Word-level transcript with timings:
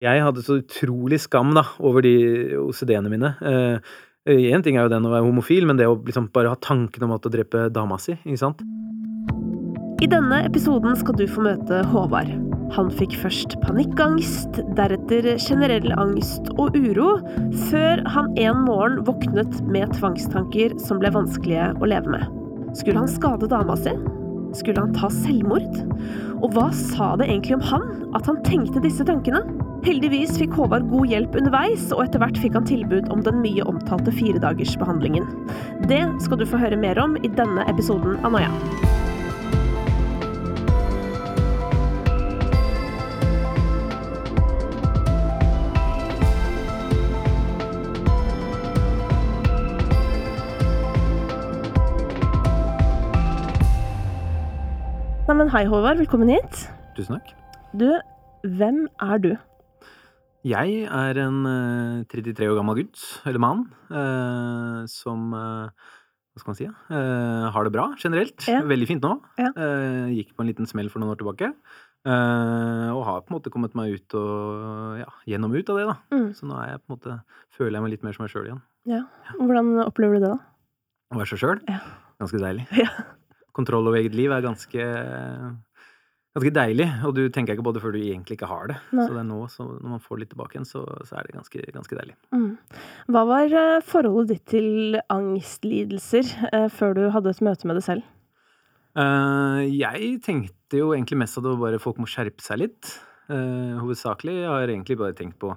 Jeg 0.00 0.22
hadde 0.24 0.40
så 0.40 0.60
utrolig 0.62 1.18
skam 1.20 1.50
da, 1.52 1.66
over 1.84 2.00
de 2.04 2.14
OCD-ene 2.56 3.10
mine. 3.12 3.34
Én 3.44 4.54
eh, 4.56 4.62
ting 4.64 4.78
er 4.78 4.86
jo 4.86 4.92
den 4.94 5.04
å 5.04 5.10
være 5.12 5.26
homofil, 5.26 5.66
men 5.68 5.76
det 5.76 5.88
å 5.90 5.98
liksom 5.98 6.30
bare 6.32 6.54
ha 6.54 6.60
tanken 6.64 7.04
om 7.04 7.12
å 7.12 7.20
drepe 7.26 7.66
dama 7.68 7.98
si, 8.00 8.16
ikke 8.24 8.40
sant? 8.40 8.62
I 10.00 10.08
denne 10.08 10.38
episoden 10.46 10.96
skal 10.96 11.18
du 11.18 11.26
få 11.28 11.44
møte 11.44 11.82
Håvard. 11.90 12.32
Han 12.72 12.88
fikk 12.96 13.12
først 13.20 13.58
panikkangst, 13.60 14.62
deretter 14.78 15.34
generell 15.34 15.92
angst 16.00 16.48
og 16.54 16.78
uro, 16.78 17.18
før 17.68 18.00
han 18.14 18.30
en 18.40 18.64
morgen 18.64 19.02
våknet 19.04 19.60
med 19.68 19.92
tvangstanker 19.98 20.78
som 20.80 21.02
ble 21.02 21.12
vanskelige 21.12 21.74
å 21.76 21.90
leve 21.92 22.16
med. 22.16 22.24
Skulle 22.78 23.02
han 23.02 23.12
skade 23.12 23.50
dama 23.52 23.76
si? 23.76 23.92
Skulle 24.56 24.82
han 24.82 24.94
ta 24.96 25.10
selvmord? 25.12 25.80
Og 26.40 26.54
hva 26.54 26.70
sa 26.74 27.12
det 27.20 27.28
egentlig 27.28 27.58
om 27.58 27.66
han 27.68 27.84
at 28.16 28.26
han 28.28 28.40
tenkte 28.46 28.82
disse 28.82 29.04
tankene? 29.06 29.42
Heldigvis 29.84 30.34
fikk 30.40 30.56
Håvard 30.58 30.88
god 30.90 31.08
hjelp 31.08 31.36
underveis, 31.40 31.86
og 31.94 32.04
etter 32.04 32.20
hvert 32.20 32.40
fikk 32.40 32.58
han 32.58 32.68
tilbud 32.68 33.08
om 33.12 33.22
den 33.24 33.40
mye 33.44 33.64
omtalte 33.68 34.12
firedagersbehandlingen. 34.12 35.28
Det 35.88 36.02
skal 36.24 36.40
du 36.40 36.48
få 36.48 36.60
høre 36.60 36.80
mer 36.80 37.00
om 37.00 37.16
i 37.22 37.32
denne 37.32 37.64
episoden 37.70 38.20
av 38.24 38.36
Noia. 38.36 39.08
Neimen, 55.40 55.54
hei 55.54 55.64
Håvard, 55.72 55.96
velkommen 55.96 56.28
hit. 56.28 56.56
Tusen 56.92 57.14
takk. 57.16 57.30
Du, 57.72 57.86
hvem 58.44 58.82
er 59.00 59.20
du? 59.24 59.30
Jeg 60.44 60.82
er 60.84 61.20
en 61.22 61.38
33 62.12 62.34
eh, 62.44 62.50
år 62.50 62.58
gammel 62.58 62.76
gutt, 62.82 63.04
eller 63.24 63.40
mann, 63.40 63.62
eh, 63.88 64.82
som 64.92 65.30
eh, 65.32 65.70
hva 65.72 66.42
skal 66.42 66.50
man 66.50 66.58
si, 66.58 66.66
eh, 66.68 67.46
har 67.56 67.64
det 67.64 67.72
bra 67.72 67.86
generelt. 68.02 68.36
Ja. 68.52 68.58
Veldig 68.68 68.88
fint 68.90 69.06
nå. 69.06 69.14
Ja. 69.40 69.48
Eh, 69.48 70.10
gikk 70.18 70.34
på 70.36 70.44
en 70.44 70.50
liten 70.50 70.68
smell 70.68 70.92
for 70.92 71.00
noen 71.00 71.14
år 71.14 71.22
tilbake. 71.22 71.48
Eh, 72.04 72.90
og 72.92 73.00
har 73.08 73.22
på 73.24 73.32
en 73.32 73.38
måte 73.38 73.52
kommet 73.54 73.78
meg 73.80 73.96
ut 73.96 74.16
og 74.20 74.98
ja, 75.00 75.08
gjennom 75.32 75.56
ut 75.56 75.72
av 75.72 75.80
det, 75.80 75.86
da. 75.88 75.96
Mm. 76.12 76.26
Så 76.36 76.50
nå 76.50 76.58
er 76.60 76.74
jeg 76.74 76.82
på 76.82 76.90
en 76.90 76.98
måte, 76.98 77.16
føler 77.56 77.78
jeg 77.78 77.86
meg 77.86 77.94
litt 77.94 78.04
mer 78.04 78.18
som 78.18 78.26
meg 78.26 78.34
sjøl 78.34 78.50
igjen. 78.50 78.60
Ja. 78.92 79.00
Hvordan 79.38 79.72
opplever 79.86 80.20
du 80.20 80.26
det, 80.26 80.34
da? 80.36 80.84
Å 81.16 81.22
være 81.22 81.32
seg 81.32 81.42
sjøl. 81.46 81.64
Ja. 81.64 81.80
Ganske 82.20 82.44
deilig. 82.44 82.68
Ja. 82.76 82.92
Kontroll 83.60 83.92
over 83.92 84.00
eget 84.00 84.16
liv 84.16 84.32
er 84.32 84.48
ganske 84.48 84.86
ganske 86.36 86.52
deilig, 86.54 86.86
og 87.06 87.14
du 87.16 87.24
tenker 87.32 87.56
ikke 87.56 87.64
på 87.66 87.72
det 87.74 87.82
før 87.82 87.94
du 87.96 88.00
egentlig 88.00 88.36
ikke 88.38 88.50
har 88.50 88.70
det. 88.70 88.76
Nei. 88.94 89.06
Så 89.06 89.14
det 89.16 89.22
er 89.22 89.26
nå, 89.26 89.40
så 89.50 89.66
når 89.66 89.92
man 89.96 90.04
får 90.04 90.22
litt 90.22 90.30
tilbake 90.32 90.56
igjen, 90.56 90.68
så, 90.68 90.84
så 91.08 91.18
er 91.18 91.26
det 91.26 91.34
ganske, 91.34 91.64
ganske 91.74 91.98
deilig. 91.98 92.16
Mm. 92.34 92.52
Hva 93.10 93.24
var 93.28 93.58
eh, 93.62 93.82
forholdet 93.86 94.30
ditt 94.36 94.46
til 94.54 95.00
angstlidelser 95.10 96.32
eh, 96.52 96.68
før 96.72 96.96
du 96.98 97.04
hadde 97.16 97.34
et 97.34 97.44
møte 97.46 97.70
med 97.70 97.80
det 97.80 97.86
selv? 97.86 98.06
Uh, 98.98 99.62
jeg 99.70 100.16
tenkte 100.26 100.80
jo 100.80 100.90
egentlig 100.94 101.20
mest 101.20 101.38
at 101.38 101.44
det 101.46 101.52
var 101.52 101.62
bare 101.68 101.82
folk 101.82 102.00
må 102.02 102.08
skjerpe 102.10 102.42
seg 102.42 102.64
litt. 102.64 102.94
Uh, 103.30 103.78
hovedsakelig 103.82 104.40
har 104.46 104.64
jeg 104.64 104.74
egentlig 104.74 104.98
bare 104.98 105.14
tenkt 105.18 105.38
på 105.42 105.54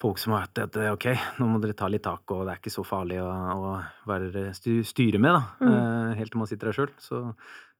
folk 0.00 0.20
som 0.20 0.34
har 0.34 0.46
hatt 0.46 0.62
at 0.62 0.78
eh, 0.80 0.92
ok, 0.94 1.08
nå 1.40 1.48
må 1.50 1.60
dere 1.62 1.76
ta 1.76 1.88
litt 1.90 2.04
tak, 2.06 2.24
og 2.32 2.46
det 2.46 2.54
er 2.54 2.62
ikke 2.62 2.72
så 2.72 2.84
farlig 2.86 3.20
å, 3.22 3.28
å 3.28 3.74
være 4.08 4.50
styre 4.56 5.20
med, 5.20 5.36
da. 5.36 5.42
Mm. 5.60 5.74
Eh, 5.74 6.16
helt 6.20 6.32
til 6.34 6.42
man 6.42 6.50
sitter 6.50 6.70
der 6.70 6.78
sjøl. 6.78 6.94
Så, 7.02 7.22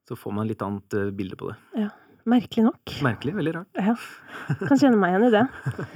så 0.09 0.19
får 0.19 0.37
man 0.37 0.51
litt 0.51 0.63
annet 0.67 0.99
eh, 0.99 1.11
bilde 1.17 1.39
på 1.41 1.51
det. 1.53 1.59
Ja. 1.87 1.91
Merkelig 2.29 2.67
nok. 2.67 2.93
Merkelig. 3.01 3.33
Veldig 3.39 3.53
rart. 3.57 3.79
Ja. 3.81 3.95
Kan 4.61 4.77
kjenne 4.77 4.99
meg 5.01 5.15
igjen 5.15 5.31
i 5.31 5.33
det. 5.39 5.45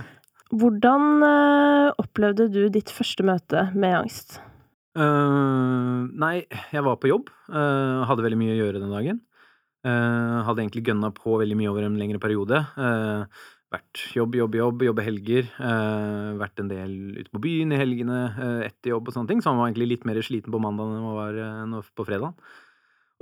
Hvordan 0.61 1.27
eh, 1.27 1.91
opplevde 2.01 2.49
du 2.53 2.63
ditt 2.73 2.93
første 2.95 3.27
møte 3.27 3.69
med 3.77 3.99
angst? 4.01 4.39
Uh, 4.95 6.07
nei, 6.15 6.45
jeg 6.71 6.85
var 6.87 7.01
på 7.03 7.11
jobb. 7.11 7.31
Uh, 7.51 8.07
hadde 8.07 8.25
veldig 8.25 8.39
mye 8.39 8.55
å 8.55 8.61
gjøre 8.61 8.83
den 8.83 8.95
dagen. 8.95 9.21
Uh, 9.85 10.41
hadde 10.47 10.63
egentlig 10.63 10.85
gønna 10.87 11.11
på 11.13 11.35
veldig 11.41 11.59
mye 11.59 11.73
over 11.73 11.85
en 11.85 11.99
lengre 12.01 12.21
periode. 12.23 12.63
Eh, 12.79 13.43
vært 13.75 14.03
jobb, 14.17 14.37
jobb, 14.39 14.59
jobb, 14.59 14.85
jobbe 14.89 15.07
helger. 15.07 15.49
eh, 15.59 16.29
vært 16.41 16.63
en 16.63 16.71
del 16.71 16.93
ute 17.21 17.31
på 17.35 17.43
byen 17.45 17.75
i 17.75 17.81
helgene 17.81 18.21
eh, 18.33 18.61
etter 18.71 18.95
jobb 18.95 19.11
og 19.11 19.17
sånne 19.17 19.33
ting. 19.33 19.43
Så 19.43 19.53
han 19.53 19.61
var 19.61 19.71
egentlig 19.71 19.91
litt 19.93 20.07
mer 20.09 20.21
sliten 20.25 20.55
på 20.55 20.63
mandag 20.63 20.91
enn 20.91 21.03
han 21.05 21.19
var 21.19 21.41
eh, 21.83 21.91
på 21.95 22.07
fredag. 22.09 22.39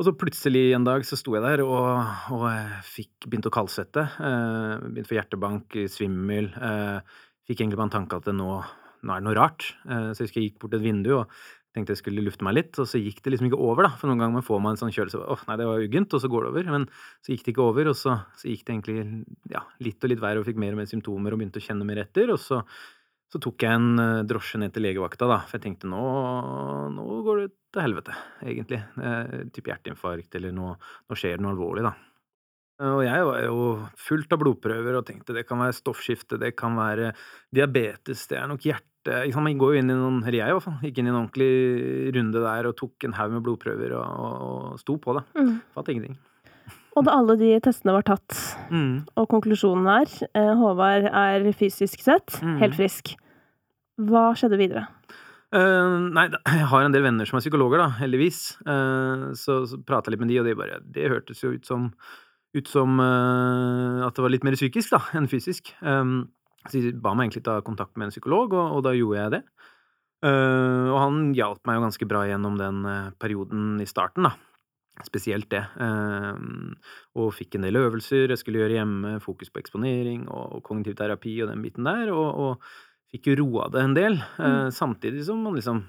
Og 0.01 0.07
så 0.07 0.15
plutselig 0.17 0.71
en 0.73 0.87
dag 0.87 1.05
så 1.05 1.19
sto 1.21 1.35
jeg 1.37 1.45
der 1.45 1.63
og, 1.67 1.89
og 2.33 2.47
eh, 2.49 2.79
fikk 2.87 3.29
begynt 3.29 3.49
å 3.51 3.53
kaldsvette. 3.55 4.07
Eh, 4.25 4.87
begynte 4.87 5.09
å 5.09 5.11
få 5.11 5.19
hjertebank, 5.19 5.77
svimmel. 5.93 6.49
Eh, 6.57 7.19
fikk 7.49 7.61
egentlig 7.61 7.79
bare 7.79 7.91
en 7.91 7.97
tanke 7.99 8.23
at 8.23 8.31
nå, 8.33 8.55
nå 9.03 9.13
er 9.13 9.21
det 9.21 9.27
noe 9.29 9.37
rart. 9.37 9.69
Så 9.85 10.23
jeg 10.23 10.29
husker 10.29 10.41
jeg 10.41 10.53
gikk 10.53 10.63
bort 10.65 10.79
et 10.79 10.85
vindu 10.85 11.13
og 11.19 11.37
tenkte 11.73 11.95
jeg 11.95 12.03
skulle 12.03 12.25
lufte 12.25 12.45
meg 12.45 12.57
litt, 12.59 12.79
og 12.81 12.89
så 12.89 13.01
gikk 13.01 13.23
det 13.25 13.33
liksom 13.33 13.49
ikke 13.49 13.61
over, 13.61 13.87
da. 13.89 13.93
For 13.99 14.11
noen 14.11 14.21
ganger 14.21 14.45
får 14.45 14.63
man 14.63 14.75
en 14.75 14.81
sånn 14.81 14.93
kjølelse 14.93 15.21
åh, 15.25 15.45
nei, 15.49 15.57
det 15.61 15.69
var 15.69 15.85
uggent, 15.85 16.17
og 16.17 16.23
så 16.23 16.31
går 16.33 16.45
det 16.45 16.51
over. 16.53 16.73
Men 16.77 16.89
så 17.25 17.33
gikk 17.33 17.47
det 17.47 17.55
ikke 17.55 17.65
over, 17.65 17.93
og 17.93 17.99
så, 17.99 18.17
så 18.39 18.51
gikk 18.51 18.67
det 18.67 18.75
egentlig 18.75 18.99
ja, 19.53 19.65
litt 19.85 20.05
og 20.05 20.13
litt 20.13 20.25
verre, 20.25 20.43
og 20.43 20.49
fikk 20.49 20.61
mer 20.61 20.77
og 20.77 20.83
mer 20.83 20.91
symptomer 20.91 21.33
og 21.33 21.41
begynte 21.41 21.63
å 21.63 21.65
kjenne 21.65 21.89
mer 21.89 22.03
etter. 22.05 22.35
Og 22.35 22.41
så, 22.43 22.61
så 23.33 23.41
tok 23.43 23.65
jeg 23.65 23.81
en 23.81 24.05
eh, 24.05 24.21
drosje 24.29 24.61
ned 24.61 24.77
til 24.77 24.85
legevakta, 24.85 25.31
da, 25.31 25.41
for 25.49 25.57
jeg 25.57 25.67
tenkte 25.71 25.91
nå, 25.91 26.05
nå 26.93 27.09
går 27.25 27.43
det 27.43 27.51
til 27.73 27.87
helvete, 27.87 28.21
egentlig. 28.45 28.85
Eh, 29.01 29.37
type 29.57 29.73
hjerteinfarkt, 29.73 30.41
eller 30.41 30.57
nå, 30.57 30.77
nå 30.77 31.19
skjer 31.19 31.39
det 31.39 31.47
noe 31.47 31.57
alvorlig, 31.57 31.89
da. 31.89 31.97
Og 32.83 33.03
jeg 33.05 33.27
var 33.29 33.43
jo 33.45 33.57
fullt 34.01 34.33
av 34.35 34.41
blodprøver 34.43 34.97
og 34.99 35.05
tenkte 35.07 35.35
det 35.37 35.45
kan 35.47 35.61
være 35.63 35.77
stoffskifte, 35.77 36.39
det 36.41 36.55
kan 36.59 36.75
være 36.75 37.13
diabetes, 37.55 38.25
det 38.31 38.41
er 38.41 38.49
nok 38.51 38.65
hjerte 38.67 38.92
sant, 39.05 39.45
Man 39.45 39.59
går 39.59 39.75
jo 39.75 39.81
inn 39.83 39.91
i 39.91 39.95
noen, 39.99 40.21
eller 40.23 40.39
jeg 40.39 40.49
i 40.49 40.53
hvert 40.57 40.63
fall, 40.67 40.79
gikk 40.83 40.99
inn 40.99 41.07
i 41.07 41.11
en 41.11 41.21
ordentlig 41.27 42.15
runde 42.15 42.43
der 42.45 42.67
og 42.71 42.77
tok 42.77 43.05
en 43.05 43.13
haug 43.19 43.33
med 43.33 43.43
blodprøver 43.43 43.95
og, 43.99 44.05
og, 44.05 44.37
og 44.73 44.79
sto 44.81 44.97
på 45.03 45.17
det. 45.19 45.25
Mm. 45.39 45.57
Fatt 45.75 45.89
ingenting. 45.89 46.19
Og 46.93 47.07
da 47.07 47.15
alle 47.17 47.39
de 47.41 47.55
testene 47.65 47.95
var 47.97 48.03
tatt, 48.05 48.37
Mm. 48.71 49.07
og 49.17 49.27
konklusjonen 49.33 49.87
er 49.89 50.11
eh, 50.37 50.51
Håvard 50.61 51.07
er 51.09 51.47
fysisk 51.57 52.03
sett 52.05 52.37
Mm. 52.43 52.59
helt 52.61 52.75
frisk. 52.77 53.15
Hva 53.97 54.35
skjedde 54.37 54.59
videre? 54.61 54.83
Uh, 55.53 56.09
nei, 56.13 56.27
jeg 56.33 56.67
har 56.69 56.85
en 56.85 56.93
del 56.93 57.03
venner 57.05 57.25
som 57.29 57.37
er 57.37 57.43
psykologer, 57.45 57.81
da, 57.81 57.89
heldigvis. 57.99 58.59
Uh, 58.65 59.33
så 59.37 59.63
så 59.69 59.77
prata 59.85 60.09
jeg 60.09 60.15
litt 60.19 60.23
med 60.25 60.31
de, 60.33 60.39
og 60.41 60.47
de 60.49 60.55
bare 60.57 60.79
Det 60.85 61.09
hørtes 61.13 61.41
jo 61.45 61.53
ut 61.53 61.65
som, 61.69 61.91
ut 62.57 62.69
som 62.69 63.01
uh, 63.01 64.07
at 64.07 64.15
det 64.17 64.23
var 64.25 64.33
litt 64.33 64.45
mer 64.45 64.57
psykisk 64.57 64.93
da, 64.93 65.01
enn 65.17 65.29
fysisk. 65.29 65.73
Um, 65.81 66.29
så 66.69 66.79
de 66.79 66.93
ba 67.03 67.13
meg 67.17 67.29
egentlig 67.29 67.45
ta 67.47 67.59
kontakt 67.65 67.97
med 67.97 68.09
en 68.09 68.15
psykolog, 68.15 68.55
og, 68.55 68.77
og 68.79 68.85
da 68.87 68.95
gjorde 68.97 69.19
jeg 69.21 69.35
det. 69.37 69.43
Uh, 70.23 70.87
og 70.93 70.99
han 71.01 71.17
hjalp 71.35 71.67
meg 71.67 71.79
jo 71.79 71.85
ganske 71.89 72.07
bra 72.07 72.23
gjennom 72.29 72.59
den 72.61 72.85
uh, 72.87 73.11
perioden 73.19 73.81
i 73.83 73.89
starten, 73.91 74.29
da. 74.29 74.37
Spesielt 75.03 75.49
det. 75.51 75.65
Uh, 75.81 76.37
og 77.19 77.33
fikk 77.35 77.57
en 77.59 77.67
del 77.67 77.81
øvelser 77.81 78.31
jeg 78.31 78.39
skulle 78.39 78.63
gjøre 78.63 78.77
hjemme, 78.79 79.17
fokus 79.25 79.51
på 79.51 79.63
eksponering 79.65 80.29
og, 80.29 80.59
og 80.59 80.63
kognitiv 80.69 80.95
terapi 81.01 81.35
og 81.43 81.51
den 81.51 81.65
biten 81.65 81.89
der. 81.89 82.13
Og, 82.15 82.29
og 82.45 83.11
fikk 83.11 83.33
jo 83.33 83.41
roa 83.43 83.67
det 83.73 83.83
en 83.83 83.99
del, 83.99 84.21
Mm. 84.39 84.71
samtidig 84.73 85.27
som 85.27 85.43
man 85.45 85.59
liksom 85.59 85.83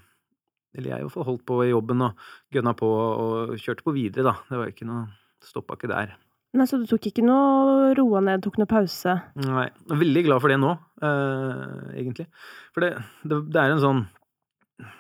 Eller 0.76 0.90
jeg 0.90 1.00
i 1.00 1.06
hvert 1.06 1.14
fall 1.14 1.28
holdt 1.28 1.46
på 1.46 1.60
i 1.64 1.70
jobben 1.70 2.02
og 2.02 2.18
gønna 2.52 2.74
på 2.74 2.88
og 2.90 3.54
kjørte 3.62 3.86
på 3.86 3.94
videre, 3.94 4.26
da. 4.26 4.34
Det 4.50 4.58
var 4.58 4.72
ikke 4.74 4.90
noe 4.90 5.06
Stoppa 5.44 5.78
ikke 5.78 5.92
der. 5.92 6.16
Nei, 6.54 6.68
Så 6.70 6.78
du 6.78 6.86
tok 6.90 7.08
ikke 7.10 7.24
noe 7.26 7.94
roa 7.98 8.22
ned, 8.22 8.44
tok 8.46 8.60
noe 8.62 8.70
pause? 8.70 9.16
Nei. 9.42 9.70
Jeg 9.70 9.96
er 9.96 10.04
veldig 10.04 10.26
glad 10.28 10.44
for 10.44 10.54
det 10.54 10.60
nå, 10.62 10.74
eh, 11.02 11.64
egentlig. 12.04 12.28
For 12.76 12.86
det, 12.86 12.92
det, 13.26 13.40
det 13.50 13.64
er 13.64 13.74
en 13.74 13.82
sånn 13.82 14.04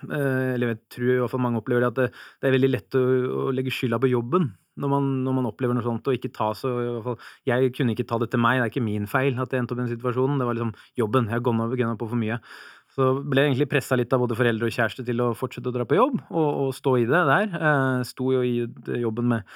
eh, 0.10 0.50
Eller 0.56 0.74
jeg 0.74 0.80
tror 0.96 1.12
i 1.14 1.20
hvert 1.22 1.34
fall 1.34 1.44
mange 1.46 1.62
opplever 1.62 1.86
det, 1.86 1.92
at 1.94 2.00
det, 2.02 2.26
det 2.42 2.50
er 2.50 2.56
veldig 2.58 2.72
lett 2.74 2.98
å, 2.98 3.04
å 3.46 3.48
legge 3.54 3.74
skylda 3.74 4.02
på 4.02 4.10
jobben. 4.16 4.50
Når 4.82 4.90
man, 4.90 5.10
når 5.22 5.36
man 5.38 5.48
opplever 5.52 5.78
noe 5.78 5.86
sånt, 5.86 6.08
og 6.10 6.18
ikke 6.18 6.34
ta 6.34 6.50
så 6.58 6.72
i 6.82 6.88
hvert 6.88 7.06
fall, 7.06 7.20
Jeg 7.46 7.74
kunne 7.78 7.94
ikke 7.94 8.08
ta 8.10 8.18
det 8.24 8.32
til 8.34 8.42
meg, 8.42 8.58
det 8.58 8.66
er 8.66 8.74
ikke 8.74 8.88
min 8.88 9.06
feil 9.10 9.38
at 9.38 9.54
jeg 9.54 9.62
endte 9.62 9.76
opp 9.76 9.84
i 9.84 9.84
den 9.84 9.94
situasjonen. 9.94 10.42
Det 10.42 10.48
var 10.50 10.58
liksom 10.58 10.74
jobben. 10.98 11.30
Jeg 11.30 11.38
har 11.38 11.46
gunna 11.46 12.00
på 12.00 12.10
for 12.10 12.18
mye. 12.18 12.40
Så 12.94 13.12
ble 13.22 13.42
jeg 13.42 13.54
egentlig 13.54 13.70
pressa 13.70 13.98
litt 13.98 14.14
av 14.14 14.22
både 14.22 14.38
foreldre 14.38 14.70
og 14.70 14.74
kjæreste 14.74 15.06
til 15.06 15.22
å 15.22 15.32
fortsette 15.38 15.70
å 15.70 15.74
dra 15.74 15.86
på 15.86 15.98
jobb, 15.98 16.20
og, 16.30 16.50
og 16.66 16.76
stå 16.78 16.98
i 17.02 17.08
det 17.10 17.24
der. 17.30 17.56
Eh, 17.58 18.02
sto 18.10 18.34
jo 18.34 18.42
i 18.46 18.58
jobben 19.02 19.30
med 19.32 19.56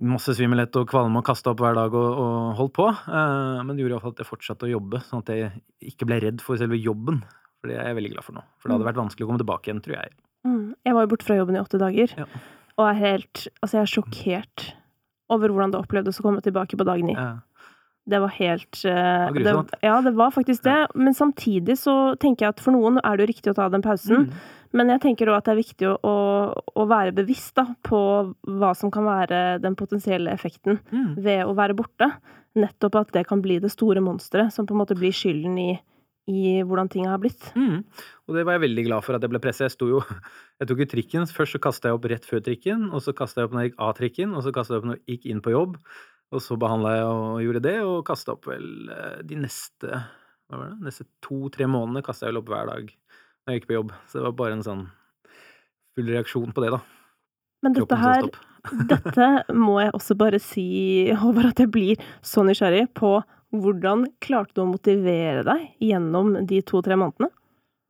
masse 0.00 0.32
svimmelhet 0.36 0.76
og 0.80 0.88
kvalme 0.90 1.20
og 1.20 1.26
kasta 1.26 1.52
opp 1.52 1.60
hver 1.62 1.76
dag 1.76 1.94
og, 1.96 2.20
og 2.22 2.54
holdt 2.58 2.74
på. 2.78 2.86
Uh, 3.06 3.60
men 3.64 3.74
det 3.74 3.84
gjorde 3.84 3.98
iallfall 3.98 4.14
at 4.16 4.22
jeg 4.22 4.30
fortsatte 4.30 4.68
å 4.68 4.72
jobbe, 4.72 5.02
sånn 5.08 5.24
at 5.24 5.32
jeg 5.34 5.50
ikke 5.92 6.08
ble 6.08 6.20
redd 6.24 6.44
for 6.44 6.60
selve 6.60 6.78
jobben. 6.80 7.20
For 7.60 7.70
det 7.70 7.76
er 7.76 7.90
jeg 7.90 7.98
veldig 7.98 8.12
glad 8.14 8.26
for 8.26 8.38
nå. 8.38 8.44
For 8.58 8.70
det 8.70 8.78
hadde 8.78 8.88
vært 8.88 9.00
vanskelig 9.02 9.26
å 9.26 9.30
komme 9.30 9.42
tilbake 9.42 9.68
igjen, 9.68 9.82
tror 9.84 9.98
jeg. 9.98 10.16
Mm. 10.48 10.64
Jeg 10.88 10.96
var 10.96 11.04
jo 11.04 11.12
borte 11.12 11.28
fra 11.28 11.36
jobben 11.36 11.58
i 11.58 11.60
åtte 11.60 11.80
dager, 11.80 12.14
Ja. 12.16 12.26
og 12.80 12.86
er 12.86 12.96
helt 12.96 13.42
Altså, 13.60 13.76
jeg 13.76 13.82
er 13.82 13.92
sjokkert 13.92 14.66
over 15.30 15.52
hvordan 15.52 15.74
det 15.74 15.80
opplevdes 15.82 16.18
å 16.20 16.24
komme 16.24 16.40
tilbake 16.42 16.78
på 16.80 16.86
dag 16.88 17.04
ni. 17.04 17.12
Ja. 17.14 17.42
Det 18.10 18.18
var 18.18 18.32
helt 18.34 18.80
uh, 18.88 19.28
Det 19.36 19.52
ja, 19.84 20.00
det 20.00 20.14
var 20.16 20.32
faktisk 20.34 20.64
det. 20.64 20.78
Men 20.96 21.14
samtidig 21.14 21.76
så 21.78 22.16
tenker 22.18 22.46
jeg 22.46 22.56
at 22.56 22.64
for 22.64 22.74
noen 22.74 22.98
er 23.04 23.16
det 23.16 23.26
jo 23.26 23.32
riktig 23.34 23.52
å 23.52 23.58
ta 23.60 23.68
den 23.70 23.84
pausen. 23.84 24.30
Mm. 24.30 24.48
Men 24.76 24.92
jeg 24.94 25.02
tenker 25.02 25.30
òg 25.32 25.40
at 25.40 25.48
det 25.48 25.54
er 25.54 25.60
viktig 25.60 25.88
å, 25.90 26.14
å, 26.54 26.82
være 26.86 27.14
bevisst 27.16 27.56
da, 27.58 27.64
på 27.86 28.00
hva 28.46 28.70
som 28.78 28.92
kan 28.94 29.06
være 29.08 29.58
den 29.62 29.74
potensielle 29.78 30.30
effekten 30.30 30.78
Mm. 30.92 31.14
ved 31.22 31.44
å 31.46 31.54
være 31.58 31.74
borte. 31.78 32.10
nettopp 32.58 32.96
at 32.98 33.12
det 33.14 33.28
kan 33.28 33.38
bli 33.42 33.60
det 33.62 33.70
store 33.70 34.00
monsteret 34.02 34.50
som 34.52 34.66
på 34.66 34.74
en 34.74 34.80
måte 34.80 34.96
blir 34.98 35.12
skylden 35.14 35.54
i, 35.58 35.68
i 36.26 36.62
hvordan 36.66 36.88
ting 36.90 37.06
har 37.06 37.18
blitt. 37.22 37.52
Mm. 37.54 37.84
Og 38.26 38.34
det 38.34 38.42
var 38.44 38.56
jeg 38.56 38.64
veldig 38.64 38.84
glad 38.88 39.04
for 39.06 39.14
at 39.14 39.22
jeg 39.22 39.30
ble 39.30 39.38
pressa. 39.42 39.68
Jeg 39.68 39.76
sto 39.76 39.86
jo 39.86 40.00
Jeg 40.60 40.66
tok 40.68 40.82
jo 40.82 40.88
trikken. 40.90 41.26
Først 41.30 41.54
så 41.54 41.60
kasta 41.62 41.88
jeg 41.88 41.98
opp 41.98 42.08
rett 42.10 42.26
før 42.26 42.42
trikken, 42.42 42.88
og 42.90 43.02
så 43.02 43.14
kasta 43.14 43.40
jeg 43.40 43.48
opp 43.48 43.54
når 43.54 43.62
jeg 43.62 43.70
gikk 43.70 43.78
av 43.86 43.92
trikken, 44.00 44.34
og 44.34 44.42
så 44.42 44.52
kasta 44.52 44.74
jeg 44.74 44.82
opp 44.82 44.88
når 44.90 44.98
jeg 44.98 45.14
gikk 45.14 45.28
inn 45.30 45.44
på 45.46 45.54
jobb. 45.54 45.78
Og 46.30 46.42
så 46.42 46.58
behandla 46.58 46.96
jeg 46.96 47.06
og 47.10 47.38
gjorde 47.46 47.62
det, 47.64 47.76
og 47.86 47.96
kasta 48.06 48.34
opp 48.34 48.50
vel 48.50 48.66
eh, 48.94 49.20
de 49.26 49.38
neste 49.46 50.02
hva 50.50 50.58
var 50.58 50.72
det? 50.74 50.82
Neste 50.88 51.06
to-tre 51.22 51.70
månedene 51.70 52.02
kasta 52.02 52.26
jeg 52.26 52.34
vel 52.34 52.42
opp 52.42 52.50
hver 52.50 52.66
dag 52.70 52.90
når 53.44 53.54
jeg 53.54 53.60
gikk 53.60 53.68
på 53.70 53.78
jobb. 53.78 53.92
Så 54.06 54.18
det 54.18 54.26
var 54.28 54.38
bare 54.38 54.56
en 54.58 54.64
sånn 54.66 54.86
full 55.96 56.12
reaksjon 56.12 56.54
på 56.54 56.64
det, 56.64 56.70
da. 56.76 56.80
Men 57.64 57.76
dette 57.76 57.98
her, 58.00 58.30
dette 58.92 59.28
må 59.56 59.80
jeg 59.82 59.92
også 59.96 60.16
bare 60.20 60.40
si, 60.42 60.68
Håvard, 61.20 61.52
at 61.52 61.64
jeg 61.64 61.72
blir 61.74 62.08
så 62.24 62.44
nysgjerrig 62.46 62.86
på 62.96 63.18
hvordan 63.50 64.06
klarte 64.22 64.54
du 64.54 64.62
å 64.62 64.70
motivere 64.70 65.42
deg 65.46 65.66
gjennom 65.82 66.36
de 66.46 66.62
to-tre 66.66 66.96
månedene? 66.98 67.32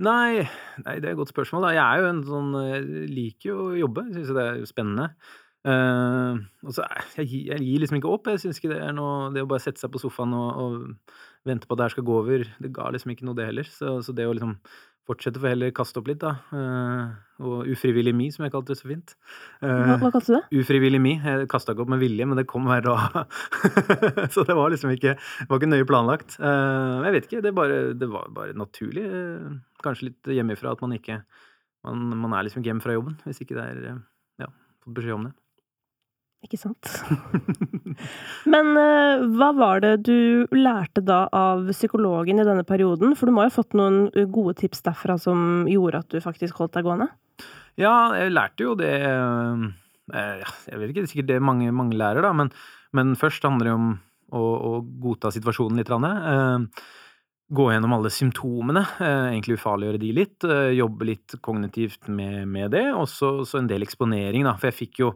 Nei, 0.00 0.46
nei, 0.80 0.96
det 0.96 1.10
er 1.10 1.12
et 1.12 1.18
godt 1.18 1.34
spørsmål. 1.34 1.66
Da. 1.66 1.74
Jeg 1.76 1.84
er 1.84 2.00
jo 2.00 2.08
en 2.08 2.20
sånn 2.24 2.54
Jeg 2.64 3.08
liker 3.12 3.50
jo 3.50 3.56
å 3.66 3.78
jobbe. 3.82 4.06
Jeg 4.14 4.24
jo 4.30 4.36
det 4.38 4.46
er 4.46 4.62
spennende. 4.68 5.10
Uh, 5.60 6.40
og 6.64 6.72
så 6.72 6.86
jeg, 7.18 7.26
jeg 7.50 7.60
gir 7.66 7.82
liksom 7.82 7.98
ikke 7.98 8.12
opp. 8.14 8.30
Jeg 8.32 8.40
syns 8.40 8.60
ikke 8.60 8.70
det 8.72 8.78
er 8.80 8.94
noe 8.96 9.28
Det 9.34 9.42
å 9.44 9.50
bare 9.50 9.60
sette 9.60 9.82
seg 9.82 9.92
på 9.92 10.00
sofaen 10.00 10.32
og, 10.32 10.48
og 10.56 11.44
vente 11.44 11.68
på 11.68 11.76
at 11.76 11.82
det 11.82 11.86
her 11.86 11.94
skal 11.98 12.06
gå 12.08 12.16
over, 12.22 12.46
det 12.64 12.72
ga 12.76 12.88
liksom 12.92 13.12
ikke 13.12 13.28
noe, 13.28 13.36
det 13.36 13.50
heller. 13.50 13.68
Så, 13.68 13.98
så 14.06 14.16
det 14.16 14.28
å 14.28 14.32
liksom 14.36 14.56
fortsette 15.08 15.40
får 15.42 15.52
heller 15.54 15.72
kaste 15.74 15.98
opp 16.00 16.08
litt, 16.10 16.20
da. 16.22 16.34
Eh, 16.54 17.44
og 17.46 17.70
ufrivillig 17.72 18.12
mi, 18.14 18.28
som 18.34 18.44
jeg 18.44 18.52
kalte 18.52 18.74
det 18.74 18.78
så 18.80 18.88
fint. 18.90 19.14
Hva, 19.62 19.70
Eh, 19.70 19.94
hva 20.02 20.10
kalte 20.12 20.26
du 20.28 20.36
det? 20.36 20.60
Ufrivillig 20.60 21.00
mi. 21.02 21.14
Jeg 21.18 21.48
kasta 21.50 21.72
ikke 21.74 21.86
opp 21.86 21.92
med 21.94 22.02
vilje, 22.02 22.26
men 22.28 22.38
det 22.38 22.46
kom 22.50 22.68
hver 22.68 22.84
dag. 22.84 23.16
så 24.34 24.44
det 24.46 24.56
var 24.58 24.70
liksom 24.70 24.92
ikke 24.94 25.16
var 25.48 25.58
ikke 25.58 25.70
nøye 25.72 25.88
planlagt. 25.88 26.36
Eh, 26.38 26.96
jeg 27.08 27.16
vet 27.16 27.28
ikke, 27.30 27.42
det, 27.48 27.54
bare, 27.56 27.80
det 27.96 28.10
var 28.12 28.28
bare 28.36 28.56
naturlig. 28.58 29.06
kanskje 29.82 30.10
litt 30.10 30.32
hjemmefra 30.36 30.74
at 30.76 30.82
man 30.84 30.92
ikke 30.98 31.22
man, 31.86 32.02
man 32.20 32.34
er 32.36 32.44
liksom 32.44 32.60
ikke 32.60 32.68
hjemme 32.74 32.84
fra 32.84 32.92
jobben 32.92 33.14
hvis 33.24 33.40
ikke 33.40 33.56
det 33.56 33.64
er 33.64 34.00
Ja, 34.42 34.50
fått 34.84 34.94
beskjed 34.98 35.16
om 35.16 35.24
det. 35.30 35.32
Ikke 36.40 36.56
sant? 36.56 36.88
Men 38.52 38.72
eh, 38.80 39.24
hva 39.36 39.50
var 39.56 39.82
det 39.84 39.92
du 40.08 40.48
lærte 40.56 41.02
da 41.04 41.26
av 41.36 41.66
psykologen 41.74 42.40
i 42.40 42.46
denne 42.48 42.64
perioden? 42.64 43.12
For 43.18 43.28
du 43.28 43.36
må 43.36 43.44
jo 43.44 43.50
ha 43.50 43.56
fått 43.58 43.76
noen 43.76 44.06
eh, 44.14 44.24
gode 44.24 44.56
tips 44.62 44.80
derfra 44.86 45.18
som 45.20 45.68
gjorde 45.68 46.00
at 46.00 46.14
du 46.14 46.22
faktisk 46.24 46.62
holdt 46.62 46.78
deg 46.78 46.88
gående? 46.88 47.10
Ja, 47.80 47.92
jeg 48.16 48.32
lærte 48.32 48.64
jo 48.64 48.76
det 48.78 48.94
eh, 49.04 49.66
Jeg 50.16 50.80
vet 50.80 50.88
ikke, 50.88 51.02
det 51.02 51.04
er 51.04 51.12
sikkert 51.12 51.28
det 51.34 51.42
mange, 51.44 51.68
mange 51.76 52.00
lærer, 52.00 52.24
da, 52.24 52.32
men, 52.36 52.54
men 52.96 53.12
først 53.20 53.44
handler 53.44 53.68
det 53.68 53.76
om 53.76 53.92
å, 54.32 54.40
å 54.40 54.72
godta 55.02 55.34
situasjonen 55.34 55.82
litt. 55.82 55.92
Gå 57.50 57.64
gjennom 57.66 57.94
alle 57.96 58.12
symptomene, 58.14 58.82
egentlig 59.02 59.56
ufarliggjøre 59.58 60.00
de 60.02 60.10
litt. 60.14 60.48
Jobbe 60.78 61.08
litt 61.08 61.34
kognitivt 61.42 62.06
med, 62.06 62.44
med 62.46 62.70
det, 62.76 62.84
og 62.94 63.08
så 63.10 63.42
en 63.58 63.70
del 63.70 63.82
eksponering, 63.86 64.46
da. 64.46 64.54
For 64.58 64.70
jeg 64.70 64.78
fikk 64.84 65.00
jo 65.02 65.14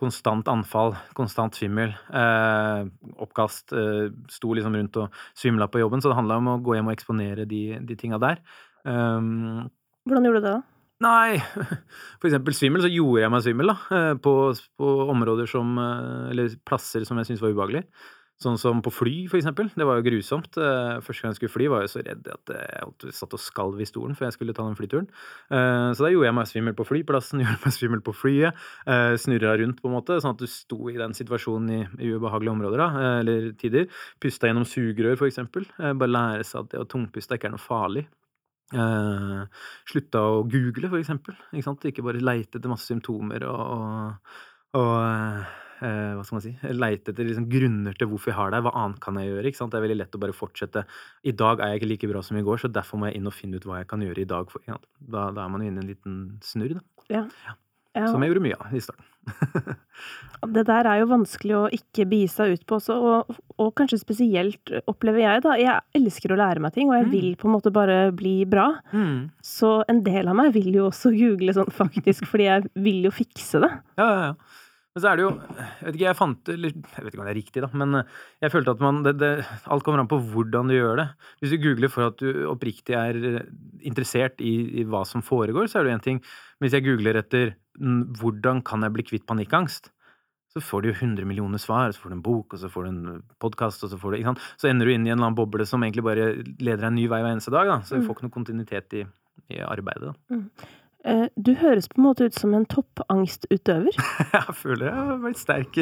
konstant 0.00 0.48
anfall, 0.48 0.94
konstant 1.16 1.56
svimmel, 1.56 1.92
eh, 2.16 2.88
oppkast. 3.20 3.74
Eh, 3.76 4.08
sto 4.32 4.54
liksom 4.56 4.76
rundt 4.78 4.96
og 5.02 5.20
svimla 5.36 5.68
på 5.70 5.82
jobben, 5.82 6.00
så 6.02 6.10
det 6.10 6.18
handla 6.18 6.40
om 6.40 6.52
å 6.54 6.58
gå 6.64 6.76
hjem 6.78 6.90
og 6.90 6.96
eksponere 6.96 7.46
de, 7.50 7.62
de 7.84 7.96
tinga 8.00 8.20
der. 8.22 8.40
Um, 8.88 9.68
Hvordan 10.08 10.24
gjorde 10.24 10.40
du 10.40 10.46
det 10.46 10.54
da? 10.54 10.60
Nei, 11.00 11.38
for 12.20 12.28
eksempel 12.28 12.56
svimmel, 12.56 12.84
så 12.84 12.92
gjorde 12.92 13.22
jeg 13.24 13.32
meg 13.32 13.44
svimmel, 13.44 13.72
da. 13.72 13.76
eh, 13.96 14.14
På, 14.20 14.34
på 14.80 14.94
områder 15.12 15.48
som 15.48 15.76
eh, 15.80 16.30
Eller 16.32 16.56
plasser 16.68 17.06
som 17.08 17.20
jeg 17.20 17.30
syntes 17.30 17.44
var 17.44 17.54
ubehagelig. 17.54 17.84
Sånn 18.40 18.56
som 18.56 18.78
på 18.80 18.88
fly, 18.88 19.14
for 19.28 19.36
eksempel. 19.36 19.66
Det 19.76 19.84
var 19.84 19.98
jo 19.98 20.04
grusomt. 20.06 20.54
Eh, 20.56 21.00
Første 21.04 21.20
gang 21.26 21.34
jeg 21.34 21.38
skulle 21.42 21.52
fly, 21.52 21.66
var 21.68 21.82
jeg 21.84 21.90
så 21.92 22.00
redd 22.06 22.28
at 22.32 22.52
jeg 22.54 23.12
satt 23.12 23.34
og 23.36 23.42
skalv 23.42 23.82
i 23.84 23.88
stolen 23.88 24.16
før 24.16 24.30
jeg 24.30 24.36
skulle 24.38 24.54
ta 24.56 24.64
den 24.64 24.78
flyturen. 24.78 25.08
Eh, 25.52 25.90
Så 25.92 26.06
da 26.06 26.08
gjorde 26.08 26.30
jeg 26.30 26.36
meg 26.38 26.48
svimmel 26.48 26.76
på 26.78 26.86
flyplassen, 26.88 27.40
gjorde 27.44 27.60
meg 27.66 27.74
svimmel 27.76 28.00
på 28.06 28.14
flyet. 28.16 28.56
eh, 28.88 29.12
Snurra 29.20 29.52
rundt, 29.60 29.82
på 29.84 29.90
en 29.92 29.96
måte, 29.98 30.16
sånn 30.24 30.32
at 30.32 30.40
du 30.40 30.48
sto 30.48 30.88
i 30.88 30.96
den 30.96 31.12
situasjonen 31.12 31.68
i, 32.00 32.12
ubehagelige 32.16 32.54
områder, 32.56 32.80
da, 32.80 32.88
eller 33.20 33.50
tider. 33.60 33.90
Pusta 34.24 34.48
gjennom 34.48 34.64
sugerør, 34.64 35.20
for 35.20 35.28
eksempel. 35.28 35.68
Bare 35.76 36.08
lære 36.16 36.48
seg 36.48 36.64
at 36.64 36.72
det 36.72 36.80
å 36.80 36.88
tungpuste 36.88 37.36
ikke 37.36 37.50
er 37.52 37.56
noe 37.58 37.60
farlig. 37.68 38.06
Slutta 39.90 40.20
å 40.32 40.42
google, 40.48 40.88
for 40.88 41.00
eksempel. 41.02 41.36
Ikke, 41.52 41.76
ikke 41.92 42.04
bare 42.06 42.22
leite 42.24 42.56
etter 42.56 42.70
masse 42.72 42.88
symptomer 42.88 43.44
og, 43.50 43.60
og, 43.76 44.80
og 44.80 45.58
eh, 45.82 46.12
Hva 46.16 46.24
skal 46.24 46.36
man 46.38 46.44
si? 46.44 46.52
Leite 46.76 47.12
etter 47.12 47.26
liksom 47.28 47.48
grunner 47.52 47.96
til 47.98 48.08
hvorfor 48.10 48.32
jeg 48.32 48.38
har 48.38 48.50
det. 48.54 48.62
Hva 48.66 48.72
annet 48.84 49.00
kan 49.04 49.18
jeg 49.20 49.30
gjøre? 49.32 49.52
Det 49.70 49.78
er 49.80 49.86
veldig 49.86 49.98
lett 50.00 50.16
å 50.18 50.22
bare 50.22 50.36
fortsette. 50.36 50.84
I 51.24 51.32
dag 51.32 51.60
er 51.60 51.72
jeg 51.74 51.80
ikke 51.82 51.90
like 51.94 52.12
bra 52.12 52.22
som 52.26 52.36
i 52.40 52.44
går, 52.46 52.62
så 52.64 52.72
derfor 52.72 53.00
må 53.00 53.10
jeg 53.10 53.20
inn 53.20 53.26
og 53.30 53.36
finne 53.36 53.56
ut 53.60 53.66
hva 53.68 53.80
jeg 53.82 53.88
kan 53.90 54.00
gjøre 54.04 54.22
i 54.24 54.28
dag. 54.30 54.50
For, 54.52 54.60
ja, 54.68 54.78
da, 55.00 55.30
da 55.34 55.44
er 55.46 55.52
man 55.56 55.62
jo 55.64 55.72
inne 55.72 55.82
i 55.82 55.86
en 55.86 55.92
liten 55.94 56.20
snurr, 56.44 56.78
da. 56.78 56.84
Ja. 57.10 58.06
Som 58.06 58.22
jeg 58.22 58.30
gjorde 58.30 58.44
mye 58.44 58.58
av 58.60 58.74
i 58.76 58.80
starten. 58.84 59.06
Det 60.54 60.62
der 60.64 60.86
er 60.88 61.00
jo 61.02 61.08
vanskelig 61.10 61.52
å 61.58 61.62
ikke 61.76 62.06
begi 62.08 62.28
seg 62.32 62.54
ut 62.54 62.62
på 62.70 62.78
også, 62.78 62.94
og, 62.96 63.34
og 63.60 63.72
kanskje 63.76 63.98
spesielt 64.00 64.70
opplever 64.88 65.20
jeg, 65.20 65.42
da. 65.44 65.56
Jeg 65.60 65.98
elsker 65.98 66.32
å 66.32 66.38
lære 66.40 66.62
meg 66.64 66.72
ting, 66.76 66.88
og 66.88 66.96
jeg 66.96 67.08
Mm. 67.10 67.12
vil 67.12 67.28
på 67.36 67.48
en 67.48 67.54
måte 67.56 67.72
bare 67.74 67.98
bli 68.16 68.44
bra. 68.48 68.68
Så 69.44 69.84
en 69.90 70.00
del 70.06 70.28
av 70.30 70.36
meg 70.38 70.54
vil 70.56 70.70
jo 70.78 70.86
også 70.88 71.12
google 71.20 71.52
sånn 71.56 71.68
faktisk, 71.74 72.24
fordi 72.30 72.46
jeg 72.48 72.70
vil 72.80 73.04
jo 73.10 73.12
fikse 73.12 73.60
det. 73.60 73.70
Ja, 74.00 74.06
ja, 74.08 74.22
ja. 74.30 74.34
Men 74.96 75.02
så 75.04 75.08
er 75.12 75.16
det 75.20 75.22
jo 75.22 75.30
Jeg 75.30 75.84
vet 75.86 75.94
ikke, 75.94 76.06
jeg 76.08 76.18
fant 76.18 76.48
eller, 76.50 76.72
Jeg 76.74 77.04
vet 77.04 77.12
ikke 77.14 77.20
om 77.22 77.26
det 77.28 77.32
er 77.32 77.38
riktig, 77.38 77.62
da, 77.62 77.68
men 77.78 77.94
eh, 78.00 78.08
jeg 78.42 78.50
følte 78.50 78.72
at 78.74 78.80
man 78.82 79.02
det, 79.06 79.12
det, 79.20 79.30
Alt 79.70 79.84
kommer 79.86 80.02
an 80.02 80.08
på 80.10 80.18
hvordan 80.32 80.66
du 80.72 80.74
gjør 80.74 80.96
det. 80.98 81.06
Hvis 81.40 81.52
du 81.54 81.58
googler 81.62 81.92
for 81.94 82.08
at 82.10 82.18
du 82.18 82.42
oppriktig 82.50 82.96
er 82.98 83.14
eh, 83.36 83.46
interessert 83.86 84.42
i, 84.42 84.54
i 84.82 84.84
hva 84.90 85.04
som 85.06 85.22
foregår, 85.22 85.70
så 85.70 85.78
er 85.80 85.86
det 85.86 85.94
én 85.94 86.02
ting. 86.08 86.18
Men 86.58 86.66
hvis 86.68 86.74
jeg 86.78 86.86
googler 86.88 87.20
etter 87.22 87.54
mm, 87.78 88.02
'hvordan 88.18 88.64
kan 88.66 88.82
jeg 88.82 88.92
bli 88.98 89.06
kvitt 89.06 89.26
panikkangst', 89.30 89.90
så 90.50 90.58
får 90.58 90.82
du 90.82 90.88
jo 90.90 90.94
100 90.98 91.22
millioner 91.24 91.58
svar, 91.62 91.92
så 91.94 92.00
får 92.02 92.10
du 92.10 92.14
en 92.16 92.22
bok, 92.26 92.54
og 92.54 92.58
så 92.58 92.66
får 92.68 92.82
du 92.82 92.88
en 92.90 93.22
podkast, 93.38 93.84
og 93.86 93.90
så 93.92 93.96
får 93.96 94.10
du 94.10 94.16
ikke 94.18 94.30
sant? 94.34 94.40
Så 94.58 94.66
ender 94.68 94.84
du 94.86 94.90
inn 94.92 95.06
i 95.06 95.10
en 95.12 95.18
eller 95.20 95.28
annen 95.30 95.38
boble 95.38 95.62
som 95.64 95.80
egentlig 95.86 96.02
bare 96.02 96.42
leder 96.58 96.82
deg 96.82 96.88
en 96.90 96.98
ny 96.98 97.06
vei 97.06 97.20
hver 97.22 97.30
eneste 97.36 97.52
dag, 97.54 97.66
da. 97.70 97.76
Så 97.86 97.94
du 97.94 98.00
Mm. 98.02 98.06
får 98.08 98.16
ikke 98.18 98.26
noe 98.26 98.34
kontinuitet 98.34 98.92
i, 98.98 99.06
i 99.54 99.60
arbeidet, 99.62 100.10
da. 100.10 100.34
Eh, 100.34 100.42
Du 101.40 101.54
høres 101.56 101.86
på 101.88 101.96
en 101.96 102.04
måte 102.04 102.26
ut 102.28 102.34
som 102.36 102.52
en 102.52 102.66
toppangstutøver. 102.68 103.94
Jeg 104.34 104.54
føler 104.58 104.90
jeg 104.90 104.96
har 104.96 105.20
vært 105.22 105.38
sterk 105.40 105.78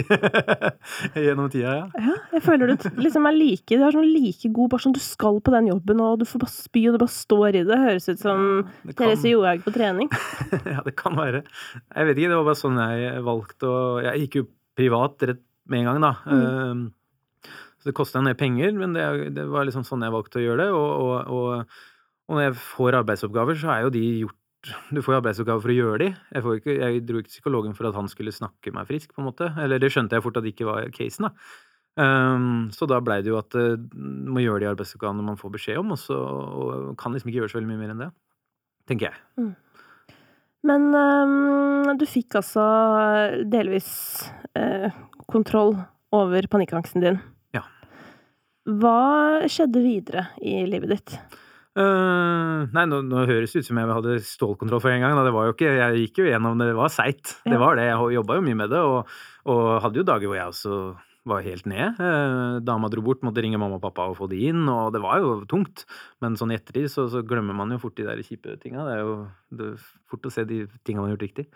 gjennom 1.27 1.49
tida, 1.51 1.73
ja. 1.75 1.87
Ja, 1.99 2.15
jeg 2.37 2.45
føler 2.45 2.71
du 2.71 2.85
liksom 3.03 3.27
er 3.27 3.35
like 3.35 3.79
Du 3.79 3.83
er 3.83 3.97
sånn 3.97 4.07
like 4.07 4.51
god, 4.55 4.71
bare 4.73 4.85
sånn 4.85 4.95
du 4.95 5.01
skal 5.03 5.41
på 5.45 5.55
den 5.57 5.71
jobben, 5.73 6.03
og 6.05 6.21
du 6.21 6.25
får 6.29 6.45
bare 6.45 6.55
spy, 6.55 6.85
og 6.89 6.95
du 6.95 7.03
bare 7.03 7.15
står 7.17 7.59
i 7.61 7.65
det. 7.67 7.81
Høres 7.83 8.07
ut 8.13 8.23
som 8.23 8.45
Det 8.85 8.95
kan, 8.95 9.01
Therese 9.11 9.29
Johaug 9.35 9.67
på 9.67 9.75
trening. 9.75 10.13
ja, 10.71 10.79
det 10.87 10.95
kan 10.99 11.19
være. 11.19 11.43
Jeg 11.43 12.11
vet 12.11 12.23
ikke, 12.23 12.31
det 12.31 12.39
var 12.39 12.49
bare 12.53 12.63
sånn 12.63 12.79
jeg 12.85 13.27
valgte 13.27 13.73
å 13.75 13.83
Jeg 14.07 14.25
gikk 14.25 14.41
jo 14.41 14.47
privat 14.79 15.29
rett 15.33 15.45
med 15.69 15.83
en 15.83 15.91
gang, 15.91 16.01
da. 16.07 16.15
Mm. 16.31 16.47
Um, 16.47 17.55
Så 17.83 17.91
det 17.91 17.99
kosta 17.99 18.23
en 18.23 18.31
del 18.31 18.39
penger, 18.39 18.73
men 18.79 18.95
det, 18.95 19.05
det 19.37 19.45
var 19.51 19.67
liksom 19.67 19.85
sånn 19.87 20.07
jeg 20.07 20.15
valgte 20.15 20.39
å 20.41 20.47
gjøre 20.47 20.65
det. 20.65 20.73
Og, 20.79 20.91
og, 21.03 21.33
og, 21.35 21.81
og 22.31 22.39
når 22.39 22.49
jeg 22.53 22.61
får 22.71 23.03
arbeidsoppgaver, 23.03 23.59
så 23.59 23.75
er 23.75 23.85
jo 23.89 23.93
de 23.99 24.05
gjort 24.23 24.39
Du 24.67 25.01
får 25.05 25.15
jo 25.15 25.19
arbeidsoppgaver 25.21 25.63
for 25.63 25.73
å 25.73 25.77
gjøre 25.77 25.99
de. 26.03 26.09
Jeg, 26.35 26.45
får 26.45 26.59
ikke, 26.59 26.75
jeg 26.81 27.03
dro 27.07 27.21
ikke 27.23 27.33
psykologen 27.33 27.77
for 27.79 27.89
at 27.89 27.97
han 27.97 28.11
skulle 28.11 28.35
snakke 28.35 28.73
meg 28.75 28.89
frisk, 28.91 29.13
på 29.15 29.23
en 29.23 29.29
måte. 29.31 29.53
Eller 29.63 29.81
det 29.83 29.93
skjønte 29.95 30.19
jeg 30.19 30.25
fort 30.25 30.41
at 30.41 30.47
det 30.47 30.55
ikke 30.57 30.69
var 30.69 30.91
casen, 30.95 31.29
da. 31.29 31.33
Um, 31.99 32.69
så 32.71 32.87
da 32.87 33.01
blei 33.03 33.21
det 33.27 33.33
jo 33.33 33.41
at 33.41 33.55
uh, 33.59 33.75
må 33.99 34.45
gjøre 34.45 34.63
de 34.63 34.69
arbeidsoppgavene 34.71 35.25
man 35.27 35.39
får 35.39 35.51
beskjed 35.57 35.81
om, 35.81 35.97
og 35.97 35.99
så 35.99 36.19
og 36.19 36.93
kan 37.01 37.15
liksom 37.15 37.31
ikke 37.31 37.41
gjøre 37.41 37.51
så 37.51 37.59
veldig 37.59 37.71
mye 37.73 37.81
mer 37.81 37.95
enn 37.95 38.05
det. 38.05 38.11
Tenker 38.91 39.11
jeg. 39.11 39.49
Men 40.69 40.87
um, 40.95 41.91
du 41.99 42.07
fikk 42.09 42.39
altså 42.39 42.65
delvis 43.51 43.91
uh, 44.59 44.95
kontroll 45.31 45.75
over 46.15 46.47
panikkangsten 46.51 47.03
din. 47.03 47.19
Ja. 47.57 47.65
Hva 48.79 49.49
skjedde 49.51 49.83
videre 49.83 50.29
i 50.39 50.61
livet 50.71 50.95
ditt? 50.95 51.19
Eh, 51.79 52.69
nei, 52.75 52.85
nå, 52.91 53.03
nå 53.07 53.25
høres 53.29 53.55
det 53.55 53.63
ut 53.63 53.69
som 53.69 53.79
jeg 53.79 53.91
hadde 53.93 54.21
stålkontroll 54.27 54.83
for 54.83 54.93
en 54.93 55.05
gang. 55.05 55.15
Da. 55.15 55.27
Det 55.29 55.35
var 55.37 55.49
jo 55.49 55.55
ikke, 55.55 55.75
jeg 55.79 56.07
gikk 56.07 56.23
jo 56.23 56.31
gjennom 56.31 56.59
det, 56.59 56.73
det 56.73 56.79
var 56.79 56.95
seigt. 56.95 57.37
Ja. 57.45 57.55
Det 57.55 57.61
var 57.63 57.79
det. 57.79 57.91
Jeg 57.91 58.17
jobba 58.19 58.39
jo 58.39 58.47
mye 58.49 58.63
med 58.65 58.73
det, 58.75 58.81
og, 58.83 59.21
og 59.53 59.69
hadde 59.85 60.03
jo 60.03 60.09
dager 60.09 60.31
hvor 60.31 60.41
jeg 60.41 60.55
også 60.55 60.79
var 61.29 61.45
helt 61.45 61.67
ned. 61.69 61.99
Uh, 62.01 62.59
dama 62.65 62.89
dro 62.89 63.03
bort, 63.05 63.21
måtte 63.27 63.43
ringe 63.45 63.61
mamma 63.61 63.77
og 63.79 63.85
pappa 63.85 64.07
og 64.09 64.17
få 64.19 64.29
de 64.33 64.41
inn, 64.49 64.63
og 64.73 64.95
det 64.95 65.03
var 65.05 65.21
jo 65.23 65.35
tungt. 65.51 65.85
Men 66.25 66.39
sånn 66.41 66.55
i 66.55 66.59
ettertid 66.59 66.89
så, 66.93 67.05
så 67.13 67.23
glemmer 67.27 67.57
man 67.57 67.75
jo 67.75 67.81
fort 67.83 67.99
de 67.99 68.07
der 68.09 68.23
kjipe 68.25 68.57
tinga. 68.63 68.87
Det 68.87 68.95
er 68.97 69.03
jo 69.05 69.15
det 69.59 69.69
er 69.75 69.87
fort 70.09 70.29
å 70.29 70.33
se 70.33 70.47
de 70.49 70.63
tinga 70.89 71.03
man 71.03 71.11
har 71.11 71.17
gjort 71.17 71.27
riktig. 71.29 71.47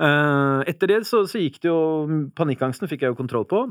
Uh, 0.00 0.64
etter 0.70 0.94
det 0.94 1.02
så, 1.08 1.22
så 1.28 1.42
gikk 1.42 1.60
det 1.62 1.70
jo 1.70 1.78
Panikkangsten 2.38 2.90
fikk 2.90 3.04
jeg 3.04 3.14
jo 3.14 3.20
kontroll 3.20 3.46
på. 3.50 3.66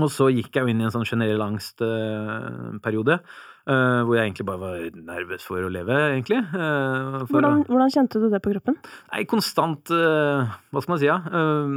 Og 0.00 0.08
så 0.08 0.30
gikk 0.32 0.54
jeg 0.56 0.64
jo 0.64 0.72
inn 0.72 0.80
i 0.80 0.86
en 0.86 0.94
sånn 0.94 1.08
generell 1.08 1.42
angstperiode. 1.44 3.18
Uh, 3.20 3.51
hvor 3.66 4.16
jeg 4.16 4.26
egentlig 4.26 4.46
bare 4.48 4.58
var 4.58 5.00
nervøs 5.06 5.44
for 5.46 5.62
å 5.62 5.70
leve, 5.70 5.94
egentlig. 6.16 6.40
Uh, 6.50 7.22
for 7.28 7.38
Hvordan, 7.38 7.64
hvordan 7.68 7.92
kjente 7.94 8.22
du 8.22 8.28
det 8.32 8.42
på 8.42 8.52
kroppen? 8.56 8.78
Nei, 9.12 9.24
konstant 9.30 9.92
uh, 9.94 10.50
Hva 10.72 10.82
skal 10.82 10.94
man 10.94 11.02
si, 11.02 11.08
ja? 11.08 11.18
Eh, 11.22 11.76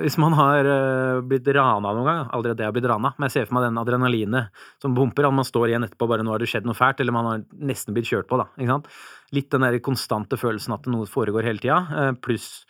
hvis 0.00 0.14
man 0.22 0.36
har 0.38 0.68
uh, 0.70 1.22
blitt 1.26 1.48
rana 1.50 1.90
noen 1.96 2.06
gang 2.06 2.28
Aldri 2.36 2.52
at 2.52 2.60
det 2.60 2.68
har 2.68 2.74
blitt 2.76 2.86
rana, 2.86 3.10
men 3.16 3.26
jeg 3.26 3.34
ser 3.34 3.48
for 3.48 3.58
meg 3.58 3.66
den 3.66 3.80
adrenalinet 3.80 4.62
som 4.82 4.94
pumper. 4.94 5.26
At 5.26 5.34
man 5.34 5.48
står 5.48 5.72
igjen 5.72 5.86
etterpå 5.88 6.06
bare 6.10 6.22
'nå 6.22 6.30
har 6.30 6.42
det 6.42 6.50
skjedd 6.52 6.68
noe 6.68 6.78
fælt', 6.78 7.02
eller 7.02 7.16
man 7.16 7.26
har 7.26 7.42
nesten 7.58 7.96
blitt 7.96 8.10
kjørt 8.12 8.30
på. 8.30 8.38
da, 8.38 8.46
ikke 8.54 8.70
sant? 8.76 8.86
Litt 9.34 9.50
den 9.50 9.66
der 9.66 9.78
konstante 9.82 10.38
følelsen 10.38 10.78
at 10.78 10.86
noe 10.86 11.10
foregår 11.10 11.46
hele 11.50 11.62
tida, 11.62 11.82
uh, 11.90 12.12
pluss 12.14 12.62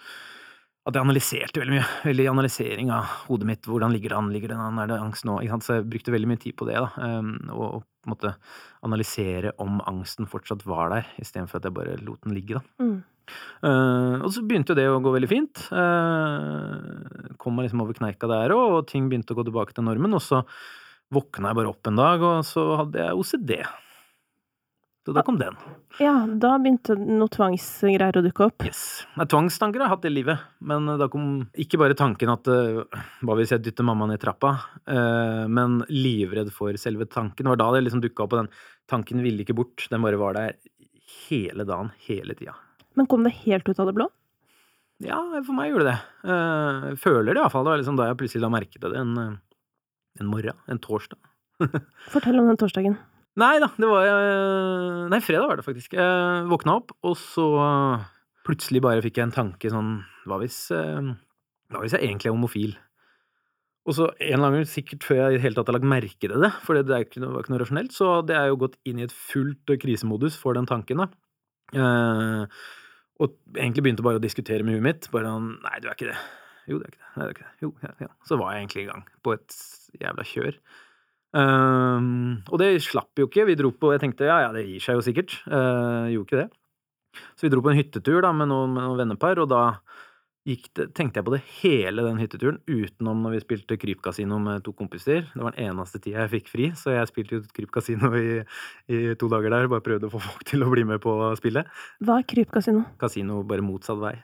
at 0.88 0.96
jeg 0.96 1.04
analyserte 1.04 1.60
veldig 1.60 1.76
mye. 1.76 1.86
Veldig 2.08 2.26
analysering 2.30 2.90
av 2.94 3.14
hodet 3.26 3.48
mitt. 3.50 3.68
Hvordan 3.68 3.92
ligger 3.92 4.14
det 4.14 4.18
an? 4.18 4.32
Ligger 4.32 4.52
det 4.52 4.58
an? 4.64 4.80
Er 4.80 4.88
det 4.88 4.98
angst 5.00 5.26
nå? 5.28 5.36
Så 5.60 5.76
jeg 5.76 5.88
brukte 5.92 6.14
veldig 6.14 6.30
mye 6.30 6.40
tid 6.40 6.56
på 6.56 6.68
det. 6.68 6.78
da, 6.80 7.18
um, 7.20 7.34
Og 7.52 7.82
på 7.84 8.08
en 8.08 8.14
måte 8.14 8.34
analysere 8.86 9.52
om 9.60 9.82
angsten 9.84 10.28
fortsatt 10.30 10.64
var 10.64 10.94
der, 10.94 11.10
istedenfor 11.20 11.60
at 11.60 11.68
jeg 11.68 11.76
bare 11.76 11.98
lot 12.00 12.24
den 12.24 12.34
ligge. 12.34 12.56
da. 12.60 12.84
Mm. 12.84 12.98
Uh, 13.62 14.24
og 14.24 14.32
så 14.34 14.42
begynte 14.42 14.72
jo 14.72 14.80
det 14.80 14.88
å 14.88 15.02
gå 15.04 15.12
veldig 15.14 15.30
fint. 15.30 15.66
Uh, 15.68 17.36
kom 17.38 17.54
meg 17.58 17.68
liksom 17.68 17.84
over 17.84 18.00
kneika 18.00 18.30
der 18.30 18.56
òg, 18.56 18.80
og 18.80 18.88
ting 18.88 19.10
begynte 19.10 19.36
å 19.36 19.38
gå 19.38 19.46
tilbake 19.50 19.76
til 19.76 19.84
normen. 19.84 20.16
Og 20.16 20.24
så 20.24 20.42
våkna 21.12 21.52
jeg 21.52 21.60
bare 21.60 21.74
opp 21.74 21.92
en 21.92 22.00
dag, 22.00 22.24
og 22.24 22.40
så 22.48 22.66
hadde 22.80 23.04
jeg 23.04 23.20
OCD. 23.20 23.54
Så 25.06 25.14
da 25.16 25.22
kom 25.24 25.38
den. 25.40 25.56
Ja, 25.96 26.12
da 26.28 26.52
begynte 26.60 26.92
noe 26.98 27.30
tvangsgreier 27.32 28.18
å 28.20 28.22
dukke 28.24 28.50
opp. 28.50 28.64
Yes. 28.68 29.06
Nei, 29.16 29.24
tvangstanker 29.32 29.80
har 29.80 29.88
jeg 29.88 29.94
hatt 29.94 30.08
i 30.10 30.12
livet, 30.12 30.42
men 30.60 30.90
da 31.00 31.08
kom 31.12 31.30
ikke 31.56 31.80
bare 31.80 31.96
tanken 31.96 32.32
at 32.34 32.50
uh, 32.52 32.82
hva 33.24 33.36
hvis 33.38 33.54
jeg 33.54 33.64
dytter 33.64 33.86
mamma 33.88 34.10
ned 34.10 34.20
trappa, 34.20 34.52
uh, 34.92 35.46
men 35.48 35.80
livredd 35.88 36.52
for 36.52 36.76
selve 36.80 37.08
tanken. 37.08 37.46
Det 37.46 37.54
var 37.54 37.62
da 37.62 37.70
det 37.74 37.86
liksom 37.86 38.04
dukka 38.04 38.26
opp, 38.26 38.36
og 38.36 38.42
den 38.42 38.52
tanken 38.92 39.24
ville 39.24 39.40
ikke 39.46 39.56
bort. 39.56 39.88
Den 39.88 40.04
bare 40.04 40.20
var 40.20 40.36
der 40.36 40.58
hele 41.30 41.64
dagen, 41.64 41.94
hele 42.04 42.36
tida. 42.36 42.58
Men 42.98 43.08
kom 43.08 43.24
det 43.24 43.38
helt 43.46 43.68
ut 43.70 43.80
av 43.80 43.88
det 43.88 43.96
blå? 43.96 44.10
Ja, 45.00 45.22
for 45.40 45.56
meg 45.56 45.72
gjorde 45.72 45.88
det 45.88 45.94
det. 45.96 46.28
Uh, 46.28 46.90
føler 47.00 47.32
det 47.32 47.40
iallfall. 47.40 47.64
Det 47.64 47.72
var 47.72 47.80
liksom 47.80 47.96
da 47.96 48.10
jeg 48.10 48.20
plutselig 48.20 48.44
la 48.44 48.52
merke 48.52 48.76
til 48.76 48.92
det 48.92 49.00
en, 49.00 49.16
en 50.20 50.28
morgen. 50.28 50.60
En 50.68 50.82
torsdag. 50.82 51.24
Fortell 52.12 52.36
om 52.42 52.52
den 52.52 52.60
torsdagen. 52.60 53.00
Nei 53.40 53.54
da, 53.62 53.70
det 53.80 53.88
var 53.88 54.08
uh, 54.10 55.08
Nei, 55.12 55.20
fredag 55.24 55.48
var 55.48 55.60
det 55.60 55.66
faktisk. 55.66 55.96
Jeg 55.96 56.46
våkna 56.50 56.76
opp, 56.80 56.94
og 57.06 57.16
så 57.18 57.46
plutselig 58.46 58.82
bare 58.84 59.02
fikk 59.04 59.20
jeg 59.20 59.28
en 59.28 59.36
tanke 59.36 59.70
sånn 59.72 59.98
Hva 60.28 60.40
hvis 60.42 60.62
Hva 60.72 61.82
hvis 61.82 61.96
jeg 61.96 62.04
egentlig 62.04 62.30
er 62.30 62.36
homofil? 62.36 62.78
Og 63.88 63.96
så 63.96 64.10
en 64.12 64.26
eller 64.26 64.46
annen 64.50 64.60
gang, 64.60 64.68
sikkert 64.68 65.06
før 65.06 65.18
jeg 65.18 65.32
i 65.32 65.38
det 65.38 65.44
hele 65.46 65.56
tatt 65.56 65.70
har 65.70 65.76
lagt 65.78 65.88
merke 65.88 66.28
til 66.28 66.42
det, 66.44 66.50
for 66.62 66.76
det, 66.76 66.84
ikke 67.06 67.22
var 67.24 67.40
ikke 67.42 67.54
noe 67.54 67.62
rasjonelt, 67.62 67.94
så 67.96 68.10
det 68.26 68.36
er 68.36 68.50
jo 68.50 68.60
gått 68.60 68.76
inn 68.86 69.00
i 69.00 69.06
et 69.06 69.14
fullt 69.14 69.72
krisemodus 69.80 70.36
for 70.38 70.58
den 70.58 70.68
tanken, 70.68 71.00
da. 71.00 71.08
Eh, 71.70 72.60
og 73.20 73.34
egentlig 73.56 73.84
begynte 73.86 74.04
bare 74.04 74.20
å 74.20 74.22
diskutere 74.22 74.66
med 74.66 74.78
huet 74.78 74.86
mitt. 74.86 75.08
Bare 75.12 75.32
sånn 75.32 75.50
Nei, 75.64 75.80
du 75.82 75.88
er 75.88 75.96
ikke 75.96 76.10
det. 76.10 76.20
Jo, 76.70 76.78
du 76.78 76.84
er 76.84 76.92
ikke 76.92 77.00
det. 77.00 77.10
Nei, 77.14 77.24
du 77.24 77.26
er 77.26 77.34
ikke 77.34 77.46
det. 77.46 77.56
Jo, 77.64 77.72
ja, 77.84 77.90
ja. 78.04 78.10
Så 78.28 78.38
var 78.40 78.52
jeg 78.52 78.64
egentlig 78.64 78.84
i 78.84 78.88
gang 78.88 79.04
på 79.26 79.34
et 79.36 79.58
jævla 80.00 80.26
kjør. 80.30 80.60
Um, 81.30 82.40
og 82.50 82.58
det 82.62 82.72
slapp 82.82 83.20
jo 83.20 83.28
ikke. 83.28 83.46
Vi 83.46 83.54
dro 83.58 83.70
på 83.70 83.92
Jeg 83.94 84.02
tenkte 84.02 84.26
ja, 84.26 84.40
ja, 84.46 84.50
det 84.54 84.66
gir 84.66 84.82
seg 84.82 84.98
jo 84.98 85.04
sikkert. 85.06 85.36
Uh, 85.46 86.10
gjorde 86.10 86.26
ikke 86.26 86.42
det. 86.42 86.48
Så 87.34 87.46
vi 87.46 87.52
dro 87.52 87.62
på 87.62 87.72
en 87.72 87.78
hyttetur 87.78 88.22
da 88.24 88.30
med 88.34 88.50
noen, 88.50 88.72
med 88.74 88.86
noen 88.86 89.02
vennepar, 89.02 89.40
og 89.42 89.50
da 89.50 89.64
det, 90.48 90.86
tenkte 90.96 91.20
jeg 91.20 91.26
på 91.26 91.34
det 91.34 91.40
hele 91.60 92.04
den 92.06 92.18
hytteturen, 92.18 92.60
utenom 92.64 93.20
når 93.22 93.34
vi 93.34 93.40
spilte 93.42 93.76
krypkasino 93.78 94.38
med 94.42 94.64
to 94.64 94.72
kompiser. 94.76 95.26
Det 95.34 95.42
var 95.42 95.54
den 95.54 95.68
eneste 95.68 96.00
tida 96.00 96.24
jeg 96.24 96.32
fikk 96.36 96.50
fri, 96.50 96.70
så 96.78 96.94
jeg 96.94 97.10
spilte 97.10 97.38
jo 97.38 97.44
krypkasino 97.58 98.10
i, 98.16 98.40
i 98.88 99.00
to 99.20 99.28
dager 99.30 99.52
der. 99.52 99.68
Bare 99.70 99.84
prøvde 99.84 100.08
å 100.08 100.14
få 100.14 100.22
folk 100.24 100.46
til 100.48 100.64
å 100.64 100.70
bli 100.72 100.86
med 100.88 101.02
på 101.04 101.14
spillet. 101.38 101.68
Hva 102.00 102.20
er 102.22 102.28
krypkasino? 102.30 102.86
Kasino 103.00 103.42
bare 103.46 103.66
motsatt 103.66 104.00
vei. 104.00 104.16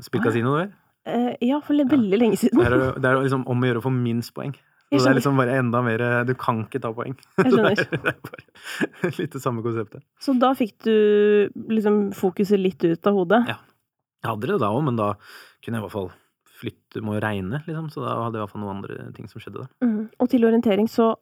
Spilt 0.00 0.24
kasino, 0.24 0.56
du? 0.56 0.76
Uh, 1.08 1.32
ja, 1.44 1.60
for 1.64 1.76
veldig 1.76 2.16
ja. 2.16 2.20
lenge 2.20 2.40
siden. 2.40 2.60
Det 2.60 2.68
er, 2.68 2.98
det 3.00 3.08
er 3.08 3.22
liksom 3.22 3.46
om 3.48 3.62
å 3.62 3.70
gjøre 3.70 3.82
å 3.82 3.86
få 3.86 3.92
minst 3.94 4.34
poeng. 4.36 4.54
Så 4.90 5.04
det 5.04 5.10
er 5.12 5.18
liksom 5.20 5.38
bare 5.38 5.54
enda 5.60 5.80
mer 5.86 6.02
Du 6.26 6.32
kan 6.38 6.64
ikke 6.64 6.80
ta 6.82 6.90
poeng. 6.94 7.14
Jeg 7.38 7.52
skjønner. 7.52 7.76
det 7.78 8.10
er 8.10 8.16
bare 8.26 9.12
litt 9.20 9.36
det 9.36 9.42
samme 9.42 9.62
konseptet. 9.62 10.02
Så 10.22 10.34
da 10.40 10.50
fikk 10.58 10.80
du 10.86 10.96
liksom 11.70 12.08
fokuset 12.18 12.58
litt 12.58 12.82
ut 12.82 13.06
av 13.06 13.20
hodet? 13.20 13.44
Ja. 13.52 13.60
Jeg 14.20 14.34
hadde 14.34 14.50
det 14.50 14.58
da 14.60 14.72
òg, 14.74 14.82
men 14.84 14.98
da 14.98 15.14
kunne 15.64 15.78
jeg 15.78 15.80
i 15.80 15.86
hvert 15.86 15.94
fall 15.94 16.10
flytte 16.60 17.00
med 17.00 17.16
å 17.16 17.22
regne, 17.24 17.62
liksom. 17.64 17.88
Så 17.92 18.02
da 18.04 18.18
hadde 18.18 18.36
jeg 18.36 18.42
i 18.42 18.44
hvert 18.44 18.52
fall 18.52 18.64
noen 18.66 18.80
andre 18.80 19.08
ting 19.16 19.30
som 19.30 19.40
skjedde 19.40 19.62
da. 19.62 19.68
Mm. 19.86 20.02
Og 20.20 20.28
til 20.32 20.44
orientering, 20.48 20.90
så 20.92 21.14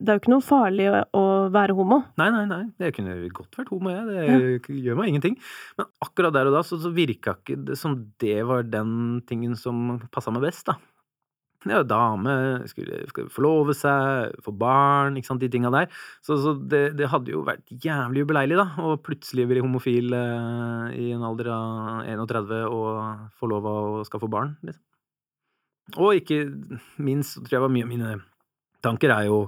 det 0.00 0.10
er 0.10 0.16
jo 0.16 0.22
ikke 0.22 0.32
noe 0.32 0.44
farlig 0.44 0.86
å 1.14 1.24
være 1.54 1.76
homo. 1.78 2.00
Nei, 2.18 2.30
nei, 2.34 2.44
nei. 2.50 2.62
Det 2.80 2.94
kunne 2.96 3.18
godt 3.34 3.58
vært 3.58 3.70
homo, 3.74 3.92
jeg. 3.92 4.06
Det 4.08 4.24
ja. 4.24 4.80
gjør 4.88 4.98
meg 4.98 5.12
ingenting. 5.12 5.36
Men 5.78 5.90
akkurat 6.02 6.34
der 6.34 6.50
og 6.50 6.56
da 6.56 6.64
så, 6.66 6.78
så 6.80 6.90
virka 6.94 7.36
ikke 7.36 7.58
det 7.68 7.78
som 7.78 7.98
det 8.22 8.38
var 8.48 8.66
den 8.66 9.20
tingen 9.28 9.54
som 9.58 9.98
passa 10.14 10.34
meg 10.34 10.48
best, 10.48 10.70
da 10.70 10.78
ja, 11.70 11.82
dame, 11.86 12.34
skulle, 12.70 13.02
skal 13.10 13.28
forlove 13.32 13.74
seg, 13.76 14.34
få 14.44 14.54
barn, 14.56 15.16
ikke 15.18 15.30
sant, 15.30 15.42
de 15.42 15.50
tinga 15.52 15.72
der. 15.74 15.88
Så, 16.24 16.38
så 16.42 16.54
det, 16.58 16.82
det, 16.98 17.10
hadde 17.12 17.34
jo 17.34 17.44
vært 17.46 17.64
jævlig 17.70 18.26
ubeleilig, 18.26 18.58
da, 18.60 18.68
å 18.82 18.96
plutselig 19.02 19.48
bli 19.50 19.62
homofil 19.64 20.16
eh, 20.16 20.96
i 20.98 21.08
en 21.16 21.24
alder 21.26 21.52
av 21.54 22.10
31 22.12 22.54
og 22.66 23.30
få 23.38 23.50
lov 23.50 23.70
å 23.70 23.78
skaffe 24.08 24.30
barn, 24.30 24.56
liksom. 24.66 24.82
Og 26.02 26.18
ikke 26.18 26.40
minst, 26.98 27.38
tror 27.44 27.60
jeg 27.60 27.62
var 27.62 27.70
mye 27.70 27.86
av 27.86 27.90
mine 27.92 28.14
tanker 28.82 29.12
er 29.14 29.28
jo 29.28 29.40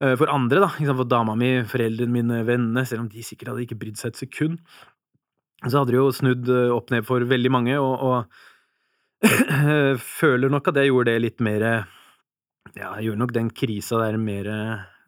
eh, 0.00 0.14
for 0.16 0.32
andre, 0.32 0.62
da. 0.64 0.70
For 0.72 1.08
dama 1.08 1.36
mi, 1.38 1.50
foreldrene 1.68 2.14
mine, 2.14 2.42
vennene, 2.48 2.86
selv 2.88 3.04
om 3.04 3.10
de 3.12 3.24
sikkert 3.24 3.52
hadde 3.52 3.66
ikke 3.66 3.78
brydd 3.82 4.00
seg 4.00 4.14
et 4.14 4.22
sekund. 4.24 4.60
Så 5.64 5.78
hadde 5.78 5.92
det 5.92 6.00
jo 6.00 6.12
snudd 6.14 6.48
eh, 6.52 6.72
opp 6.72 6.92
ned 6.94 7.06
for 7.08 7.24
veldig 7.28 7.52
mange, 7.52 7.76
og, 7.80 7.94
og 8.00 8.55
føler 10.20 10.52
nok 10.52 10.70
at 10.70 10.80
jeg 10.80 10.90
gjorde 10.90 11.12
det 11.12 11.22
litt 11.24 11.42
mer 11.44 11.64
Ja, 12.76 12.92
jeg 12.96 13.08
gjorde 13.08 13.22
nok 13.22 13.34
den 13.36 13.50
krisa 13.54 14.00
der 14.02 14.18
mer, 14.20 14.50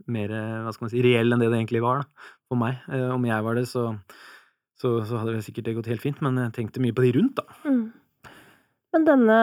mer 0.06 0.34
hva 0.64 0.72
skal 0.72 0.86
man 0.86 0.92
si, 0.94 1.04
reell 1.04 1.34
enn 1.34 1.42
det 1.42 1.50
det 1.52 1.58
egentlig 1.58 1.82
var, 1.84 2.04
da, 2.04 2.28
for 2.48 2.60
meg. 2.60 2.78
Eh, 2.88 3.08
om 3.12 3.24
jeg 3.28 3.44
var 3.44 3.58
det, 3.58 3.66
så, 3.68 3.90
så, 4.78 4.94
så 5.04 5.20
hadde 5.20 5.34
det 5.36 5.44
sikkert 5.44 5.74
gått 5.80 5.90
helt 5.90 6.04
fint, 6.04 6.22
men 6.24 6.38
jeg 6.40 6.54
tenkte 6.56 6.82
mye 6.84 6.96
på 6.96 7.04
de 7.04 7.12
rundt, 7.18 7.42
da. 7.42 7.58
Mm. 7.66 7.82
Men 8.94 9.04
denne 9.04 9.40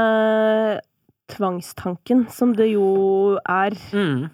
tvangstanken, 1.36 2.26
som 2.34 2.56
det 2.58 2.72
jo 2.72 3.38
er 3.42 3.78
mm. 3.94 4.26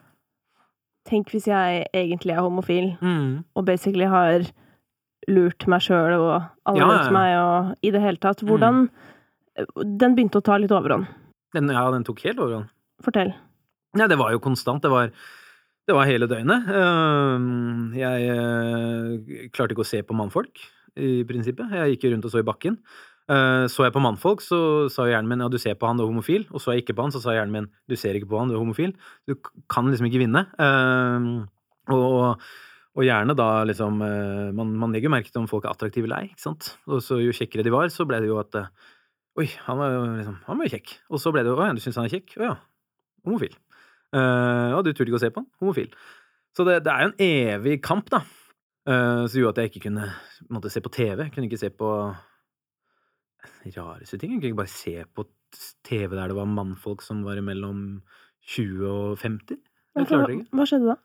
Tenk 1.10 1.32
hvis 1.34 1.48
jeg 1.50 1.86
egentlig 1.98 2.36
er 2.36 2.44
homofil, 2.46 2.92
mm. 3.02 3.30
og 3.58 3.64
basically 3.66 4.06
har 4.06 4.46
lurt 5.28 5.66
meg 5.68 5.82
sjøl 5.82 6.14
og 6.14 6.36
alle 6.70 6.84
ja, 6.84 6.90
rundt 6.92 7.16
meg 7.16 7.32
og 7.40 7.72
i 7.82 7.92
det 7.92 8.04
hele 8.04 8.22
tatt. 8.22 8.44
Hvordan 8.46 8.84
mm 8.86 9.10
den 9.58 10.16
begynte 10.16 10.40
å 10.40 10.46
ta 10.46 10.58
litt 10.62 10.74
overhånd. 10.74 11.10
Den, 11.56 11.72
ja, 11.74 11.84
den 11.92 12.06
tok 12.08 12.24
helt 12.26 12.40
overhånd. 12.40 12.72
Fortell. 13.04 13.34
Ja, 13.98 14.08
det 14.08 14.18
var 14.22 14.32
jo 14.32 14.42
konstant. 14.44 14.84
Det 14.84 14.92
var, 14.92 15.12
det 15.88 15.96
var 15.98 16.08
hele 16.08 16.30
døgnet. 16.32 16.70
Ehm, 16.72 17.92
jeg 17.98 18.30
eh, 18.32 19.48
klarte 19.52 19.76
ikke 19.76 19.84
å 19.84 19.92
se 19.92 20.02
på 20.08 20.16
mannfolk, 20.16 20.64
i 20.96 21.22
prinsippet. 21.28 21.74
Jeg 21.76 21.96
gikk 21.96 22.10
rundt 22.14 22.28
og 22.28 22.34
så 22.34 22.44
i 22.44 22.48
bakken. 22.48 22.80
Eh, 23.32 23.66
så 23.72 23.86
jeg 23.86 23.96
på 23.96 24.04
mannfolk, 24.04 24.44
så 24.44 24.90
sa 24.92 25.06
hjernen 25.10 25.30
min 25.30 25.44
ja, 25.44 25.50
du 25.52 25.60
ser 25.62 25.78
på 25.80 25.88
han, 25.90 26.00
du 26.00 26.06
er 26.06 26.12
homofil. 26.12 26.48
Og 26.52 26.64
så 26.64 26.76
jeg 26.76 26.86
ikke 26.86 26.96
på 26.98 27.08
han, 27.08 27.16
så 27.16 27.24
sa 27.24 27.36
hjernen 27.36 27.56
min 27.58 27.70
du 27.92 27.98
ser 28.00 28.18
ikke 28.18 28.32
på 28.32 28.40
han, 28.40 28.52
du 28.52 28.58
er 28.58 28.64
homofil. 28.64 28.96
Du 29.28 29.36
kan 29.72 29.92
liksom 29.92 30.08
ikke 30.08 30.24
vinne. 30.24 30.46
Ehm, 30.64 31.34
og, 31.92 32.40
og 32.96 33.04
gjerne 33.04 33.36
da 33.36 33.50
liksom 33.68 34.04
eh, 34.06 34.50
Man, 34.56 34.76
man 34.80 34.94
legger 34.96 35.12
merke 35.12 35.32
til 35.32 35.42
om 35.42 35.50
folk 35.50 35.66
er 35.66 35.74
attraktive 35.74 36.08
eller 36.08 36.24
ei, 36.24 36.32
ikke 36.32 36.48
sant. 36.48 36.74
Og 36.88 37.04
så 37.04 37.20
jo 37.20 37.36
kjekkere 37.36 37.68
de 37.68 37.76
var, 37.76 37.92
så 37.92 38.08
ble 38.08 38.24
det 38.24 38.32
jo 38.32 38.40
at 38.40 38.64
Oi, 39.40 39.48
han 39.66 39.80
var 39.80 39.94
jo 39.94 40.02
liksom 40.18 40.40
Han 40.48 40.60
var 40.60 40.68
jo 40.68 40.74
kjekk. 40.76 40.96
Og 41.12 41.22
så 41.24 41.32
ble 41.32 41.44
det 41.46 41.54
jo 41.54 41.60
Å 41.60 41.70
ja, 41.70 41.76
du 41.76 41.84
syns 41.84 42.00
han 42.00 42.10
er 42.10 42.16
kjekk? 42.16 42.36
Å 42.40 42.48
ja. 42.50 42.56
Homofil. 43.28 43.54
Uh, 44.12 44.76
og 44.76 44.84
du 44.84 44.92
turte 44.92 45.08
ikke 45.08 45.20
å 45.20 45.24
se 45.24 45.32
på 45.32 45.44
han? 45.44 45.48
Homofil. 45.62 45.92
Så 46.58 46.66
det, 46.68 46.82
det 46.84 46.92
er 46.92 47.06
jo 47.06 47.12
en 47.12 47.22
evig 47.24 47.78
kamp, 47.86 48.10
da. 48.12 48.26
Uh, 48.90 49.24
som 49.30 49.38
gjorde 49.40 49.54
at 49.54 49.62
jeg 49.62 49.72
ikke 49.72 49.86
kunne 49.86 50.10
måtte 50.52 50.72
se 50.74 50.82
på 50.84 50.92
TV. 50.92 51.22
Jeg 51.22 51.34
kunne 51.36 51.48
ikke 51.48 51.62
se 51.62 51.70
på 51.72 51.92
rareste 53.78 54.18
ting. 54.18 54.34
Jeg 54.34 54.42
kunne 54.42 54.52
ikke 54.52 54.64
bare 54.64 54.74
se 54.74 54.96
på 55.16 55.28
TV 55.88 56.18
der 56.18 56.32
det 56.32 56.38
var 56.38 56.50
mannfolk 56.50 57.06
som 57.06 57.22
var 57.24 57.40
mellom 57.46 58.02
20 58.52 58.84
og 58.90 59.22
50. 59.22 59.62
Jeg 59.96 60.10
klarte 60.10 60.28
det 60.28 60.40
ikke. 60.40 60.58
Hva 60.58 60.68
skjedde 60.68 60.92
da? 60.92 60.98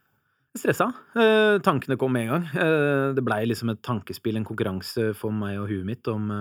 Stressa. 0.56 0.88
Uh, 1.12 1.60
tankene 1.62 1.98
kom 2.00 2.16
med 2.16 2.26
en 2.26 2.32
gang. 2.32 2.48
Uh, 2.56 3.14
det 3.14 3.22
blei 3.26 3.44
liksom 3.46 3.70
et 3.74 3.84
tankespill, 3.84 4.40
en 4.40 4.48
konkurranse 4.48 5.12
for 5.18 5.36
meg 5.36 5.60
og 5.60 5.68
huet 5.70 5.86
mitt 5.86 6.08
om 6.10 6.32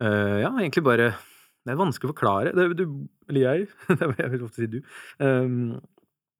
Uh, 0.00 0.40
ja, 0.40 0.50
egentlig 0.56 0.82
bare 0.86 1.10
Det 1.60 1.74
er 1.74 1.80
vanskelig 1.80 2.08
å 2.08 2.14
forklare. 2.14 2.52
Det, 2.56 2.68
du, 2.78 2.84
eller 3.28 3.40
jeg, 3.44 3.66
jeg 4.22 4.30
vil 4.32 4.44
ofte 4.46 4.62
si 4.62 4.68
du, 4.72 4.78
um, 5.20 5.74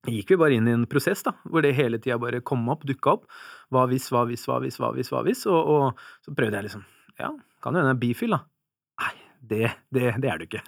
gikk 0.09 0.33
vi 0.33 0.39
bare 0.41 0.57
inn 0.57 0.69
i 0.71 0.73
en 0.73 0.87
prosess 0.89 1.21
da, 1.27 1.35
hvor 1.45 1.65
det 1.65 1.75
hele 1.77 2.01
tida 2.01 2.17
bare 2.21 2.41
kom 2.41 2.65
opp, 2.73 2.87
dukka 2.89 3.19
opp. 3.19 3.27
Hva 3.73 3.85
hvis, 3.91 4.09
hva 4.13 4.25
hvis, 4.31 4.47
hva 4.49 4.61
hvis, 4.65 4.81
hva 4.81 4.95
hvis, 4.97 5.13
hva 5.13 5.21
hvis? 5.27 5.45
Og, 5.51 5.75
og 5.75 6.25
så 6.25 6.33
prøvde 6.37 6.57
jeg 6.57 6.71
liksom 6.71 6.87
Ja, 7.21 7.35
kan 7.61 7.77
jo 7.77 7.83
hende 7.83 7.93
jeg 7.93 7.99
er 7.99 8.03
bifil, 8.07 8.37
da. 8.37 8.41
Nei, 9.01 9.13
det, 9.53 9.67
det, 9.93 10.07
det, 10.23 10.31
er 10.31 10.41
du 10.41 10.47
ikke. 10.49 10.65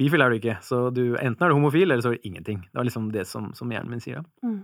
Bifil 0.00 0.24
er 0.24 0.32
du 0.32 0.36
ikke. 0.36 0.58
Så 0.64 0.84
du, 0.92 1.02
enten 1.16 1.46
er 1.46 1.52
du 1.52 1.56
homofil, 1.56 1.88
eller 1.88 2.04
så 2.04 2.12
er 2.12 2.20
du 2.20 2.28
ingenting. 2.28 2.60
Det 2.68 2.76
var 2.76 2.88
liksom 2.90 3.08
det 3.14 3.24
som, 3.30 3.50
som 3.56 3.72
hjernen 3.72 3.96
min 3.96 4.04
sier. 4.04 4.20
Mm. 4.44 4.60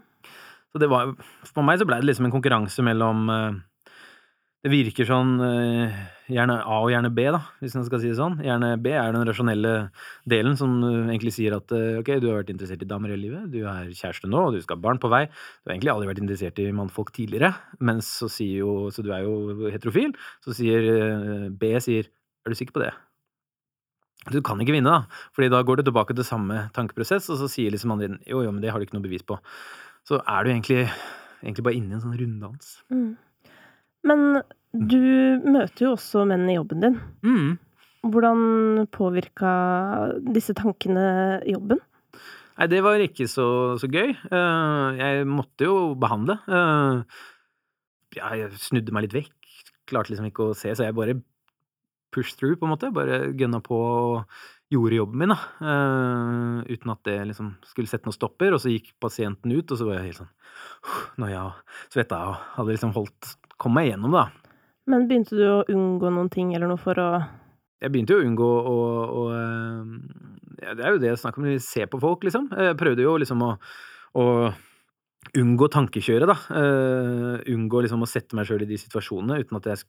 Så 0.71 0.79
det 0.79 0.91
var 0.91 1.17
For 1.49 1.67
meg 1.67 1.81
så 1.81 1.87
ble 1.89 1.99
det 1.99 2.11
liksom 2.11 2.29
en 2.29 2.35
konkurranse 2.35 2.85
mellom 2.87 3.25
uh, 3.33 3.59
det 4.61 4.69
virker 4.69 5.07
sånn 5.09 5.39
eh, 5.41 6.01
gjerne 6.29 6.59
A 6.61 6.81
og 6.83 6.91
gjerne 6.93 7.11
B, 7.17 7.25
da, 7.33 7.39
hvis 7.63 7.79
man 7.79 7.87
skal 7.87 8.03
si 8.03 8.11
det 8.11 8.19
sånn. 8.19 8.37
Gjerne 8.45 8.75
B 8.85 8.93
er 8.93 9.15
den 9.15 9.25
rasjonelle 9.25 9.73
delen 10.29 10.59
som 10.61 10.75
eh, 10.85 10.99
egentlig 11.15 11.33
sier 11.33 11.57
at 11.57 11.73
eh, 11.73 12.01
ok, 12.03 12.11
du 12.21 12.27
har 12.29 12.43
vært 12.43 12.53
interessert 12.53 12.85
i 12.85 12.89
damer 12.91 13.15
hele 13.15 13.25
livet, 13.25 13.47
du 13.55 13.63
er 13.65 13.89
kjæreste 13.89 14.29
nå, 14.29 14.43
og 14.51 14.59
du 14.59 14.61
skal 14.61 14.77
ha 14.77 14.85
barn 14.85 15.01
på 15.01 15.09
vei. 15.13 15.23
Du 15.33 15.71
har 15.71 15.77
egentlig 15.79 15.95
aldri 15.95 16.11
vært 16.11 16.21
interessert 16.21 16.61
i 16.61 16.67
mannfolk 16.77 17.13
tidligere, 17.17 17.55
mens 17.81 18.11
så 18.21 18.29
sier 18.29 18.61
jo 18.61 18.75
Så 18.93 19.05
du 19.07 19.09
er 19.17 19.25
jo 19.25 19.71
heterofil. 19.73 20.13
Så 20.45 20.53
sier 20.57 21.49
B 21.57 21.73
sier 21.81 22.11
er 22.11 22.53
du 22.53 22.57
sikker 22.57 22.77
på 22.77 22.85
det? 22.85 22.93
Du 24.29 24.43
kan 24.45 24.61
ikke 24.61 24.77
vinne, 24.77 24.93
da, 24.93 25.25
fordi 25.33 25.49
da 25.53 25.63
går 25.65 25.81
du 25.81 25.87
tilbake 25.89 26.13
til 26.17 26.27
samme 26.29 26.67
tankeprosess, 26.77 27.31
og 27.33 27.41
så 27.41 27.49
sier 27.49 27.73
liksom 27.73 27.97
andre 27.97 28.19
jo, 28.29 28.45
jo, 28.45 28.53
men 28.53 28.61
det 28.61 28.73
har 28.73 28.81
du 28.81 28.85
ikke 28.85 28.99
noe 28.99 29.09
bevis 29.09 29.25
på. 29.25 29.41
Så 30.05 30.21
er 30.21 30.45
du 30.45 30.53
egentlig, 30.53 30.85
egentlig 31.41 31.65
bare 31.65 31.81
inne 31.81 31.95
i 31.95 31.97
en 31.97 32.05
sånn 32.05 32.21
runddans. 32.21 32.75
Mm. 32.93 33.17
Men 34.07 34.43
du 34.73 35.03
møter 35.45 35.89
jo 35.89 35.95
også 35.97 36.25
menn 36.31 36.49
i 36.49 36.57
jobben 36.57 36.85
din. 36.85 36.99
Mm. 37.27 37.51
Hvordan 38.11 38.87
påvirka 38.95 39.51
disse 40.25 40.55
tankene 40.57 41.41
jobben? 41.49 41.83
Nei, 42.61 42.69
det 42.69 42.81
var 42.85 43.01
ikke 43.01 43.27
så, 43.29 43.47
så 43.81 43.89
gøy. 43.89 44.13
Eh, 44.13 45.01
jeg 45.01 45.27
måtte 45.29 45.65
jo 45.65 45.75
behandle. 46.01 46.37
Eh, 46.45 47.21
jeg 48.19 48.49
snudde 48.61 48.95
meg 48.95 49.07
litt 49.07 49.17
vekk. 49.17 49.37
Klarte 49.91 50.13
liksom 50.13 50.29
ikke 50.29 50.51
å 50.51 50.57
se, 50.57 50.73
så 50.77 50.87
jeg 50.87 50.97
bare 50.97 51.19
push 52.15 52.35
through, 52.37 52.59
på 52.61 52.69
en 52.69 52.75
måte. 52.75 52.93
Bare 52.95 53.31
gønna 53.39 53.63
på 53.65 53.79
og 53.81 54.41
gjorde 54.71 55.01
jobben 55.01 55.25
min, 55.25 55.35
da. 55.35 55.39
Eh, 55.73 56.75
uten 56.77 56.95
at 56.95 57.03
det 57.09 57.19
liksom 57.33 57.55
skulle 57.69 57.91
sette 57.91 58.09
noen 58.09 58.17
stopper. 58.17 58.57
Og 58.57 58.63
så 58.63 58.73
gikk 58.75 58.93
pasienten 59.03 59.57
ut, 59.57 59.65
og 59.65 59.81
så 59.81 59.89
var 59.89 59.99
jeg 59.99 60.11
helt 60.11 60.23
sånn 60.23 60.35
noia 61.21 61.47
og 61.49 61.77
svetta 61.93 62.19
og 62.31 62.37
hadde 62.57 62.75
liksom 62.75 62.93
holdt 62.97 63.35
Kom 63.61 63.77
meg 63.77 63.91
gjennom, 63.91 64.15
da. 64.17 64.29
Men 64.91 65.07
begynte 65.11 65.37
du 65.37 65.45
å 65.45 65.61
unngå 65.69 66.11
noen 66.11 66.31
ting 66.33 66.55
eller 66.57 66.71
noe 66.71 66.81
for 66.81 66.99
å 66.99 67.11
Jeg 67.81 67.93
begynte 67.93 68.17
jo 68.17 68.23
å 68.23 68.27
unngå 68.27 68.49
å, 68.49 68.75
å 68.75 69.21
å 69.21 69.29
ja, 70.61 70.75
Det 70.77 70.85
er 70.85 70.95
jo 70.95 71.01
det 71.03 71.13
jeg 71.13 71.21
snakker 71.23 71.45
om, 71.45 71.53
se 71.63 71.87
på 71.89 72.01
folk, 72.03 72.27
liksom. 72.27 72.51
Jeg 72.53 72.77
prøvde 72.81 73.07
jo 73.07 73.15
liksom 73.21 73.45
å, 73.47 73.55
å 74.21 74.25
unngå 75.37 75.71
tankekjøret, 75.73 76.29
da. 76.31 76.37
Uh, 76.51 77.37
unngå 77.53 77.85
liksom 77.85 78.05
å 78.05 78.11
sette 78.11 78.37
meg 78.37 78.49
sjøl 78.49 78.65
i 78.65 78.71
de 78.71 78.79
situasjonene, 78.81 79.41
uten 79.45 79.61
at 79.61 79.71
jeg 79.73 79.85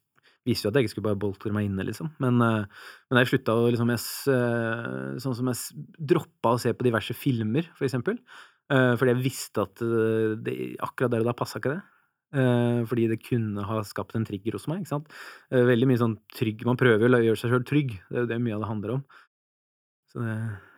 visste 0.47 0.65
jo 0.65 0.71
at 0.71 0.77
jeg 0.79 0.87
ikke 0.87 0.95
skulle 0.95 1.09
bare 1.09 1.21
boltre 1.21 1.53
meg 1.53 1.67
inne, 1.67 1.85
liksom. 1.87 2.13
Men, 2.23 2.39
uh, 2.39 2.87
men 3.09 3.21
jeg 3.21 3.33
slutta 3.33 3.57
å 3.57 3.67
liksom 3.69 3.91
jeg, 3.93 4.05
uh, 4.33 5.19
Sånn 5.21 5.37
som 5.37 5.51
jeg 5.51 5.85
droppa 6.13 6.55
å 6.55 6.61
se 6.61 6.73
på 6.75 6.87
diverse 6.87 7.15
filmer, 7.17 7.69
for 7.77 7.87
eksempel. 7.89 8.19
fordi 8.71 9.11
jeg 9.11 9.19
visste 9.19 9.63
at 9.65 9.81
det, 10.45 10.53
akkurat 10.79 11.11
der 11.11 11.25
og 11.25 11.27
da 11.27 11.33
passa 11.35 11.59
ikke 11.59 11.73
det. 11.73 11.81
Fordi 12.31 13.09
det 13.11 13.17
kunne 13.25 13.65
ha 13.67 13.81
skapt 13.83 14.15
en 14.15 14.23
trigger 14.23 14.55
hos 14.55 14.67
meg. 14.71 14.85
ikke 14.85 14.93
sant? 14.93 15.09
veldig 15.51 15.89
mye 15.89 15.99
sånn 15.99 16.13
trygg 16.31 16.61
Man 16.63 16.79
prøver 16.79 17.17
å 17.17 17.19
gjøre 17.19 17.39
seg 17.41 17.51
sjøl 17.51 17.65
trygg. 17.67 17.97
Det 18.07 18.21
er 18.21 18.23
jo 18.23 18.29
det 18.29 18.37
mye 18.39 18.55
av 18.55 18.63
det 18.63 18.69
handler 18.69 18.93
om. 18.95 19.01
Så 20.13 20.23
det 20.23 20.37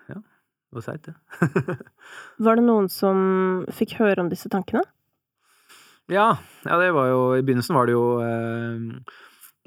Ja. 0.09 0.17
Det 0.17 0.79
var 0.79 0.85
seigt, 0.87 1.05
det. 1.05 1.77
Var 2.45 2.57
det 2.57 2.65
noen 2.65 2.89
som 2.89 3.19
fikk 3.69 3.99
høre 3.99 4.23
om 4.25 4.31
disse 4.31 4.49
tankene? 4.49 4.81
Ja, 6.11 6.33
ja, 6.65 6.77
det 6.81 6.89
var 6.91 7.07
jo 7.07 7.19
I 7.37 7.43
begynnelsen 7.45 7.77
var 7.77 7.87
det 7.87 7.93
jo 7.93 8.07
eh, 8.19 8.73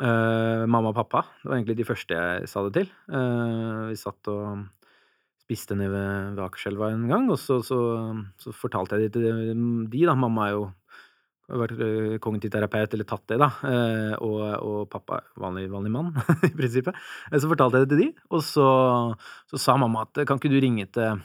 eh, 0.05 0.65
mamma 0.69 0.91
og 0.91 0.99
pappa. 0.99 1.23
Det 1.41 1.49
var 1.49 1.57
egentlig 1.57 1.79
de 1.79 1.87
første 1.89 2.19
jeg 2.19 2.51
sa 2.51 2.65
det 2.67 2.75
til. 2.77 2.91
Eh, 3.09 3.85
vi 3.93 3.97
satt 4.01 4.33
og 4.33 4.67
spiste 5.47 5.79
nede 5.79 5.95
ved, 5.95 6.35
ved 6.35 6.43
Akerselva 6.45 6.91
en 6.93 7.07
gang, 7.09 7.31
og 7.31 7.39
så, 7.39 7.61
så, 7.65 7.79
så, 8.43 8.53
fortalte 8.53 8.99
jeg 8.99 9.07
det 9.07 9.13
til 9.15 9.55
de, 9.87 10.03
da. 10.09 10.17
Mamma 10.19 10.49
er 10.49 10.57
jo 10.57 10.65
vært 11.47 12.21
kognitiv 12.25 12.51
terapeut, 12.55 12.95
eller 12.97 13.07
tatt 13.09 13.25
det, 13.31 13.39
da. 13.39 13.49
Og, 14.25 14.41
og 14.67 14.81
pappa, 14.91 15.21
vanlig, 15.39 15.69
vanlig 15.71 15.93
mann, 15.95 16.11
i 16.49 16.53
prinsippet. 16.57 16.99
Så 17.31 17.51
fortalte 17.51 17.81
jeg 17.81 17.87
det 17.87 17.95
til 17.95 18.03
de, 18.03 18.27
og 18.35 18.45
så, 18.45 18.69
så 19.53 19.63
sa 19.63 19.79
mamma 19.79 20.07
at 20.07 20.25
kan 20.27 20.41
ikke 20.41 20.51
du 20.51 20.59
ringe 20.63 20.89
til, 20.91 21.23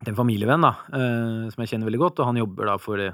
til 0.00 0.12
en 0.14 0.18
familievenn, 0.18 0.64
da, 0.64 0.72
som 1.52 1.64
jeg 1.64 1.74
kjenner 1.74 1.90
veldig 1.90 2.04
godt, 2.06 2.22
og 2.22 2.30
han 2.30 2.40
jobber 2.40 2.72
da 2.72 2.78
for 2.80 3.02
det 3.02 3.10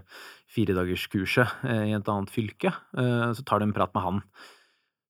firedagerskurset 0.55 1.67
i 1.89 1.97
et 1.97 2.13
annet 2.13 2.31
fylke. 2.31 2.71
Så 3.35 3.43
tar 3.47 3.59
du 3.59 3.67
en 3.67 3.75
prat 3.75 3.91
med 3.97 4.07
han. 4.07 4.23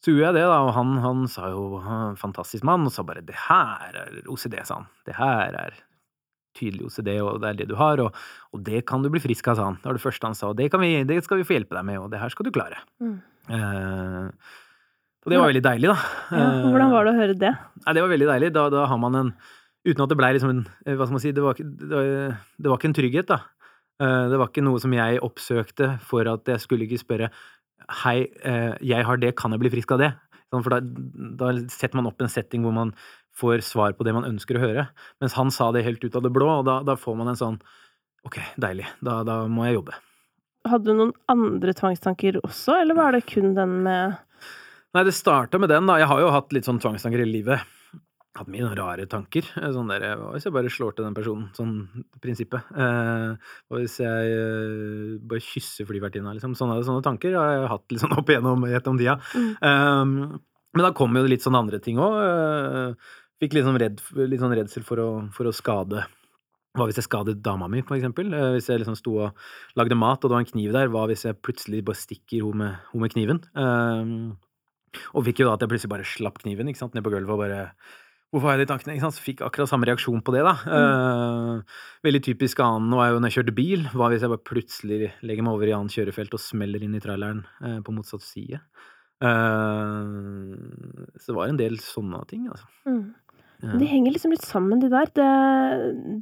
Så 0.06 0.12
gjorde 0.12 0.28
jeg 0.28 0.36
det, 0.36 0.46
da, 0.46 0.60
og 0.62 0.72
han, 0.76 0.96
han 1.02 1.24
sa 1.30 1.48
jo 1.50 1.80
fantastisk 2.20 2.64
mann, 2.68 2.84
og 2.86 2.92
sa 2.94 3.02
bare 3.06 3.24
det 3.26 3.36
her 3.48 3.96
er 4.04 4.20
OCD, 4.30 4.54
sa 4.62 4.80
han. 4.80 4.90
Det 5.08 5.16
her 5.18 5.56
er 5.58 5.78
tydelig 6.56 6.88
OCD, 6.88 7.10
og 7.22 7.40
det 7.42 7.50
er 7.50 7.60
det 7.60 7.68
du 7.70 7.76
har, 7.78 8.02
og, 8.02 8.20
og 8.52 8.62
det 8.66 8.84
kan 8.88 9.04
du 9.04 9.10
bli 9.12 9.22
frisk 9.22 9.52
av, 9.52 9.58
sa 9.58 9.70
han. 9.70 9.80
Det 9.82 9.90
var 9.90 9.98
det 9.98 10.04
første 10.04 10.30
han 10.30 10.38
sa, 10.38 10.52
og 10.52 10.60
det, 10.60 10.70
vi, 10.82 10.92
det, 11.08 11.20
skal 11.26 11.40
vi 11.40 11.48
få 11.48 11.58
hjelpe 11.58 11.76
deg 11.78 11.86
med, 11.88 12.00
og 12.02 12.08
det 12.12 12.22
her 12.22 12.32
skal 12.32 12.48
du 12.48 12.54
klare. 12.54 12.80
Mm. 13.02 13.18
Eh, 13.56 14.56
og 15.26 15.32
det 15.32 15.38
var 15.42 15.50
veldig 15.50 15.66
deilig, 15.66 15.90
da. 15.90 15.98
Ja, 16.38 16.48
hvordan 16.70 16.92
var 16.94 17.06
det 17.06 17.12
å 17.12 17.20
høre 17.20 17.38
det? 17.38 17.52
Eh, 17.82 17.92
det 17.92 18.02
var 18.04 18.12
veldig 18.12 18.28
deilig. 18.32 18.50
Da, 18.54 18.66
da 18.72 18.88
har 18.90 19.00
man 19.02 19.22
en 19.22 19.36
Uten 19.86 20.02
at 20.02 20.10
det 20.10 20.16
blei 20.18 20.32
liksom 20.34 20.50
en 20.50 20.62
eh, 20.82 20.96
Hva 20.98 21.06
skal 21.06 21.14
man 21.14 21.22
si, 21.22 21.30
det 21.34 21.42
var, 21.44 21.58
det 21.58 21.92
var, 21.92 22.38
det 22.58 22.70
var 22.70 22.80
ikke 22.80 22.88
en 22.90 22.96
trygghet, 22.96 23.28
da. 23.30 23.36
Eh, 24.02 24.24
det 24.32 24.40
var 24.40 24.50
ikke 24.50 24.64
noe 24.66 24.80
som 24.82 24.92
jeg 24.92 25.20
oppsøkte 25.24 25.92
for 26.04 26.28
at 26.28 26.50
jeg 26.52 26.62
skulle 26.64 26.88
ikke 26.88 27.00
spørre 27.04 27.30
Hei, 28.02 28.26
eh, 28.42 28.72
jeg 28.82 29.06
har 29.06 29.20
det, 29.22 29.36
kan 29.38 29.54
jeg 29.54 29.62
bli 29.62 29.70
frisk 29.70 29.92
av 29.94 30.00
det? 30.02 30.08
Sånn, 30.50 30.64
for 30.64 30.74
da, 30.74 30.80
da, 31.38 31.52
setter 31.70 31.98
man 31.98 32.08
opp 32.10 32.22
en 32.22 32.30
setting 32.32 32.64
hvor 32.66 32.74
man 32.74 32.90
får 33.36 33.64
svar 33.66 33.96
på 33.96 34.06
det 34.06 34.14
man 34.16 34.26
ønsker 34.28 34.58
å 34.58 34.64
høre. 34.64 34.88
Mens 35.22 35.36
han 35.38 35.52
sa 35.54 35.70
det 35.74 35.84
helt 35.86 36.04
ut 36.04 36.16
av 36.16 36.24
det 36.24 36.32
blå, 36.34 36.48
og 36.60 36.66
da, 36.68 36.80
da 36.86 36.96
får 37.00 37.18
man 37.18 37.32
en 37.32 37.40
sånn 37.40 37.60
Ok, 38.26 38.40
deilig. 38.58 38.88
Da, 39.06 39.20
da, 39.22 39.44
må 39.46 39.68
jeg 39.68 39.76
jobbe. 39.76 39.92
Hadde 40.66 40.90
du 40.90 40.98
noen 40.98 41.12
andre 41.30 41.70
tvangstanker 41.78 42.40
også, 42.40 42.80
eller 42.80 42.98
var 42.98 43.14
det 43.14 43.22
kun 43.28 43.52
den 43.54 43.82
med 43.84 44.16
Nei, 44.96 45.04
det 45.06 45.12
starta 45.14 45.60
med 45.60 45.70
den, 45.70 45.86
da. 45.86 45.98
Jeg 46.00 46.08
har 46.08 46.22
jo 46.24 46.32
hatt 46.32 46.54
litt 46.56 46.66
sånn 46.66 46.80
tvangstanker 46.80 47.20
i 47.20 47.28
livet. 47.28 47.62
Hatt 48.36 48.48
mye 48.52 48.70
rare 48.76 49.04
tanker. 49.12 49.44
Sånn 49.74 49.90
der, 49.92 50.06
Hva 50.16 50.32
hvis 50.32 50.46
jeg 50.48 50.54
bare 50.56 50.72
slår 50.72 50.96
til 50.96 51.04
den 51.04 51.16
personen? 51.16 51.50
Sånn 51.56 51.74
prinsippet. 52.24 52.72
Eh, 52.72 53.52
hvis 53.76 53.98
jeg 54.00 54.32
eh, 54.32 55.12
bare 55.20 55.44
kysser 55.44 55.88
flyvertinna, 55.88 56.32
liksom? 56.36 56.56
Sånne, 56.56 56.80
sånne 56.86 57.04
tanker 57.04 57.36
har 57.36 57.52
jeg 57.52 57.70
hatt 57.74 57.96
sånn 58.02 58.16
opp 58.16 58.32
igjennom 58.32 58.64
gjennom 58.70 59.00
tida. 59.00 59.18
Mm. 59.36 59.52
Um, 59.60 60.16
men 60.76 60.84
da 60.84 60.92
kommer 60.96 61.24
jo 61.24 61.32
litt 61.32 61.44
sånne 61.44 61.62
andre 61.64 61.80
ting 61.84 62.00
òg. 62.02 62.16
Fikk 63.42 63.56
litt 63.56 63.66
sånn, 63.66 63.76
redd, 63.80 64.00
litt 64.16 64.40
sånn 64.40 64.54
redsel 64.56 64.86
for 64.86 65.02
å, 65.02 65.08
for 65.36 65.48
å, 65.48 65.52
skade 65.52 66.06
Hva 66.76 66.86
hvis 66.88 67.00
jeg 67.00 67.08
skadet 67.08 67.36
dama 67.44 67.68
mi, 67.72 67.82
for 67.84 67.98
eksempel? 67.98 68.32
Eh, 68.32 68.54
hvis 68.56 68.70
jeg 68.70 68.80
liksom 68.80 68.96
sto 68.96 69.18
og 69.26 69.76
lagde 69.76 69.98
mat, 69.98 70.22
og 70.22 70.30
det 70.30 70.38
var 70.38 70.44
en 70.44 70.48
kniv 70.48 70.72
der, 70.76 70.90
hva 70.92 71.04
hvis 71.10 71.26
jeg 71.28 71.40
plutselig 71.44 71.84
bare 71.84 72.00
stikker 72.00 72.46
henne 72.46 72.72
med, 72.92 72.96
med 73.02 73.12
kniven? 73.12 73.42
Um, 73.56 74.34
og 75.12 75.26
fikk 75.26 75.42
jo 75.42 75.48
da 75.48 75.56
at 75.56 75.64
jeg 75.64 75.72
plutselig 75.72 75.92
bare 75.92 76.08
slapp 76.08 76.40
kniven 76.40 76.68
ikke 76.72 76.80
sant, 76.80 76.96
ned 76.96 77.04
på 77.04 77.12
gulvet 77.12 77.32
og 77.32 77.44
bare 77.44 77.62
Hvorfor 78.34 78.50
har 78.50 78.58
jeg 78.58 78.66
de 78.66 78.70
tankene? 78.72 78.96
Ikke 78.96 79.06
sant? 79.06 79.16
Så 79.16 79.22
fikk 79.22 79.42
akkurat 79.46 79.70
samme 79.70 79.86
reaksjon 79.88 80.18
på 80.26 80.32
det, 80.34 80.42
da. 80.44 80.56
Mm. 80.66 81.60
Uh, 81.62 81.84
veldig 82.04 82.20
typisk 82.26 82.58
annen 82.60 82.96
er 82.98 83.12
jo 83.12 83.20
når 83.22 83.30
jeg 83.30 83.36
kjørte 83.38 83.54
bil. 83.56 83.86
Hva 83.94 84.08
hvis 84.10 84.24
jeg 84.26 84.32
bare 84.32 84.48
plutselig 84.50 84.98
legger 85.22 85.46
meg 85.46 85.54
over 85.54 85.70
i 85.70 85.76
annet 85.76 85.94
kjørefelt 85.94 86.34
og 86.34 86.42
smeller 86.42 86.82
inn 86.84 86.98
i 86.98 87.02
traileren 87.04 87.44
uh, 87.62 87.78
på 87.86 87.94
motsatt 87.94 88.26
side? 88.26 88.58
Uh, 89.22 90.58
så 91.16 91.30
det 91.30 91.38
var 91.38 91.52
en 91.52 91.60
del 91.62 91.78
sånne 91.80 92.20
ting, 92.28 92.50
altså. 92.50 92.68
Mm. 92.90 93.06
Ja. 93.62 93.72
Det 93.80 93.88
henger 93.88 94.14
liksom 94.14 94.34
litt 94.34 94.44
sammen, 94.44 94.82
de 94.82 94.90
der. 94.92 95.10
Det, 95.16 95.32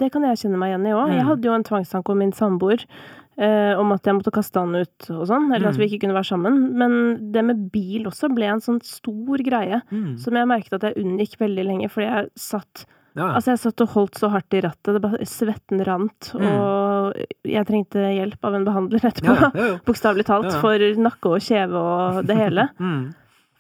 det 0.01 0.12
kan 0.14 0.25
jeg 0.29 0.40
kjenne 0.44 0.61
meg 0.61 0.73
igjen 0.73 0.88
i 0.88 0.94
òg. 0.94 1.11
Mm. 1.11 1.18
Jeg 1.18 1.29
hadde 1.31 1.51
jo 1.51 1.59
en 1.59 1.66
tvangstanke 1.66 2.14
om 2.14 2.20
min 2.23 2.35
samboer. 2.37 2.87
Eh, 3.35 3.75
om 3.75 3.90
at 3.90 4.07
jeg 4.07 4.14
måtte 4.14 4.31
kaste 4.31 4.62
han 4.62 4.77
ut 4.79 5.07
og 5.11 5.25
sånn, 5.27 5.49
eller 5.51 5.73
at 5.73 5.75
vi 5.75 5.88
mm. 5.88 5.88
ikke 5.88 6.05
kunne 6.05 6.14
være 6.14 6.29
sammen. 6.29 6.59
Men 6.79 6.92
det 7.35 7.42
med 7.42 7.64
bil 7.75 8.07
også 8.07 8.31
ble 8.31 8.47
en 8.53 8.62
sånn 8.62 8.79
stor 8.87 9.42
greie 9.42 9.81
mm. 9.90 10.12
som 10.23 10.38
jeg 10.38 10.51
merket 10.51 10.77
at 10.79 10.87
jeg 10.87 11.03
unngikk 11.03 11.35
veldig 11.40 11.64
lenge, 11.66 11.88
fordi 11.90 12.07
jeg 12.07 12.31
satt 12.38 12.85
ja. 13.14 13.29
Altså, 13.29 13.53
jeg 13.53 13.61
satt 13.62 13.83
og 13.85 13.92
holdt 13.92 14.18
så 14.18 14.29
hardt 14.33 14.55
i 14.59 14.61
rattet, 14.64 14.88
det 14.97 15.01
bare 15.05 15.27
svetten 15.31 15.83
rant, 15.87 16.33
mm. 16.35 16.47
og 16.51 17.47
jeg 17.47 17.68
trengte 17.68 18.09
hjelp 18.11 18.49
av 18.49 18.57
en 18.59 18.66
behandler 18.66 19.07
etterpå. 19.11 19.37
Ja, 19.38 19.51
ja, 19.55 19.77
Bokstavelig 19.87 20.27
talt. 20.27 20.51
For 20.59 20.83
nakke 20.99 21.37
og 21.37 21.44
kjeve 21.47 21.79
og 21.79 22.25
det 22.27 22.38
hele. 22.40 22.66
mm. 22.83 23.05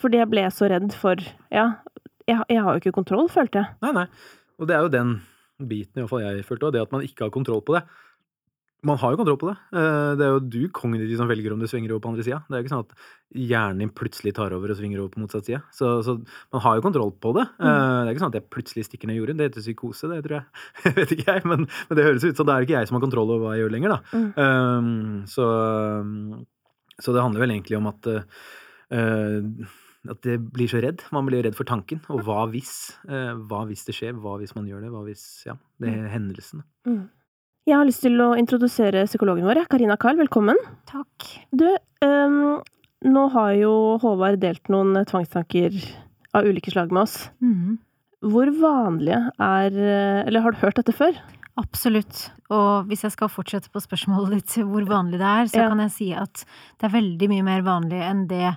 Fordi 0.02 0.18
jeg 0.18 0.30
ble 0.32 0.48
så 0.52 0.68
redd 0.68 0.90
for 0.98 1.22
Ja, 1.54 1.68
jeg, 2.30 2.40
jeg, 2.48 2.62
har 2.64 2.72
jo 2.72 2.82
ikke 2.82 2.96
kontroll, 2.96 3.28
følte 3.32 3.62
jeg. 3.62 3.76
Nei, 3.84 3.92
nei. 4.02 4.06
Og 4.60 4.70
det 4.70 4.76
er 4.76 4.86
jo 4.86 4.92
den 4.92 5.14
biten 5.60 6.00
i 6.00 6.02
hvert 6.02 6.10
fall 6.10 6.24
jeg 6.24 6.46
følte 6.48 6.68
òg, 6.68 6.74
det 6.74 6.82
at 6.82 6.94
man 6.94 7.04
ikke 7.06 7.26
har 7.26 7.34
kontroll 7.34 7.62
på 7.64 7.76
det. 7.76 7.84
Man 8.84 8.98
har 9.00 9.14
jo 9.14 9.18
kontroll 9.20 9.38
på 9.40 9.48
det. 9.48 9.54
Eh, 9.72 10.10
det 10.18 10.24
er 10.26 10.32
jo 10.34 10.40
du 10.44 10.62
kognitivt 10.76 11.16
som 11.16 11.28
velger 11.30 11.54
om 11.54 11.60
du 11.62 11.66
svinger 11.68 11.94
over 11.94 12.02
på 12.04 12.10
andre 12.12 12.24
sida. 12.26 12.42
Det 12.44 12.52
er 12.52 12.60
jo 12.60 12.66
ikke 12.66 12.72
sånn 12.74 12.82
at 12.84 13.06
hjernen 13.48 13.80
din 13.80 13.92
plutselig 13.96 14.34
tar 14.36 14.52
over 14.56 14.72
og 14.74 14.78
svinger 14.78 15.00
over 15.00 15.14
på 15.14 15.22
motsatt 15.22 15.48
side. 15.48 15.60
Så, 15.72 15.92
så, 16.04 16.18
man 16.52 16.62
har 16.66 16.76
jo 16.76 16.84
kontroll 16.84 17.14
på 17.16 17.32
det. 17.38 17.46
Mm. 17.56 17.68
Eh, 17.70 17.94
det 17.94 18.10
er 18.10 18.12
ikke 18.12 18.24
sånn 18.26 18.34
at 18.34 18.38
jeg 18.40 18.52
plutselig 18.52 18.84
stikker 18.88 19.10
ned 19.10 19.18
jorden. 19.20 19.40
Det 19.40 19.48
heter 19.48 19.64
psykose, 19.64 20.10
det 20.12 20.20
tror 20.26 20.36
jeg. 20.36 20.64
jeg 20.84 20.96
vet 20.98 21.14
ikke 21.16 21.30
jeg, 21.30 21.46
men, 21.48 21.64
men, 21.70 21.98
det 21.98 22.06
høres 22.08 22.26
ut 22.28 22.42
som 22.42 22.50
det 22.50 22.56
er 22.56 22.68
ikke 22.68 22.76
jeg 22.76 22.90
som 22.90 22.98
har 22.98 23.06
kontroll 23.06 23.32
over 23.32 23.46
hva 23.46 23.54
jeg 23.56 23.64
gjør 23.64 23.74
lenger, 23.78 23.96
da. 23.96 24.20
Mm. 24.20 24.28
Um, 24.36 25.24
så, 25.32 25.48
så, 26.98 27.16
det 27.16 27.24
handler 27.24 27.46
vel 27.46 27.56
egentlig 27.56 27.80
om 27.80 27.88
at 27.88 28.10
uh, 28.12 29.72
at 30.10 30.20
det 30.26 30.38
blir 30.54 30.68
så 30.70 30.80
redd. 30.84 31.02
Man 31.14 31.26
blir 31.28 31.44
redd 31.46 31.56
for 31.56 31.68
tanken. 31.68 32.00
Og 32.12 32.24
hva 32.26 32.44
hvis? 32.52 32.92
Eh, 33.08 33.32
hva 33.48 33.64
hvis 33.68 33.84
det 33.88 33.94
skjer? 33.96 34.16
Hva 34.20 34.36
hvis 34.40 34.54
man 34.56 34.66
gjør 34.68 34.84
det? 34.84 34.92
Hva 34.92 35.04
hvis 35.06 35.24
Ja, 35.48 35.56
det 35.80 35.90
er 35.92 36.02
mm. 36.04 36.10
hendelsen. 36.12 36.64
Mm. 36.88 37.04
Jeg 37.64 37.78
har 37.78 37.88
lyst 37.88 38.04
til 38.04 38.20
å 38.20 38.34
introdusere 38.36 39.06
psykologen 39.08 39.46
vår. 39.48 39.62
Karina 39.72 39.96
Kahl, 39.96 40.18
velkommen. 40.20 40.58
Takk. 40.90 41.30
Du, 41.56 41.64
um, 42.04 42.58
nå 43.08 43.22
har 43.32 43.54
jo 43.56 43.72
Håvard 44.02 44.42
delt 44.42 44.68
noen 44.72 45.00
tvangstanker 45.08 45.78
av 46.36 46.44
ulike 46.44 46.74
slag 46.74 46.92
med 46.92 47.06
oss. 47.06 47.30
Mm. 47.40 47.78
Hvor 48.24 48.48
vanlige 48.56 49.20
er 49.40 49.74
Eller 50.24 50.40
har 50.44 50.52
du 50.52 50.60
hørt 50.60 50.76
dette 50.80 50.92
før? 50.96 51.16
Absolutt. 51.60 52.30
Og 52.50 52.88
hvis 52.90 53.04
jeg 53.06 53.14
skal 53.14 53.30
fortsette 53.30 53.70
på 53.70 53.82
spørsmålet 53.82 54.40
ditt 54.40 54.54
hvor 54.66 54.84
vanlig 54.88 55.20
det 55.20 55.28
er, 55.28 55.44
så 55.46 55.60
Ja. 55.62 55.68
kan 55.68 55.78
jeg 55.84 55.92
si 55.92 56.12
at 56.12 56.44
det 56.80 56.88
er 56.88 56.96
veldig 57.00 57.28
mye 57.30 57.44
mer 57.44 57.62
vanlig 57.62 58.00
enn 58.02 58.26
det 58.26 58.56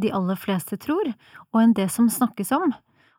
de 0.00 0.10
aller 0.14 0.38
fleste 0.38 0.78
tror, 0.80 1.12
og 1.52 1.60
enn 1.60 1.74
det 1.76 1.88
som 1.92 2.10
snakkes 2.10 2.52
om. 2.56 2.74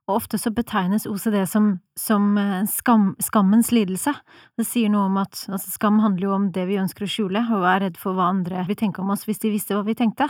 Og 0.06 0.20
ofte 0.20 0.38
så 0.38 0.52
betegnes 0.54 1.08
OCD 1.10 1.40
som, 1.50 1.72
som 1.98 2.36
eh, 2.38 2.66
skam, 2.70 3.14
skammens 3.24 3.72
lidelse. 3.74 4.14
Det 4.58 4.66
sier 4.68 4.92
noe 4.94 5.08
om 5.10 5.18
at 5.18 5.48
altså 5.50 5.72
skam 5.74 5.98
handler 6.04 6.28
jo 6.28 6.36
om 6.36 6.52
det 6.54 6.68
vi 6.70 6.78
ønsker 6.78 7.08
å 7.08 7.10
skjule, 7.10 7.42
og 7.58 7.66
er 7.66 7.88
redd 7.88 7.98
for 7.98 8.18
hva 8.18 8.30
andre 8.36 8.68
vil 8.70 8.78
tenke 8.78 9.02
om 9.02 9.10
oss 9.16 9.26
hvis 9.26 9.42
de 9.42 9.54
visste 9.56 9.78
hva 9.78 9.86
vi 9.88 9.98
tenkte. 9.98 10.30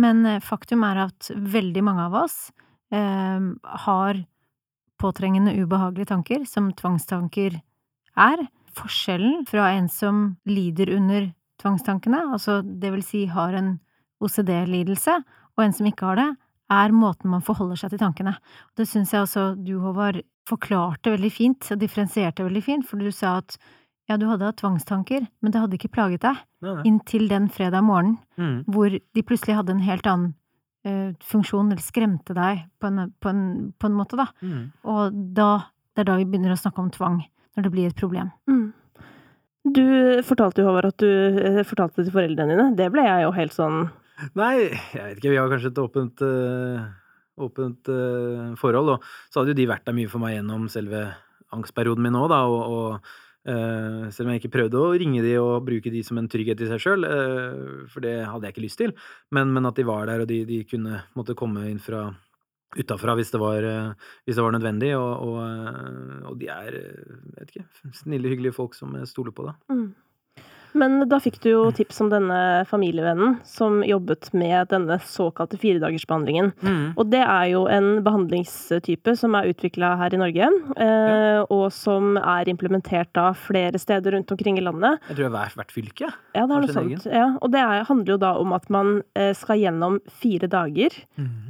Men 0.00 0.26
eh, 0.26 0.42
faktum 0.42 0.82
er 0.88 1.04
at 1.06 1.30
veldig 1.30 1.86
mange 1.86 2.08
av 2.08 2.18
oss 2.24 2.50
eh, 2.90 3.46
har 3.86 4.20
påtrengende 4.98 5.54
ubehagelige 5.54 6.10
tanker, 6.10 6.44
som 6.48 6.72
tvangstanker 6.74 7.60
er. 8.16 8.46
Forskjellen 8.76 9.46
fra 9.48 9.70
en 9.76 9.86
som 9.88 10.24
lider 10.50 10.90
under 10.92 11.30
tvangstankene, 11.62 12.26
altså 12.34 12.58
det 12.60 12.90
vil 12.92 13.04
si 13.04 13.22
har 13.30 13.54
en 13.56 13.76
OCD-lidelse, 14.20 15.14
og 15.56 15.64
en 15.64 15.72
som 15.72 15.86
ikke 15.88 16.06
har 16.10 16.16
det, 16.20 16.28
er 16.76 16.90
måten 16.92 17.30
man 17.30 17.44
forholder 17.46 17.78
seg 17.78 17.92
til 17.94 18.00
tankene. 18.02 18.32
Det 18.76 18.88
syns 18.90 19.12
jeg 19.14 19.22
også 19.22 19.48
du, 19.62 19.76
Håvard, 19.80 20.22
forklarte 20.48 21.12
veldig 21.14 21.30
fint, 21.32 21.68
og 21.72 21.78
differensierte 21.82 22.44
veldig 22.46 22.62
fint, 22.62 22.86
for 22.86 22.98
du 23.02 23.10
sa 23.14 23.36
at 23.40 23.56
ja, 24.10 24.16
du 24.18 24.26
hadde 24.30 24.46
hatt 24.46 24.58
tvangstanker, 24.60 25.24
men 25.42 25.50
det 25.54 25.58
hadde 25.62 25.74
ikke 25.78 25.90
plaget 25.94 26.22
deg, 26.22 26.36
Nei, 26.62 26.74
nei. 26.76 26.82
inntil 26.90 27.28
den 27.30 27.48
fredag 27.50 27.82
morgenen 27.86 28.18
Mm. 28.38 28.64
hvor 28.70 28.90
de 28.92 29.22
plutselig 29.26 29.56
hadde 29.56 29.72
en 29.72 29.80
helt 29.86 30.06
annen 30.06 30.34
uh, 30.86 31.14
funksjon, 31.24 31.70
eller 31.72 31.82
skremte 31.82 32.34
deg 32.36 32.66
på 32.78 32.86
en, 32.90 33.10
på 33.18 33.30
en, 33.32 33.40
på 33.80 33.88
en 33.88 33.96
måte, 33.96 34.18
da. 34.20 34.26
Mm. 34.42 34.66
Og 34.84 35.16
da, 35.34 35.48
det 35.96 36.04
er 36.04 36.10
da 36.10 36.16
vi 36.20 36.26
begynner 36.28 36.52
å 36.54 36.60
snakke 36.60 36.82
om 36.84 36.90
tvang, 36.94 37.22
når 37.56 37.66
det 37.66 37.72
blir 37.74 37.86
et 37.90 37.96
problem. 37.98 38.30
Mm. 38.50 38.66
Du 39.74 39.82
fortalte 40.22 40.62
jo, 40.62 40.68
Håvard, 40.68 40.92
at 40.92 41.02
du 41.02 41.08
eh, 41.10 41.62
fortalte 41.66 41.98
det 42.02 42.06
til 42.10 42.14
foreldrene 42.14 42.52
dine. 42.54 42.66
Det 42.78 42.86
ble 42.94 43.02
jeg 43.06 43.24
jo 43.24 43.32
helt 43.34 43.54
sånn 43.56 43.88
Nei, 44.36 44.54
jeg 44.94 45.02
vet 45.02 45.20
ikke. 45.20 45.32
Vi 45.32 45.38
har 45.38 45.52
kanskje 45.52 45.72
et 45.72 45.82
åpent, 45.82 46.24
øh, 46.24 46.80
åpent 47.46 47.92
øh, 47.92 48.56
forhold. 48.60 48.96
Og 48.96 49.06
så 49.30 49.40
hadde 49.40 49.52
jo 49.52 49.60
de 49.60 49.68
vært 49.68 49.86
der 49.86 49.96
mye 49.96 50.10
for 50.12 50.22
meg 50.22 50.38
gjennom 50.38 50.68
selve 50.72 51.04
angstperioden 51.54 52.04
min 52.04 52.16
òg, 52.18 52.30
da. 52.32 52.42
Og, 52.48 52.60
og 52.76 53.52
øh, 53.52 54.06
selv 54.14 54.28
om 54.28 54.34
jeg 54.34 54.42
ikke 54.42 54.54
prøvde 54.56 54.80
å 54.80 54.94
ringe 54.96 55.24
de 55.24 55.36
og 55.42 55.66
bruke 55.68 55.92
de 55.92 56.02
som 56.06 56.20
en 56.20 56.30
trygghet 56.32 56.64
i 56.64 56.70
seg 56.70 56.82
sjøl, 56.82 57.08
for 57.92 58.04
det 58.04 58.16
hadde 58.24 58.48
jeg 58.48 58.56
ikke 58.56 58.66
lyst 58.66 58.80
til, 58.80 58.96
men, 59.36 59.52
men 59.54 59.68
at 59.68 59.76
de 59.76 59.86
var 59.88 60.08
der, 60.08 60.24
og 60.24 60.32
de, 60.32 60.44
de 60.48 60.62
kunne 60.68 61.02
måtte 61.18 61.36
komme 61.38 61.68
inn 61.70 61.82
fra 61.82 62.08
utafra 62.76 63.14
hvis 63.16 63.30
hvis 63.32 64.36
det 64.36 64.42
var 64.42 64.52
nødvendig. 64.52 64.96
Og, 64.96 65.12
og, 65.28 66.32
og 66.32 66.40
de 66.40 66.48
er, 66.48 66.80
vet 67.36 67.52
ikke, 67.52 67.68
snille, 67.92 68.32
hyggelige 68.32 68.56
folk 68.56 68.74
som 68.74 68.96
jeg 68.96 69.12
stoler 69.12 69.36
på, 69.36 69.46
da. 69.48 69.56
Mm. 69.72 69.92
Men 70.76 70.98
da 71.08 71.18
fikk 71.22 71.38
du 71.44 71.48
jo 71.50 71.62
tips 71.74 72.00
om 72.04 72.10
denne 72.12 72.38
familievennen 72.68 73.38
som 73.46 73.78
jobbet 73.86 74.28
med 74.36 74.68
denne 74.72 74.98
såkalte 75.02 75.58
firedagersbehandlingen. 75.62 76.52
Og 76.96 77.08
det 77.12 77.22
er 77.24 77.46
jo 77.54 77.64
en 77.72 78.02
behandlingstype 78.06 79.14
som 79.18 79.34
er 79.38 79.48
utvikla 79.52 79.94
her 80.00 80.14
i 80.16 80.20
Norge, 80.20 80.50
eh, 80.76 81.40
og 81.52 81.66
som 81.74 82.16
er 82.20 82.50
implementert 82.52 83.10
da 83.16 83.30
flere 83.36 83.80
steder 83.80 84.12
rundt 84.16 84.30
omkring 84.36 84.58
i 84.60 84.64
landet. 84.64 85.00
Jeg 85.08 85.16
tror 85.18 85.30
det 85.30 85.40
har 85.40 85.56
hvert, 85.56 85.72
fylke. 85.74 86.12
Ja, 86.36 86.44
det 86.46 86.56
er 86.58 86.66
noe 86.66 86.76
sånt. 86.76 87.06
Ja, 87.10 87.26
og 87.40 87.50
det 87.54 87.60
er, 87.64 87.84
handler 87.88 88.14
jo 88.16 88.20
da 88.22 88.34
om 88.40 88.52
at 88.56 88.68
man 88.72 89.00
eh, 89.16 89.32
skal 89.36 89.60
gjennom 89.62 90.00
fire 90.20 90.48
dager 90.52 90.94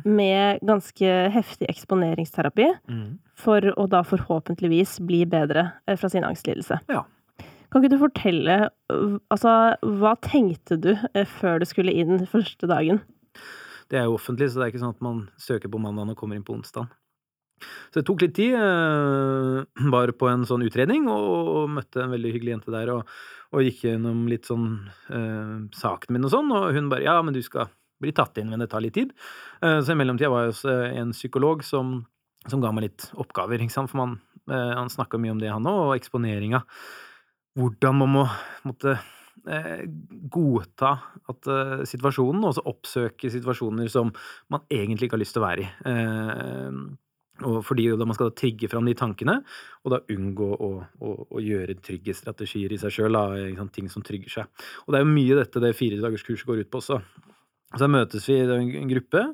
med 0.06 0.62
ganske 0.66 1.12
heftig 1.34 1.68
eksponeringsterapi 1.72 2.66
Mm. 2.88 3.18
for 3.36 3.60
å 3.76 3.84
da 3.90 4.00
forhåpentligvis 4.06 4.98
bli 5.06 5.24
bedre 5.28 5.72
eh, 5.86 5.96
fra 5.96 6.08
sin 6.08 6.24
angstlidelse. 6.24 6.78
Ja. 6.88 7.04
Kan 7.70 7.82
ikke 7.82 7.94
du 7.94 8.00
fortelle 8.00 8.58
øh, 8.92 9.16
Altså, 9.32 9.52
hva 10.00 10.14
tenkte 10.24 10.78
du 10.80 10.92
eh, 10.94 11.26
før 11.38 11.60
du 11.62 11.66
skulle 11.68 11.94
inn 11.94 12.22
første 12.30 12.68
dagen? 12.70 13.02
Det 13.90 13.98
er 14.00 14.08
jo 14.08 14.16
offentlig, 14.18 14.50
så 14.50 14.60
det 14.60 14.66
er 14.66 14.72
ikke 14.74 14.82
sånn 14.82 14.96
at 14.96 15.04
man 15.04 15.26
søker 15.38 15.70
på 15.70 15.80
mandag 15.82 16.10
og 16.14 16.18
kommer 16.18 16.38
inn 16.38 16.46
på 16.46 16.56
onsdag. 16.56 16.88
Så 17.90 18.00
det 18.00 18.06
tok 18.08 18.24
litt 18.24 18.34
tid. 18.36 18.56
eh, 18.58 19.88
Var 19.94 20.12
på 20.18 20.28
en 20.30 20.44
sånn 20.48 20.66
utredning 20.66 21.08
og, 21.08 21.70
møtte 21.72 22.02
en 22.04 22.12
veldig 22.14 22.34
hyggelig 22.34 22.56
jente 22.56 22.74
der. 22.74 22.92
Og, 22.96 23.16
og 23.54 23.64
gikk 23.64 23.86
gjennom 23.86 24.26
litt 24.30 24.48
sånn 24.48 24.68
eh, 25.08 25.56
saken 25.76 26.16
min 26.16 26.26
og 26.28 26.34
sånn, 26.34 26.52
og 26.52 26.70
hun 26.76 26.90
bare 26.92 27.06
ja, 27.06 27.16
men 27.22 27.36
du 27.36 27.42
skal 27.44 27.70
bli 28.02 28.12
tatt 28.12 28.36
inn, 28.36 28.50
men 28.52 28.60
det 28.60 28.68
tar 28.72 28.84
litt 28.84 28.96
tid. 28.98 29.14
Eh, 29.62 29.80
så 29.80 29.94
i 29.94 29.98
mellomtida 29.98 30.32
var 30.32 30.46
jeg 30.46 30.54
hos 30.54 30.64
en 30.68 31.14
psykolog 31.16 31.64
som, 31.64 32.00
som 32.50 32.62
ga 32.64 32.74
meg 32.76 32.90
litt 32.90 33.08
oppgaver, 33.16 33.62
for 33.72 33.96
man, 34.02 34.18
han 34.50 34.92
snakka 34.92 35.18
mye 35.18 35.32
om 35.34 35.40
det, 35.40 35.54
han 35.54 35.70
òg, 35.70 35.80
og 35.86 35.94
eksponeringa. 35.96 36.60
Hvordan 37.56 37.96
man 38.02 38.12
må 38.12 38.22
måtte 38.68 38.98
eh, 39.48 39.86
godta 40.32 40.92
at 41.32 41.48
eh, 41.48 41.82
situasjonen, 41.88 42.44
og 42.44 42.56
så 42.56 42.64
oppsøke 42.68 43.30
situasjoner 43.32 43.88
som 43.92 44.12
man 44.52 44.66
egentlig 44.72 45.08
ikke 45.08 45.16
har 45.16 45.22
lyst 45.24 45.36
til 45.36 45.44
å 45.44 45.46
være 45.46 45.66
i. 45.66 46.72
Og 47.46 47.58
fordi 47.60 47.90
da 48.00 48.06
man 48.08 48.16
skal 48.16 48.30
da 48.30 48.36
trigge 48.40 48.68
fram 48.72 48.86
de 48.88 48.94
tankene, 48.96 49.38
og 49.84 49.92
da 49.92 50.00
unngå 50.12 50.48
å, 50.56 50.70
å, 51.04 51.14
å 51.36 51.42
gjøre 51.44 51.76
trygge 51.84 52.14
strategier 52.16 52.72
i 52.72 52.78
seg 52.80 52.94
sjøl, 52.94 53.18
ting 53.74 53.90
som 53.92 54.04
trygger 54.04 54.32
seg. 54.38 54.66
Og 54.86 54.92
det 54.92 55.00
er 55.00 55.04
jo 55.04 55.12
mye 55.12 55.36
dette 55.42 55.60
det 55.60 55.74
firedagerskurset 55.76 56.48
går 56.48 56.64
ut 56.64 56.72
på 56.72 56.80
også. 56.80 57.00
Så 57.76 57.88
møtes 57.92 58.28
vi 58.30 58.38
i 58.40 58.46
en 58.46 58.88
gruppe 58.88 59.26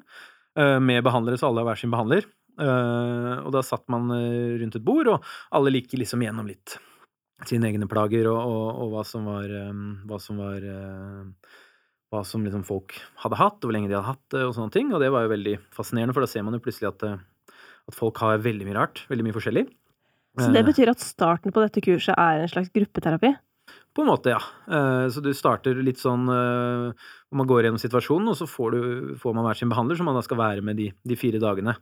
med 0.83 1.07
behandlere, 1.07 1.39
så 1.39 1.53
alle 1.53 1.63
har 1.63 1.71
hver 1.71 1.83
sin 1.83 1.95
behandler. 1.95 2.27
Eh, 2.59 3.37
og 3.39 3.53
da 3.55 3.63
satt 3.65 3.87
man 3.93 4.11
rundt 4.11 4.81
et 4.81 4.87
bord, 4.87 5.15
og 5.15 5.31
alle 5.55 5.77
liker 5.79 6.03
liksom 6.03 6.27
gjennom 6.27 6.51
litt 6.51 6.75
sine 7.49 7.69
egne 7.71 7.89
plager 7.91 8.29
og, 8.31 8.39
og, 8.39 8.69
og 8.85 8.95
hva 8.95 9.03
som 9.07 9.27
var 9.29 9.51
eh, 9.51 9.83
Hva 10.09 10.19
som 10.23 10.41
var 10.43 10.65
eh, 10.67 11.53
Hva 12.13 12.23
som 12.29 12.45
liksom 12.47 12.65
folk 12.69 12.97
hadde 13.23 13.39
hatt, 13.41 13.61
og 13.61 13.69
hvor 13.69 13.77
lenge 13.77 13.91
de 13.91 13.97
hadde 13.97 14.11
hatt 14.11 14.25
det, 14.35 14.43
og 14.47 14.57
sånne 14.57 14.75
ting. 14.75 14.91
Og 14.93 15.01
det 15.03 15.13
var 15.15 15.27
jo 15.27 15.33
veldig 15.33 15.55
fascinerende, 15.75 16.17
for 16.17 16.25
da 16.25 16.31
ser 16.31 16.45
man 16.47 16.59
jo 16.59 16.63
plutselig 16.65 16.91
at, 16.91 17.07
eh, 17.09 17.55
at 17.89 17.97
folk 17.97 18.21
har 18.23 18.43
veldig 18.45 18.69
mye 18.69 18.77
rart. 18.77 19.05
Veldig 19.13 19.29
mye 19.29 19.37
forskjellig. 19.39 19.65
Så 20.41 20.51
det 20.53 20.63
Eh, 20.63 20.69
betyr 20.69 20.93
at 20.93 21.01
starten 21.01 21.53
på 21.53 21.65
dette 21.65 21.81
kurset 21.85 22.17
er 22.17 22.43
en 22.43 22.53
slags 22.53 22.73
gruppeterapi? 22.73 23.33
På 23.93 24.05
en 24.05 24.09
måte, 24.09 24.33
ja. 24.33 24.41
Så 25.13 25.21
du 25.21 25.29
starter 25.37 25.77
litt 25.85 26.01
sånn 26.01 26.25
hvor 26.25 27.37
man 27.37 27.49
går 27.49 27.67
gjennom 27.67 27.81
situasjonen, 27.81 28.31
og 28.33 28.39
så 28.39 28.47
får, 28.49 28.73
du, 28.73 29.13
får 29.21 29.35
man 29.37 29.45
hver 29.45 29.59
sin 29.61 29.69
behandler, 29.69 29.99
som 30.01 30.09
man 30.09 30.17
da 30.17 30.23
skal 30.25 30.41
være 30.41 30.65
med 30.65 30.81
de, 30.81 30.87
de 31.05 31.19
fire 31.21 31.41
dagene. 31.41 31.75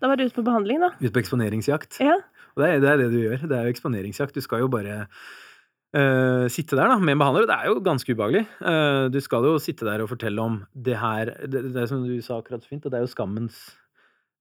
Da 0.00 0.08
var 0.08 0.16
du 0.16 0.24
ute 0.24 0.36
på 0.36 0.44
behandling, 0.44 0.80
da. 0.82 0.90
Ute 1.00 1.12
på 1.12 1.20
eksponeringsjakt. 1.22 2.00
Ja. 2.04 2.16
Og 2.54 2.62
det 2.62 2.68
er, 2.68 2.82
det 2.82 2.90
er 2.90 3.00
det 3.02 3.08
du 3.12 3.18
gjør. 3.18 3.46
Det 3.50 3.56
er 3.56 3.66
jo 3.66 3.74
eksponeringsjakt. 3.74 4.36
Du 4.36 4.44
skal 4.44 4.62
jo 4.62 4.70
bare 4.72 5.04
uh, 5.04 6.46
sitte 6.52 6.78
der 6.78 6.90
da, 6.90 6.98
med 6.98 7.16
en 7.16 7.22
behandler. 7.22 7.46
og 7.46 7.50
Det 7.50 7.56
er 7.56 7.70
jo 7.70 7.84
ganske 7.86 8.14
ubehagelig. 8.14 8.44
Uh, 8.60 9.06
du 9.12 9.20
skal 9.24 9.48
jo 9.48 9.54
sitte 9.62 9.88
der 9.88 10.04
og 10.04 10.12
fortelle 10.12 10.42
om 10.42 10.60
det 10.74 10.98
her 11.00 11.32
Det, 11.46 11.64
det 11.74 11.82
er 11.82 11.88
som 11.90 12.04
du 12.06 12.14
sa 12.22 12.38
akkurat 12.38 12.62
så 12.62 12.70
fint, 12.70 12.86
det 12.86 12.98
er 12.98 13.06
jo 13.06 13.10
skammens, 13.10 13.64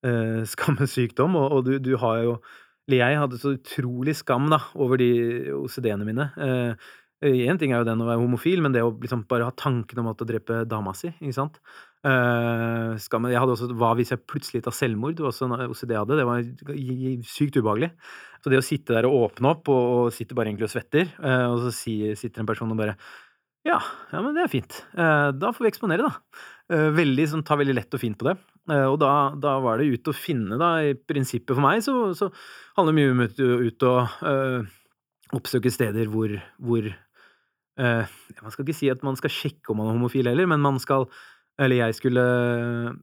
uh, 0.05 0.43
skammens 0.55 0.93
sykdom, 0.93 1.39
og, 1.39 1.57
og 1.57 1.65
du, 1.65 1.77
du 1.81 1.95
har 1.97 2.21
jo 2.23 2.37
Eller 2.87 2.99
jeg 2.99 3.19
hadde 3.21 3.39
så 3.39 3.55
utrolig 3.55 4.15
skam 4.19 4.49
da, 4.51 4.59
over 4.75 4.99
de 4.99 5.09
OCD-ene 5.55 6.05
mine. 6.05 6.25
Én 7.23 7.59
ting 7.59 7.71
er 7.71 7.81
jo 7.81 7.87
den 7.87 8.03
å 8.03 8.07
være 8.09 8.21
homofil, 8.21 8.61
men 8.63 8.75
det 8.75 8.83
å 8.83 8.91
liksom 8.99 9.23
bare 9.29 9.47
ha 9.47 9.55
tanken 9.55 10.01
om 10.01 10.11
å 10.11 10.15
drepe 10.19 10.63
dama 10.69 10.91
si, 10.97 11.11
ikke 11.13 11.37
sant. 11.37 11.59
Eh, 12.03 12.93
man, 13.15 13.31
Jeg 13.31 13.39
hadde 13.39 13.55
også 13.55 13.69
Hva 13.79 13.93
hvis 13.95 14.11
jeg 14.11 14.25
plutselig 14.27 14.63
tar 14.65 14.75
selvmord? 14.75 15.21
Også 15.23 15.47
OCD 15.47 15.95
hadde. 15.95 16.19
Det 16.19 16.27
var 16.27 16.43
sykt 17.27 17.59
ubehagelig. 17.59 17.93
Så 18.43 18.51
det 18.51 18.59
å 18.59 18.65
sitte 18.65 18.97
der 18.97 19.07
og 19.07 19.29
åpne 19.29 19.53
opp, 19.55 19.71
og, 19.71 19.83
og 19.97 20.15
sitte 20.15 20.35
bare 20.35 20.51
egentlig 20.51 20.67
og 20.67 20.73
svetter, 20.73 21.13
uh, 21.23 21.53
og 21.53 21.61
så 21.63 21.75
sier, 21.75 22.17
sitter 22.19 22.43
en 22.43 22.49
person 22.49 22.73
og 22.73 22.81
bare 22.81 22.97
ja, 23.63 23.77
ja, 24.11 24.19
men 24.19 24.33
det 24.35 24.41
er 24.43 24.51
fint. 24.51 24.81
Uh, 24.91 25.31
da 25.31 25.53
får 25.55 25.63
vi 25.63 25.69
eksponere, 25.71 26.09
da. 26.09 26.41
Uh, 26.67 26.89
veldig, 26.91 27.29
sånn, 27.31 27.45
tar 27.47 27.61
veldig 27.61 27.77
lett 27.77 27.95
og 27.95 28.01
fint 28.01 28.17
på 28.19 28.27
det. 28.27 28.35
Eh, 28.71 28.85
og 28.87 28.95
da, 29.01 29.33
da 29.35 29.57
var 29.63 29.79
det 29.79 29.89
ut 29.91 30.07
å 30.07 30.15
finne, 30.15 30.57
da, 30.59 30.77
i 30.87 30.93
prinsippet 30.95 31.51
for 31.51 31.63
meg, 31.63 31.81
så, 31.83 32.13
så 32.15 32.29
handler 32.77 32.93
det 32.93 32.99
mye 32.99 33.11
om 33.11 33.23
ut, 33.67 33.87
å 33.87 33.95
eh, 34.29 34.69
oppsøke 35.35 35.71
steder 35.73 36.11
hvor, 36.11 36.37
hvor 36.63 36.87
eh, 37.79 38.17
Man 38.41 38.53
skal 38.53 38.65
ikke 38.65 38.77
si 38.77 38.91
at 38.91 39.05
man 39.05 39.19
skal 39.19 39.33
sjekke 39.33 39.71
om 39.71 39.81
man 39.81 39.91
er 39.91 39.97
homofil 39.97 40.29
heller, 40.29 40.49
men 40.49 40.63
man 40.63 40.81
skal 40.81 41.07
eller 41.61 41.77
jeg 41.77 41.95
skulle 41.99 42.21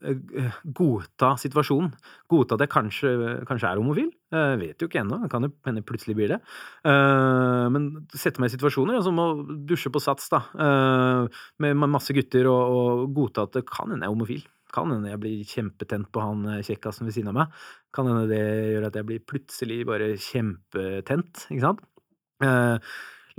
eh, 0.02 0.54
godta 0.74 1.36
situasjonen. 1.38 1.92
Godta 2.30 2.56
at 2.56 2.64
jeg 2.64 2.72
kanskje, 2.72 3.10
kanskje 3.46 3.68
er 3.68 3.78
homofil. 3.78 4.08
Jeg 4.34 4.58
vet 4.58 4.82
jo 4.82 4.88
ikke 4.90 5.04
ennå. 5.04 5.20
Kan 5.30 5.46
jo 5.46 5.52
hende 5.68 5.84
plutselig 5.86 6.16
blir 6.18 6.32
det. 6.34 6.40
Eh, 6.82 7.66
men 7.70 7.86
sette 8.10 8.42
meg 8.42 8.50
i 8.50 8.56
situasjoner, 8.56 8.98
altså 8.98 9.12
må 9.14 9.28
dusje 9.70 9.92
på 9.94 10.02
sats, 10.02 10.26
da, 10.34 10.42
eh, 10.66 11.44
med 11.62 11.78
masse 11.84 12.14
gutter, 12.16 12.50
og, 12.50 12.80
og 12.80 13.14
godta 13.20 13.46
at 13.46 13.60
det 13.60 13.68
kan 13.70 13.94
hende 13.94 14.02
jeg 14.02 14.10
er 14.10 14.16
homofil. 14.16 14.42
Kan 14.74 14.90
hende 14.94 15.14
jeg 15.14 15.22
blir 15.22 15.46
kjempetent 15.54 16.10
på 16.10 16.26
han 16.26 16.42
eh, 16.50 16.64
kjekkasen 16.66 17.06
ved 17.06 17.14
siden 17.14 17.30
av 17.30 17.38
meg. 17.38 17.62
Kan 17.94 18.10
hende 18.10 18.26
det 18.34 18.42
gjør 18.74 18.90
at 18.90 18.98
jeg 18.98 19.10
blir 19.12 19.24
plutselig 19.30 19.80
bare 19.86 20.10
kjempetent, 20.18 21.46
ikke 21.54 21.68
sant. 21.68 21.86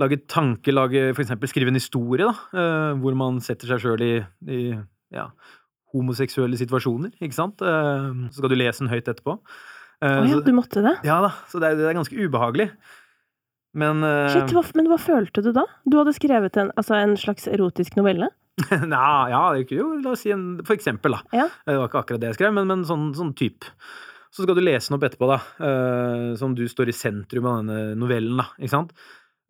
Lage 0.00 0.16
tanke, 0.30 0.72
lage 0.72 1.10
eksempel 1.12 1.50
skrive 1.50 1.68
en 1.72 1.76
historie, 1.76 2.24
da, 2.24 2.32
eh, 2.56 2.94
hvor 3.02 3.14
man 3.18 3.40
setter 3.44 3.68
seg 3.68 3.82
sjøl 3.84 4.00
i, 4.06 4.12
i 4.48 4.60
ja, 5.12 5.26
homoseksuelle 5.92 6.56
situasjoner, 6.56 7.12
ikke 7.20 7.36
sant. 7.36 7.60
Eh, 7.60 8.08
så 8.32 8.40
skal 8.40 8.52
du 8.52 8.56
lese 8.56 8.80
den 8.84 8.92
høyt 8.92 9.10
etterpå. 9.12 9.36
Eh, 10.02 10.08
Å 10.22 10.26
ja, 10.26 10.38
så- 10.38 10.44
du 10.46 10.52
måtte 10.56 10.82
det? 10.82 10.96
ja 11.04 11.20
da, 11.20 11.28
så 11.50 11.60
det 11.60 11.68
er, 11.72 11.76
det 11.76 11.90
er 11.90 11.98
ganske 12.00 12.16
ubehagelig. 12.16 12.70
Men 13.74 14.02
Shit, 14.28 14.50
hva, 14.52 14.62
men 14.76 14.88
hva 14.90 14.98
følte 15.00 15.40
du 15.44 15.50
da? 15.56 15.62
Du 15.88 15.96
hadde 15.96 16.12
skrevet 16.12 16.56
en, 16.60 16.72
altså 16.76 16.96
en 16.98 17.14
slags 17.16 17.46
erotisk 17.48 17.94
novelle? 17.96 18.28
Nja, 18.68 19.28
ja, 19.32 19.42
jo, 19.64 19.94
la 20.04 20.10
oss 20.12 20.24
si 20.26 20.32
en, 20.34 20.58
for 20.64 20.74
eksempel, 20.76 21.14
da. 21.16 21.22
Ja. 21.32 21.46
Det 21.64 21.78
var 21.80 21.88
ikke 21.88 22.02
akkurat 22.02 22.20
det 22.20 22.32
jeg 22.32 22.40
skrev, 22.40 22.52
men, 22.58 22.68
men 22.68 22.82
sånn, 22.84 23.14
sånn 23.16 23.32
type. 23.38 23.70
Så 24.32 24.44
skal 24.44 24.56
du 24.56 24.60
lese 24.64 24.88
den 24.90 24.96
opp 24.98 25.06
etterpå, 25.08 25.28
da, 25.28 25.38
som 26.40 26.52
du 26.56 26.64
står 26.68 26.88
i 26.88 26.96
sentrum 26.96 27.48
av 27.48 27.58
denne 27.62 27.96
novellen, 28.00 28.36
da, 28.40 28.46
ikke 28.60 28.72
sant. 28.74 28.92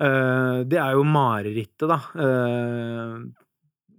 Eh, 0.01 0.59
det 0.69 0.81
er 0.81 0.97
jo 0.97 1.07
marerittet, 1.07 1.87
da. 1.91 1.99
Eh, 2.17 3.17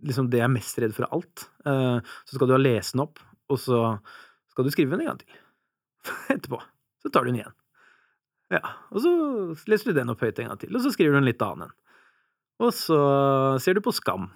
liksom 0.08 0.30
det 0.32 0.42
jeg 0.42 0.48
er 0.48 0.54
mest 0.54 0.80
redd 0.82 0.96
for 0.96 1.08
av 1.08 1.20
alt. 1.20 1.48
Eh, 1.66 2.14
så 2.26 2.38
skal 2.38 2.50
du 2.50 2.56
ha 2.56 2.62
lest 2.62 2.96
den 2.96 3.06
opp, 3.06 3.22
og 3.52 3.60
så 3.62 3.84
skal 4.54 4.66
du 4.66 4.74
skrive 4.74 4.96
den 4.96 5.06
en 5.06 5.14
gang 5.14 5.22
til. 5.22 5.42
Etterpå. 6.36 6.62
Så 7.04 7.12
tar 7.12 7.26
du 7.26 7.32
den 7.32 7.42
igjen. 7.42 7.58
Ja, 8.54 8.62
og 8.94 9.02
så 9.02 9.12
leser 9.70 9.92
du 9.92 9.98
den 9.98 10.12
opp 10.14 10.22
høyt 10.22 10.40
en 10.42 10.52
gang 10.52 10.62
til, 10.62 10.74
og 10.76 10.84
så 10.84 10.92
skriver 10.94 11.16
du 11.16 11.24
en 11.24 11.30
litt 11.30 11.42
annen 11.42 11.70
en. 11.70 11.78
Og 12.64 12.74
så 12.76 12.98
ser 13.64 13.76
du 13.76 13.84
på 13.84 13.94
Skam. 13.96 14.28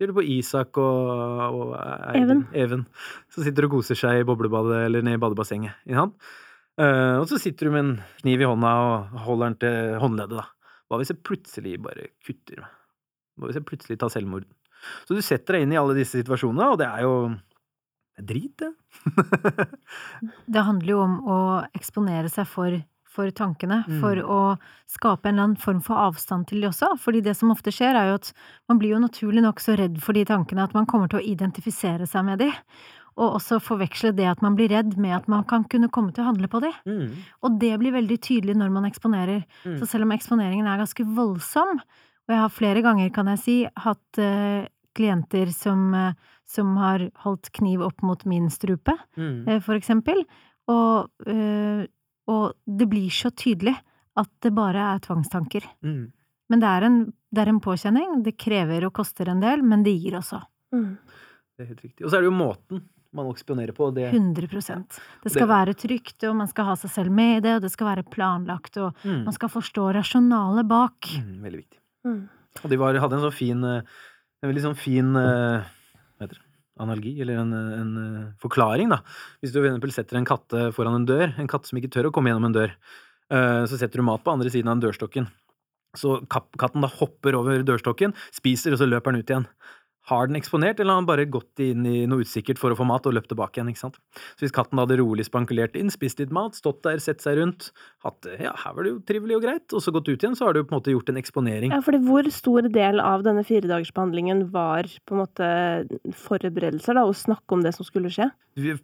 Ser 0.00 0.10
du 0.10 0.16
på 0.16 0.24
Isak 0.26 0.80
og, 0.82 1.10
og 1.54 1.74
Even. 2.18 2.42
Even. 2.58 2.86
Så 3.30 3.44
sitter 3.46 3.68
og 3.68 3.76
koser 3.76 3.98
seg 3.98 4.18
i 4.18 4.24
boblebadet 4.26 4.80
eller 4.88 5.04
ned 5.06 5.14
i 5.14 5.20
badebassenget. 5.22 5.86
Uh. 5.86 7.20
Og 7.20 7.28
så 7.30 7.38
sitter 7.38 7.68
du 7.68 7.76
med 7.76 7.84
en 7.84 7.94
kniv 8.24 8.42
i 8.42 8.48
hånda 8.48 8.72
og 8.82 9.22
holder 9.28 9.52
den 9.52 9.58
til 9.62 10.00
håndleddet, 10.02 10.42
da. 10.42 10.61
Hva 10.92 10.98
hvis 11.00 11.08
jeg 11.14 11.22
plutselig 11.24 11.78
bare 11.80 12.10
kutter 12.26 12.60
meg? 12.60 12.74
Hva 13.40 13.48
hvis 13.48 13.56
jeg 13.56 13.64
plutselig 13.70 13.96
tar 14.02 14.12
selvmord? 14.12 14.44
Så 15.08 15.16
du 15.16 15.22
setter 15.24 15.56
deg 15.56 15.64
inn 15.64 15.72
i 15.72 15.78
alle 15.80 15.94
disse 15.96 16.20
situasjonene, 16.20 16.66
og 16.74 16.80
det 16.82 16.88
er 16.90 17.06
jo 17.06 17.14
det 17.32 18.20
er 18.20 18.26
drit, 18.28 18.60
det. 18.60 18.72
Det 20.52 20.64
handler 20.66 20.90
jo 20.92 20.98
om 21.00 21.14
å 21.32 21.36
eksponere 21.72 22.28
seg 22.28 22.44
for, 22.50 22.74
for 23.08 23.30
tankene, 23.32 23.78
for 24.02 24.20
Mm. 24.20 24.28
å 24.28 24.40
skape 24.90 25.30
en 25.30 25.34
eller 25.38 25.46
annen 25.48 25.60
form 25.62 25.80
for 25.80 25.96
avstand 25.96 26.46
til 26.50 26.60
de 26.60 26.68
også. 26.68 26.90
Fordi 27.00 27.22
det 27.24 27.34
som 27.38 27.50
ofte 27.54 27.72
skjer, 27.72 27.96
er 27.96 28.10
jo 28.10 28.18
at 28.20 28.32
man 28.68 28.78
blir 28.82 28.92
jo 28.96 29.00
naturlig 29.00 29.42
nok 29.46 29.60
så 29.64 29.78
redd 29.80 29.96
for 30.02 30.12
de 30.12 30.26
tankene 30.28 30.62
at 30.68 30.74
man 30.76 30.84
kommer 30.86 31.08
til 31.08 31.22
å 31.22 31.24
identifisere 31.24 32.06
seg 32.06 32.26
med 32.28 32.38
de. 32.44 32.50
Og 33.16 33.36
også 33.36 33.58
forveksle 33.60 34.12
det 34.16 34.24
at 34.30 34.40
man 34.42 34.54
blir 34.56 34.70
redd 34.72 34.96
med 34.96 35.12
at 35.16 35.26
man 35.28 35.44
kan 35.44 35.64
kunne 35.68 35.90
komme 35.92 36.12
til 36.14 36.24
å 36.24 36.30
handle 36.30 36.48
på 36.48 36.60
de. 36.64 36.70
Og 37.42 37.58
det 37.60 37.74
blir 37.78 37.92
veldig 37.92 38.18
tydelig 38.24 38.54
når 38.56 38.70
man 38.72 38.86
eksponerer. 38.88 39.42
Mm. 39.66 39.78
Så 39.80 39.86
selv 39.90 40.06
om 40.06 40.14
eksponeringen 40.16 40.66
er 40.66 40.80
ganske 40.80 41.04
voldsom, 41.04 41.76
og 41.76 42.32
jeg 42.32 42.40
har 42.40 42.54
flere 42.54 42.82
ganger, 42.82 43.10
kan 43.12 43.26
jeg 43.34 43.38
si, 43.42 43.56
hatt 43.84 44.18
uh, 44.22 44.64
klienter 44.96 45.50
som, 45.52 45.92
uh, 45.92 46.14
som 46.48 46.76
har 46.80 47.10
holdt 47.24 47.50
kniv 47.52 47.82
opp 47.82 48.00
mot 48.02 48.24
min 48.24 48.48
strupe, 48.50 48.94
Mm. 49.18 49.48
uh, 49.48 49.58
for 49.60 49.74
eksempel, 49.74 50.24
og, 50.70 51.10
eh, 51.26 51.82
og 52.30 52.52
det 52.64 52.86
blir 52.88 53.10
så 53.10 53.32
tydelig 53.34 53.74
at 54.16 54.28
det 54.44 54.52
bare 54.54 54.94
er 54.94 55.00
tvangstanker. 55.02 55.64
Mm. 55.82 56.12
Men 56.48 56.60
det 56.62 56.68
er, 56.68 56.86
en, 56.86 56.98
det 57.34 57.42
er 57.42 57.50
en 57.50 57.60
påkjenning, 57.60 58.22
det 58.22 58.36
krever 58.38 58.86
og 58.86 58.92
koster 58.94 59.28
en 59.28 59.40
del, 59.42 59.62
men 59.66 59.82
det 59.82 59.96
gir 59.98 60.14
også. 60.20 60.38
Mm. 60.72 60.98
Det 61.56 61.64
er 61.64 61.70
helt 61.72 61.82
riktig. 61.82 62.04
Og 62.04 62.10
så 62.10 62.16
er 62.16 62.22
det 62.22 62.30
jo 62.30 62.36
måten 62.38 62.84
man 63.12 63.28
spionerer 63.36 63.74
på. 63.76 63.90
Det, 63.94 64.10
100% 64.12 65.00
Det 65.22 65.32
skal 65.32 65.46
Det- 65.46 65.54
være 65.54 65.74
trygt, 65.74 66.28
og 66.28 66.36
man 66.36 66.48
skal 66.48 66.64
ha 66.64 66.74
seg 66.76 66.90
selv 66.90 67.10
med 67.10 67.36
i 67.36 67.40
det, 67.40 67.56
og 67.56 67.62
det 67.62 67.70
skal 67.70 67.86
være 67.86 68.08
planlagt, 68.08 68.76
og 68.76 68.94
mm. 69.04 69.24
man 69.24 69.32
skal 69.32 69.48
forstå 69.48 69.94
rasjonalet 69.94 70.68
bak. 70.68 71.10
Mm, 71.20 71.42
veldig 71.42 71.60
viktig. 71.60 71.78
Mm. 72.06 72.28
Og 72.64 72.70
de 72.70 72.76
var, 72.76 72.94
hadde 72.94 73.16
en 73.16 73.30
så 73.30 73.32
fin 73.32 73.64
eh, 73.64 73.82
En 74.42 74.50
veldig 74.50 74.62
sånn 74.64 74.76
fin 74.76 75.14
uh, 75.14 75.62
Hva 76.18 76.26
heter 76.26 76.34
det? 76.34 76.46
Analogi, 76.80 77.20
eller 77.20 77.38
en, 77.38 77.52
en 77.52 77.92
eh, 78.00 78.32
forklaring, 78.42 78.88
da. 78.88 79.02
Hvis 79.42 79.52
du 79.52 79.60
for 79.60 79.68
eksempel 79.68 79.92
setter 79.92 80.18
en 80.18 80.26
katte 80.26 80.70
foran 80.74 80.96
en 80.96 81.06
dør, 81.06 81.34
en 81.38 81.50
katt 81.50 81.68
som 81.68 81.78
ikke 81.78 81.92
tør 81.92 82.08
å 82.08 82.12
komme 82.16 82.32
gjennom 82.32 82.48
en 82.48 82.56
dør, 82.56 82.72
eh, 83.30 83.62
så 83.68 83.78
setter 83.78 84.00
du 84.00 84.06
mat 84.08 84.24
på 84.24 84.32
andre 84.32 84.50
siden 84.50 84.70
av 84.72 84.78
den 84.78 84.86
dørstokken. 84.88 85.28
Så 85.94 86.22
katten 86.32 86.80
da 86.80 86.88
hopper 86.88 87.36
over 87.36 87.62
dørstokken, 87.68 88.16
spiser, 88.32 88.72
og 88.72 88.80
så 88.80 88.88
løper 88.88 89.12
den 89.12 89.20
ut 89.20 89.32
igjen. 89.34 89.46
Har 90.10 90.26
den 90.26 90.38
eksponert, 90.38 90.80
eller 90.80 90.96
har 90.96 91.02
den 91.02 91.06
bare 91.06 91.26
gått 91.30 91.60
inn 91.62 91.84
i 91.86 92.02
noe 92.10 92.24
usikkert 92.26 92.58
for 92.58 92.74
å 92.74 92.78
få 92.78 92.86
mat 92.88 93.04
og 93.06 93.14
løpt 93.14 93.30
tilbake 93.30 93.58
igjen? 93.60 93.68
ikke 93.70 93.82
sant? 93.84 94.00
Så 94.34 94.44
hvis 94.44 94.54
katten 94.54 94.80
hadde 94.80 94.98
rolig 94.98 95.28
spankulert 95.28 95.76
inn, 95.78 95.92
spist 95.94 96.18
litt 96.18 96.32
mat, 96.34 96.56
stått 96.58 96.80
der, 96.86 96.98
sett 97.02 97.22
seg 97.22 97.38
rundt, 97.38 97.68
hatt 98.02 98.18
det 98.26 98.40
ja, 98.42 98.54
her 98.64 98.74
var 98.74 98.86
det 98.86 98.94
jo 98.94 99.00
trivelig 99.06 99.38
og 99.38 99.44
greit, 99.46 99.66
og 99.70 99.84
så 99.84 99.94
gått 99.94 100.10
ut 100.10 100.16
igjen, 100.16 100.34
så 100.38 100.48
har 100.48 100.56
du 100.56 100.64
på 100.64 100.74
en 100.74 100.80
måte 100.80 100.94
gjort 100.94 101.12
en 101.12 101.20
eksponering. 101.20 101.74
Ja, 101.74 101.78
fordi 101.86 102.02
hvor 102.02 102.30
stor 102.34 102.66
del 102.74 102.98
av 103.02 103.22
denne 103.26 103.44
firedagersbehandlingen 103.46 104.48
var 104.54 104.90
på 105.06 105.14
en 105.14 105.22
måte 105.22 105.50
forberedelser, 106.24 106.98
da, 106.98 107.06
å 107.06 107.14
snakke 107.16 107.54
om 107.54 107.62
det 107.62 107.74
som 107.76 107.86
skulle 107.86 108.10
skje? 108.12 108.26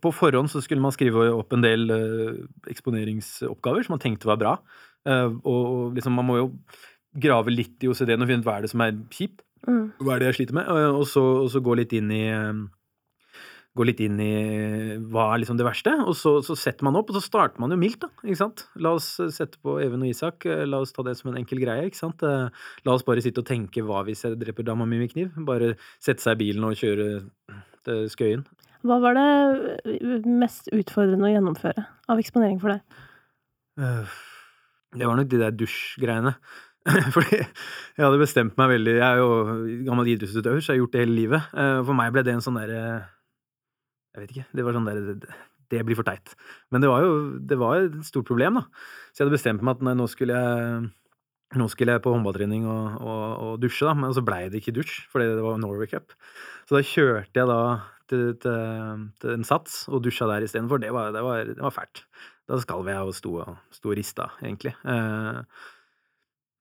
På 0.02 0.14
forhånd 0.14 0.52
så 0.52 0.62
skulle 0.64 0.84
man 0.84 0.94
skrive 0.94 1.32
opp 1.34 1.50
en 1.56 1.66
del 1.66 1.90
eh, 1.92 2.38
eksponeringsoppgaver 2.70 3.84
som 3.84 3.96
man 3.96 4.04
tenkte 4.06 4.30
var 4.30 4.38
bra. 4.40 4.54
Eh, 5.08 5.34
og 5.42 5.98
liksom 5.98 6.14
man 6.18 6.30
må 6.30 6.38
jo 6.40 6.48
grave 7.18 7.52
litt 7.52 7.82
i 7.82 7.90
OCD-en 7.90 8.22
og 8.22 8.30
finne 8.30 8.44
ut 8.44 8.48
hva 8.48 8.58
er 8.58 8.66
det 8.66 8.72
som 8.72 8.84
er 8.84 8.96
kjipt. 9.14 9.42
Mm. 9.68 9.84
Hva 10.00 10.14
er 10.14 10.22
det 10.22 10.30
jeg 10.30 10.40
sliter 10.40 10.56
med? 10.56 10.68
Og, 10.96 11.04
så, 11.10 11.22
og 11.44 11.48
så 11.52 11.60
gå 11.64 11.74
litt 11.76 11.92
inn 11.96 12.10
i 12.14 12.24
eh, 12.32 12.66
Gå 13.78 13.84
litt 13.86 14.00
inn 14.02 14.16
i 14.18 14.32
hva 15.12 15.28
er 15.30 15.42
liksom 15.42 15.58
det 15.60 15.66
verste, 15.66 15.92
og 16.02 16.16
så, 16.18 16.32
så 16.42 16.56
setter 16.58 16.82
man 16.82 16.96
opp, 16.98 17.12
og 17.12 17.18
så 17.18 17.22
starter 17.22 17.62
man 17.62 17.70
jo 17.70 17.76
mildt, 17.78 18.00
da. 18.02 18.08
ikke 18.24 18.40
sant? 18.40 18.64
La 18.82 18.94
oss 18.96 19.12
eh, 19.22 19.28
sette 19.30 19.60
på 19.62 19.76
Even 19.84 20.02
og 20.02 20.10
Isak, 20.10 20.48
eh, 20.50 20.64
la 20.66 20.80
oss 20.82 20.90
ta 20.96 21.04
det 21.06 21.14
som 21.20 21.30
en 21.30 21.38
enkel 21.38 21.60
greie, 21.62 21.84
ikke 21.86 22.00
sant. 22.00 22.24
Eh, 22.26 22.48
La 22.88 22.96
oss 22.96 23.04
bare 23.06 23.22
sitte 23.22 23.44
og 23.44 23.46
tenke 23.46 23.84
hva 23.86 24.00
hvis 24.08 24.24
jeg 24.26 24.38
dreper 24.40 24.66
dama 24.66 24.88
mi 24.88 24.98
med 24.98 25.12
kniv? 25.12 25.36
Bare 25.46 25.76
sette 26.02 26.24
seg 26.24 26.40
i 26.40 26.42
bilen 26.46 26.66
og 26.66 26.74
kjøre 26.80 27.06
til 27.86 28.08
Skøyen. 28.10 28.42
Hva 28.88 28.98
var 29.04 29.14
det 29.20 30.24
mest 30.26 30.72
utfordrende 30.74 31.28
å 31.28 31.32
gjennomføre 31.36 31.86
av 32.10 32.22
eksponering 32.22 32.58
for 32.62 32.74
deg? 32.74 32.98
Det 34.96 35.06
var 35.06 35.18
nok 35.18 35.30
de 35.30 35.40
der 35.44 35.54
dusjgreiene. 35.54 36.34
Fordi 37.14 37.36
jeg 37.38 38.04
hadde 38.04 38.20
bestemt 38.22 38.56
meg 38.60 38.70
veldig 38.76 38.94
Jeg 38.96 39.04
er 39.08 39.18
jo 39.20 39.28
gammel 39.88 40.08
idrettsutøver, 40.14 40.60
så 40.62 40.72
jeg 40.72 40.78
har 40.78 40.82
gjort 40.84 40.94
det 40.96 41.02
hele 41.04 41.16
livet. 41.18 41.48
Eh, 41.54 41.78
For 41.88 41.96
meg 41.98 42.12
ble 42.14 42.22
det 42.26 42.34
en 42.36 42.44
sånn 42.44 42.58
derre 42.60 42.80
Jeg 44.14 44.22
vet 44.22 44.32
ikke. 44.36 44.46
Det 44.56 44.64
var 44.66 44.76
sånn 44.78 44.88
derre 44.88 45.16
Det 45.68 45.82
blir 45.84 45.98
for 45.98 46.06
teit. 46.08 46.32
Men 46.72 46.80
det 46.84 46.88
var 46.92 47.04
jo 47.04 47.12
det 47.50 47.58
var 47.60 47.82
et 47.84 47.98
stort 48.08 48.28
problem, 48.30 48.56
da. 48.60 48.64
Så 49.12 49.20
jeg 49.20 49.26
hadde 49.26 49.36
bestemt 49.36 49.64
meg 49.66 49.76
at 49.76 49.84
nei, 49.84 49.94
nå 49.98 50.06
skulle 50.08 50.38
jeg 50.38 50.88
nå 51.56 51.64
skulle 51.72 51.94
jeg 51.96 52.02
på 52.04 52.10
håndballtrening 52.12 52.66
og, 52.68 52.96
og, 53.00 53.22
og 53.40 53.52
dusje, 53.62 53.86
da, 53.88 53.94
men 53.96 54.12
så 54.12 54.20
blei 54.20 54.42
det 54.52 54.58
ikke 54.60 54.74
dusj, 54.76 54.98
fordi 55.08 55.30
det 55.32 55.44
var 55.46 55.56
Norway 55.62 55.88
Cup. 55.88 56.12
Så 56.68 56.76
da 56.76 56.82
kjørte 56.84 57.40
jeg 57.40 57.48
da 57.48 57.56
til, 58.12 58.26
til, 58.42 59.06
til 59.24 59.32
en 59.32 59.46
sats 59.48 59.78
og 59.88 60.02
dusja 60.04 60.28
der 60.28 60.44
istedenfor. 60.44 60.82
Det, 60.82 60.90
var- 60.92 61.08
det, 61.16 61.22
var- 61.24 61.48
det 61.48 61.56
var 61.64 61.72
fælt. 61.72 62.02
Da 62.48 62.58
skalv 62.60 62.88
jeg 62.92 63.00
og 63.00 63.16
sto 63.16 63.32
og, 63.46 63.54
sto 63.76 63.96
rista, 63.96 64.26
egentlig. 64.44 64.74
Eh, 64.92 65.40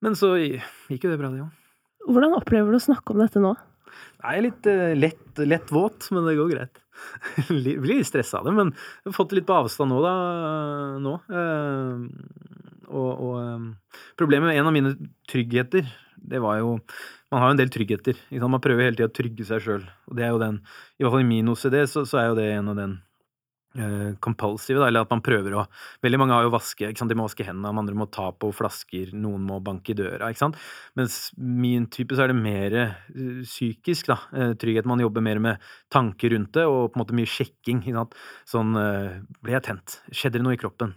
men 0.06 0.18
så 0.20 0.34
gikk 0.38 1.08
jo 1.08 1.14
det 1.14 1.20
bra, 1.22 1.32
det 1.34 1.46
òg. 1.46 1.54
Hvordan 2.08 2.38
opplever 2.38 2.72
du 2.72 2.80
å 2.80 2.84
snakke 2.84 3.14
om 3.14 3.22
dette 3.24 3.42
nå? 3.44 3.54
Jeg 4.22 4.38
er 4.40 4.46
litt 4.46 4.70
uh, 4.70 4.92
lett, 4.98 5.42
lett 5.44 5.72
våt, 5.74 6.10
men 6.14 6.28
det 6.28 6.38
går 6.38 6.54
greit. 6.54 6.84
Jeg 7.38 7.78
Blir 7.82 8.00
litt 8.00 8.10
stressa 8.10 8.40
av 8.40 8.48
det, 8.48 8.56
men 8.58 8.72
jeg 8.74 9.12
har 9.12 9.14
fått 9.14 9.30
det 9.30 9.38
litt 9.40 9.48
på 9.50 9.58
avstand 9.58 9.94
nå, 9.94 10.00
da. 10.02 10.14
Nå. 11.04 11.14
Uh, 11.30 12.56
og, 12.88 13.10
og 13.20 13.36
eh, 13.42 13.96
problemet 14.20 14.48
med 14.50 14.60
en 14.60 14.70
av 14.70 14.76
mine 14.76 14.94
tryggheter, 15.30 15.88
det 16.18 16.40
var 16.44 16.62
jo 16.62 16.78
Man 17.28 17.42
har 17.42 17.50
jo 17.50 17.56
en 17.58 17.60
del 17.60 17.72
tryggheter. 17.72 18.16
Ikke 18.32 18.40
sant? 18.40 18.54
Man 18.54 18.64
prøver 18.64 18.86
hele 18.88 18.96
tida 18.96 19.10
å 19.10 19.12
trygge 19.12 19.44
seg 19.44 19.60
sjøl. 19.60 19.82
Og 20.08 20.16
det 20.16 20.24
er 20.24 20.30
jo 20.32 20.40
den 20.40 20.62
I 20.96 21.04
hvert 21.04 21.12
fall 21.12 21.26
i 21.26 21.28
min 21.28 21.52
OCD 21.52 21.76
så, 21.92 22.06
så 22.08 22.22
er 22.22 22.30
jo 22.30 22.38
det 22.38 22.46
en 22.54 22.72
av 22.72 22.78
den 22.80 22.94
eh, 22.96 23.07
compulsive, 24.24 24.80
da, 24.82 24.88
eller 24.90 25.06
at 25.06 25.12
man 25.13 25.24
prøver 25.26 25.54
å 25.58 25.66
Veldig 26.04 26.20
mange 26.22 26.36
har 26.36 26.46
jo 26.46 26.54
vaske, 26.54 26.90
de 26.94 27.18
må 27.18 27.26
vaske 27.26 27.46
hendene, 27.46 27.72
andre 27.80 27.96
må 27.98 28.08
ta 28.13 28.30
på 28.36 28.50
flasker, 28.56 29.12
noen 29.18 29.44
må 29.48 29.60
banke 29.63 29.94
i 29.94 29.98
døra, 29.98 30.30
ikke 30.32 30.44
sant. 30.44 30.60
Mens 30.98 31.18
min 31.38 31.88
type 31.94 32.16
så 32.16 32.26
er 32.26 32.32
det 32.32 32.38
mer 32.38 32.76
eh, 32.78 32.94
psykisk, 33.44 34.10
da. 34.12 34.18
Eh, 34.34 34.54
trygghet. 34.60 34.88
Man 34.90 35.02
jobber 35.04 35.26
mer 35.26 35.42
med 35.44 35.63
tanker 35.94 36.34
rundt 36.34 36.54
det, 36.58 36.66
og 36.70 36.92
på 36.92 36.98
en 37.00 37.04
måte 37.04 37.18
mye 37.18 37.30
sjekking. 37.30 37.82
Ikke 37.84 37.98
sant? 38.02 38.18
Sånn 38.50 38.78
eh, 38.82 39.18
Ble 39.44 39.58
jeg 39.58 39.66
tent? 39.68 39.98
Skjedde 40.12 40.40
det 40.40 40.46
noe 40.46 40.58
i 40.58 40.62
kroppen? 40.62 40.96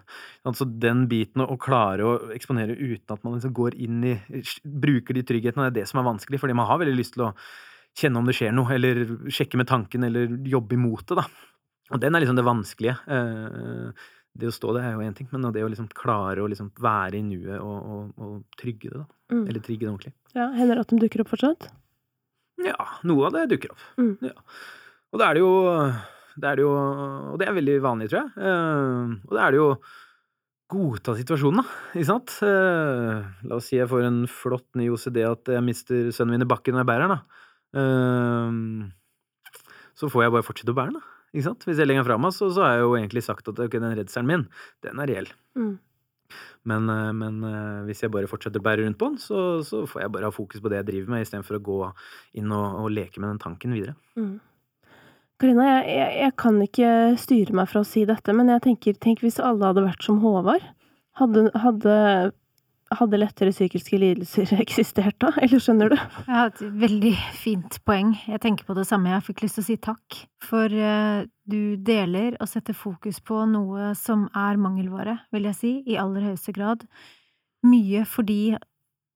Altså 0.48 0.66
den 0.68 1.06
biten 1.10 1.44
å, 1.44 1.58
klare 1.60 2.06
å 2.06 2.14
eksponere 2.34 2.76
uten 2.76 3.16
at 3.16 3.24
man 3.26 3.36
liksom 3.36 3.54
går 3.56 3.76
inn 3.80 4.00
i 4.06 4.14
Bruker 4.64 5.16
de 5.16 5.24
trygghetene, 5.26 5.68
det 5.68 5.72
er 5.72 5.78
det 5.82 5.90
som 5.90 6.00
er 6.00 6.08
vanskelig, 6.08 6.40
fordi 6.42 6.56
man 6.56 6.68
har 6.70 6.80
veldig 6.80 6.96
lyst 6.96 7.16
til 7.16 7.28
å 7.28 7.34
kjenne 7.98 8.20
om 8.20 8.28
det 8.28 8.36
skjer 8.38 8.52
noe, 8.54 8.70
eller 8.76 9.02
sjekke 9.32 9.58
med 9.58 9.68
tanken, 9.70 10.06
eller 10.06 10.30
jobbe 10.48 10.76
imot 10.76 11.08
det, 11.10 11.18
da. 11.18 11.26
Og 11.90 12.00
den 12.02 12.14
er 12.14 12.22
liksom 12.22 12.38
det 12.38 12.46
vanskelige. 12.46 12.96
Eh, 13.10 14.08
det 14.40 14.50
å 14.50 14.54
stå 14.54 14.74
det 14.76 14.84
er 14.86 14.94
jo 14.94 15.04
én 15.04 15.16
ting, 15.16 15.28
men 15.32 15.48
det 15.52 15.64
å 15.64 15.70
liksom 15.70 15.88
klare 15.96 16.42
å 16.42 16.48
liksom 16.50 16.70
være 16.80 17.18
i 17.18 17.24
nuet 17.26 17.58
og, 17.58 17.78
og, 17.94 18.02
og 18.22 18.60
trygge 18.60 18.92
det, 18.92 19.02
da. 19.02 19.06
Mm. 19.34 19.42
Eller 19.46 19.64
trigge 19.64 19.86
det 19.86 19.90
ordentlig. 19.90 20.14
Ja, 20.36 20.46
Hender 20.54 20.78
det 20.78 20.84
at 20.86 20.92
de 20.92 21.00
dukker 21.02 21.24
opp 21.24 21.32
fortsatt? 21.32 21.70
Ja, 22.60 22.76
noe 23.08 23.26
av 23.28 23.34
det 23.34 23.48
dukker 23.54 23.74
opp. 23.74 23.82
Mm. 23.98 24.14
Ja. 24.30 24.36
Og 25.10 25.18
da 25.20 25.30
er 25.30 25.38
det 25.38 25.42
jo 25.42 25.54
det 26.40 26.46
er 26.46 26.60
det 26.60 26.62
jo 26.62 26.70
Og 26.72 27.40
det 27.40 27.48
er 27.48 27.56
veldig 27.56 27.74
vanlig, 27.84 28.10
tror 28.12 28.22
jeg. 28.22 28.30
Eh, 28.38 29.16
og 29.26 29.34
det 29.34 29.42
er 29.42 29.50
det 29.50 29.60
jo 29.60 29.68
godta 30.70 31.16
situasjonen, 31.18 31.64
da. 31.64 31.78
Ikke 31.98 32.06
sant? 32.12 32.36
Eh, 32.46 33.16
la 33.50 33.58
oss 33.58 33.66
si 33.66 33.80
jeg 33.80 33.90
får 33.90 34.06
en 34.06 34.20
flott 34.30 34.68
ny 34.78 34.86
OCD 34.94 35.24
at 35.26 35.50
jeg 35.50 35.66
mister 35.66 36.12
sønnen 36.14 36.36
min 36.36 36.46
i 36.46 36.50
bakken 36.50 36.76
når 36.76 36.84
jeg 36.84 36.90
bærer 36.92 37.08
den, 37.08 37.16
da. 37.16 37.22
Så 39.98 40.08
får 40.08 40.24
jeg 40.24 40.34
bare 40.36 40.46
fortsette 40.46 40.72
å 40.72 40.78
bære 40.78 40.94
den, 40.94 41.00
da. 41.02 41.19
Ikke 41.30 41.46
sant? 41.46 41.64
Hvis 41.68 41.78
jeg 41.78 41.86
legger 41.86 42.02
den 42.02 42.08
fra 42.08 42.18
meg, 42.18 42.34
så, 42.34 42.50
så 42.54 42.64
har 42.66 42.74
jeg 42.74 42.84
jo 42.84 42.96
egentlig 42.98 43.22
sagt 43.26 43.48
at 43.52 43.62
ok, 43.62 43.78
den 43.78 43.96
redselen 43.98 44.28
min, 44.30 44.44
den 44.86 45.02
er 45.02 45.10
reell. 45.10 45.30
Mm. 45.58 45.78
Men, 46.68 46.90
eh, 46.92 47.10
men 47.16 47.40
eh, 47.46 47.80
hvis 47.88 48.04
jeg 48.04 48.12
bare 48.14 48.30
fortsetter 48.30 48.62
å 48.62 48.66
bære 48.66 48.84
rundt 48.84 48.98
på 49.00 49.10
den, 49.12 49.18
så, 49.22 49.40
så 49.66 49.84
får 49.88 50.04
jeg 50.04 50.14
bare 50.16 50.30
ha 50.30 50.34
fokus 50.34 50.62
på 50.62 50.72
det 50.72 50.82
jeg 50.82 50.88
driver 50.90 51.14
med, 51.14 51.24
istedenfor 51.24 51.58
å 51.58 51.64
gå 51.70 51.80
inn 52.40 52.54
og, 52.54 52.66
og 52.84 52.90
leke 52.94 53.22
med 53.22 53.32
den 53.32 53.42
tanken 53.42 53.76
videre. 53.76 53.96
Mm. 54.18 54.38
Karina, 55.40 55.66
jeg, 55.70 55.86
jeg, 55.96 56.16
jeg 56.20 56.36
kan 56.42 56.60
ikke 56.66 56.90
styre 57.22 57.56
meg 57.56 57.70
fra 57.70 57.80
å 57.80 57.88
si 57.88 58.04
dette, 58.08 58.34
men 58.36 58.52
jeg 58.52 58.64
tenker, 58.66 58.98
tenk 59.00 59.24
hvis 59.24 59.40
alle 59.40 59.70
hadde 59.70 59.86
vært 59.86 60.04
som 60.04 60.20
Håvard. 60.20 60.66
Hadde, 61.20 61.46
hadde, 61.58 61.94
hadde 62.98 63.20
lettere 63.20 63.52
psykiske 63.54 63.98
lidelser 64.00 64.50
eksistert 64.64 65.18
da, 65.22 65.30
eller 65.42 65.62
skjønner 65.62 65.92
du? 65.92 65.96
Jeg 65.98 66.34
har 66.34 66.50
et 66.50 66.62
veldig 66.82 67.12
fint 67.38 67.78
poeng. 67.86 68.14
Jeg 68.26 68.42
tenker 68.42 68.66
på 68.66 68.76
det 68.78 68.86
samme. 68.88 69.12
Jeg 69.12 69.26
fikk 69.28 69.44
lyst 69.44 69.58
til 69.58 69.64
å 69.64 69.68
si 69.68 69.78
takk. 69.82 70.18
For 70.46 70.72
eh, 70.74 71.26
du 71.50 71.76
deler 71.86 72.38
og 72.40 72.50
setter 72.50 72.76
fokus 72.76 73.20
på 73.22 73.44
noe 73.50 73.92
som 73.98 74.26
er 74.36 74.60
mangelvare, 74.60 75.20
vil 75.34 75.48
jeg 75.50 75.58
si, 75.58 75.72
i 75.86 75.98
aller 76.00 76.30
høyeste 76.30 76.54
grad. 76.56 76.86
Mye 77.66 78.06
fordi 78.08 78.56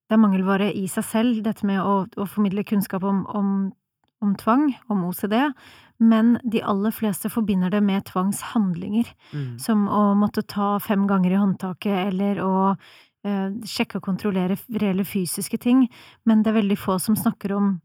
det 0.04 0.18
er 0.18 0.20
mangelvare 0.20 0.68
i 0.76 0.84
seg 0.90 1.06
selv, 1.08 1.40
dette 1.46 1.66
med 1.66 1.80
å, 1.80 2.04
å 2.04 2.28
formidle 2.28 2.66
kunnskap 2.68 3.06
om, 3.08 3.22
om, 3.32 3.48
om 4.22 4.34
tvang, 4.38 4.68
om 4.92 5.06
OCD, 5.08 5.38
men 6.04 6.34
de 6.44 6.60
aller 6.66 6.92
fleste 6.92 7.30
forbinder 7.32 7.72
det 7.72 7.80
med 7.82 8.04
tvangshandlinger, 8.10 9.08
som 9.62 9.86
å 9.88 10.02
måtte 10.18 10.44
ta 10.50 10.74
fem 10.82 11.06
ganger 11.08 11.32
i 11.32 11.40
håndtaket, 11.40 12.12
eller 12.12 12.42
å 12.44 12.54
sjekke 13.24 13.96
og 14.00 14.04
kontrollere 14.04 14.56
reelle 14.80 15.04
fysiske 15.08 15.58
ting, 15.58 15.86
men 16.26 16.42
det 16.42 16.52
er 16.52 16.60
veldig 16.60 16.76
få 16.78 16.98
som 17.00 17.16
snakker 17.16 17.54
om 17.56 17.80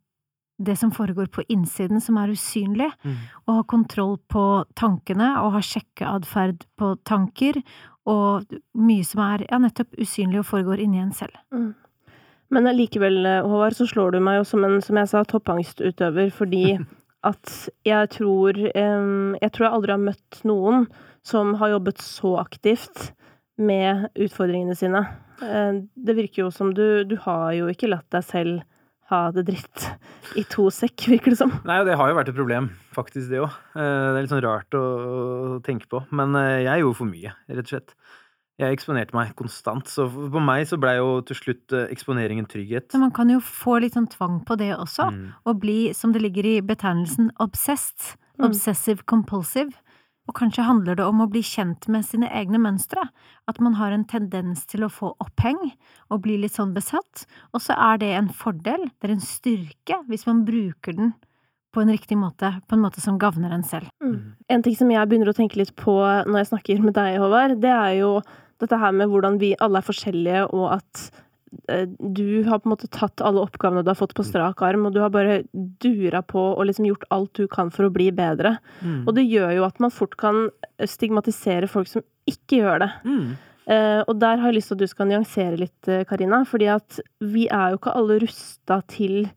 det 0.60 0.76
som 0.76 0.92
foregår 0.92 1.30
på 1.32 1.44
innsiden, 1.48 2.02
som 2.04 2.18
er 2.20 2.34
usynlig, 2.36 2.90
Mm. 3.06 3.16
å 3.48 3.54
ha 3.56 3.64
kontroll 3.64 4.18
på 4.28 4.66
tankene, 4.76 5.38
og 5.40 5.54
ha 5.54 5.60
sjekkeatferd 5.64 6.66
på 6.78 6.98
tanker, 7.06 7.62
og 8.06 8.44
mye 8.76 9.06
som 9.06 9.22
er 9.22 9.46
ja, 9.50 9.58
nettopp 9.58 9.96
usynlig 9.98 10.40
og 10.40 10.46
foregår 10.50 10.80
inni 10.84 11.00
en 11.00 11.14
selv. 11.14 11.32
Mm. 11.54 11.76
Men 12.52 12.68
allikevel, 12.68 13.24
Håvard, 13.46 13.76
så 13.78 13.86
slår 13.88 14.12
du 14.12 14.20
meg 14.20 14.40
jo 14.40 14.44
som 14.44 14.64
en, 14.66 14.82
som 14.82 14.98
jeg 14.98 15.08
sa, 15.08 15.24
toppangstutøver, 15.24 16.32
fordi 16.34 16.78
at 17.24 17.70
jeg 17.86 18.10
tror 18.10 18.56
Jeg 18.58 19.52
tror 19.52 19.66
jeg 19.66 19.74
aldri 19.74 19.92
har 19.92 20.00
møtt 20.00 20.42
noen 20.44 20.88
som 21.24 21.54
har 21.60 21.70
jobbet 21.70 22.00
så 22.00 22.38
aktivt 22.40 23.12
med 23.58 24.08
utfordringene 24.16 24.76
sine. 24.76 25.06
Eh, 25.42 25.82
Det 25.96 26.16
virker 26.18 26.44
jo 26.46 26.50
som 26.52 26.74
du 26.74 27.04
Du 27.06 27.16
har 27.26 27.54
jo 27.54 27.68
ikke 27.72 27.90
latt 27.90 28.10
deg 28.12 28.24
selv 28.24 28.62
ha 29.10 29.32
det 29.34 29.48
dritt 29.48 29.86
i 30.38 30.44
to 30.46 30.68
sekk, 30.70 31.08
virker 31.10 31.32
det 31.34 31.38
som. 31.40 31.50
Nei, 31.66 31.80
og 31.82 31.88
det 31.88 31.96
har 31.98 32.12
jo 32.12 32.18
vært 32.20 32.30
et 32.30 32.36
problem, 32.38 32.68
faktisk, 32.94 33.32
det 33.32 33.40
òg. 33.42 33.50
Det 33.74 33.82
er 33.82 34.20
litt 34.22 34.30
sånn 34.30 34.44
rart 34.46 34.76
å 34.78 34.84
tenke 35.66 35.88
på. 35.90 36.04
Men 36.14 36.36
eh, 36.38 36.60
jeg 36.68 36.84
gjorde 36.84 37.00
for 37.00 37.10
mye, 37.10 37.32
rett 37.50 37.64
og 37.66 37.72
slett. 37.74 37.96
Jeg 38.60 38.76
eksponerte 38.76 39.16
meg 39.18 39.32
konstant, 39.40 39.88
så 39.90 40.06
på 40.06 40.42
meg 40.44 40.68
så 40.70 40.78
blei 40.78 40.98
jo 41.00 41.22
til 41.26 41.40
slutt 41.40 41.74
eh, 41.74 41.88
eksponeringen 41.90 42.46
trygghet. 42.52 42.92
Men 42.94 43.08
man 43.08 43.16
kan 43.18 43.30
jo 43.34 43.40
få 43.42 43.80
litt 43.82 43.98
sånn 43.98 44.10
tvang 44.14 44.44
på 44.46 44.60
det 44.62 44.76
også, 44.78 45.10
Mm. 45.10 45.34
og 45.48 45.60
bli, 45.64 45.92
som 45.98 46.12
det 46.14 46.22
ligger 46.22 46.46
i 46.46 46.62
betegnelsen, 46.62 47.32
obsessed. 47.40 48.14
Mm. 48.38 48.46
Obsessive 48.52 49.06
compulsive. 49.10 49.74
Og 50.30 50.36
kanskje 50.38 50.68
handler 50.68 51.00
det 51.00 51.06
om 51.10 51.24
å 51.24 51.30
bli 51.32 51.42
kjent 51.42 51.88
med 51.90 52.06
sine 52.06 52.28
egne 52.38 52.60
mønstre. 52.62 53.08
At 53.50 53.58
man 53.66 53.80
har 53.80 53.96
en 53.96 54.06
tendens 54.06 54.62
til 54.70 54.86
å 54.86 54.92
få 54.94 55.16
oppheng 55.24 55.58
og 56.14 56.22
bli 56.26 56.36
litt 56.38 56.54
sånn 56.54 56.76
besatt. 56.76 57.26
Og 57.50 57.64
så 57.66 57.74
er 57.74 57.98
det 58.04 58.12
en 58.14 58.30
fordel, 58.30 58.86
det 59.00 59.10
er 59.10 59.16
en 59.16 59.26
styrke, 59.26 59.98
hvis 60.12 60.28
man 60.30 60.46
bruker 60.46 60.94
den 61.00 61.16
på 61.74 61.82
en 61.82 61.92
riktig 61.94 62.18
måte, 62.18 62.52
på 62.70 62.78
en 62.78 62.84
måte 62.84 63.02
som 63.02 63.18
gagner 63.22 63.54
en 63.54 63.66
selv. 63.66 63.90
Mm. 64.02 64.36
En 64.50 64.66
ting 64.66 64.78
som 64.78 64.90
jeg 64.90 65.10
begynner 65.10 65.30
å 65.30 65.38
tenke 65.38 65.60
litt 65.60 65.76
på 65.78 65.98
når 66.02 66.44
jeg 66.44 66.52
snakker 66.52 66.86
med 66.86 66.98
deg, 66.98 67.18
Håvard, 67.22 67.58
det 67.62 67.74
er 67.74 67.98
jo 68.00 68.14
dette 68.62 68.80
her 68.82 68.94
med 68.96 69.10
hvordan 69.10 69.38
vi 69.42 69.54
alle 69.62 69.82
er 69.82 69.86
forskjellige, 69.86 70.46
og 70.54 70.80
at 70.80 71.04
du 71.50 72.44
har 72.46 72.62
på 72.62 72.70
en 72.70 72.74
måte 72.74 72.90
tatt 72.94 73.22
alle 73.26 73.42
oppgavene 73.42 73.82
du 73.86 73.90
har 73.92 73.98
fått 73.98 74.16
på 74.18 74.26
strak 74.26 74.62
arm, 74.66 74.86
og 74.88 74.94
du 74.94 75.02
har 75.02 75.12
bare 75.14 75.42
dura 75.54 76.22
på 76.26 76.42
og 76.52 76.66
liksom 76.70 76.88
gjort 76.90 77.08
alt 77.16 77.34
du 77.40 77.48
kan 77.52 77.72
for 77.74 77.88
å 77.88 77.94
bli 77.94 78.10
bedre. 78.16 78.58
Mm. 78.82 79.04
Og 79.08 79.14
det 79.18 79.26
gjør 79.26 79.56
jo 79.58 79.68
at 79.68 79.82
man 79.84 79.94
fort 79.94 80.18
kan 80.22 80.48
stigmatisere 80.86 81.70
folk 81.72 81.90
som 81.90 82.06
ikke 82.30 82.62
gjør 82.62 82.84
det. 82.86 82.92
Mm. 83.06 83.30
Uh, 83.70 84.02
og 84.10 84.16
der 84.18 84.40
har 84.42 84.50
jeg 84.50 84.58
lyst 84.58 84.72
til 84.72 84.80
at 84.80 84.82
du 84.82 84.90
skal 84.90 85.10
nyansere 85.12 85.60
litt, 85.62 85.90
eh, 85.92 86.06
Karina, 86.10 86.42
fordi 86.48 86.70
at 86.74 87.02
vi 87.22 87.46
er 87.54 87.70
jo 87.70 87.78
ikke 87.78 87.94
alle 88.00 88.18
rusta 88.24 88.80
til 88.90 89.28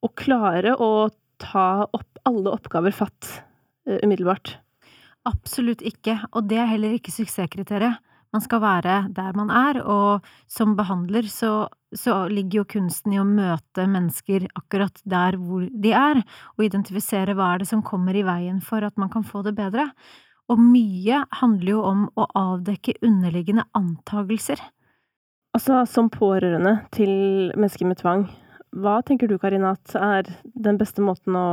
å 0.00 0.10
klare 0.14 0.76
å 0.78 1.08
ta 1.42 1.86
opp 1.90 2.20
alle 2.28 2.52
oppgaver 2.52 2.94
fatt 2.94 3.30
uh, 3.88 3.98
umiddelbart. 4.04 4.58
Absolutt 5.26 5.82
ikke, 5.82 6.20
og 6.30 6.46
det 6.52 6.60
er 6.62 6.70
heller 6.70 6.94
ikke 6.94 7.14
suksesskriteriet. 7.14 7.98
Man 8.30 8.42
skal 8.44 8.62
være 8.62 8.96
der 9.10 9.34
man 9.34 9.50
er, 9.50 9.80
og 9.82 10.26
som 10.46 10.76
behandler 10.78 11.26
så, 11.26 11.66
så 11.90 12.28
ligger 12.30 12.60
jo 12.60 12.68
kunsten 12.76 13.16
i 13.16 13.18
å 13.18 13.26
møte 13.26 13.88
mennesker 13.90 14.46
akkurat 14.54 15.00
der 15.02 15.38
hvor 15.40 15.66
de 15.66 15.94
er, 15.96 16.22
og 16.54 16.66
identifisere 16.66 17.34
hva 17.34 17.54
er 17.54 17.62
det 17.64 17.70
som 17.72 17.82
kommer 17.82 18.14
i 18.14 18.26
veien 18.26 18.60
for 18.62 18.86
at 18.86 18.94
man 19.02 19.10
kan 19.10 19.26
få 19.26 19.42
det 19.46 19.56
bedre. 19.58 19.88
Og 20.50 20.62
mye 20.62 21.24
handler 21.40 21.72
jo 21.72 21.80
om 21.86 22.04
å 22.18 22.26
avdekke 22.38 23.00
underliggende 23.06 23.66
antagelser. 23.78 24.62
Altså, 25.54 25.82
som 25.90 26.10
pårørende 26.10 26.76
til 26.94 27.10
mennesker 27.56 27.90
med 27.90 27.98
tvang, 27.98 28.28
hva 28.78 29.00
tenker 29.02 29.26
du, 29.26 29.34
Karina, 29.42 29.74
at 29.74 29.96
er 29.98 30.30
den 30.54 30.78
beste 30.78 31.02
måten 31.02 31.38
å 31.38 31.48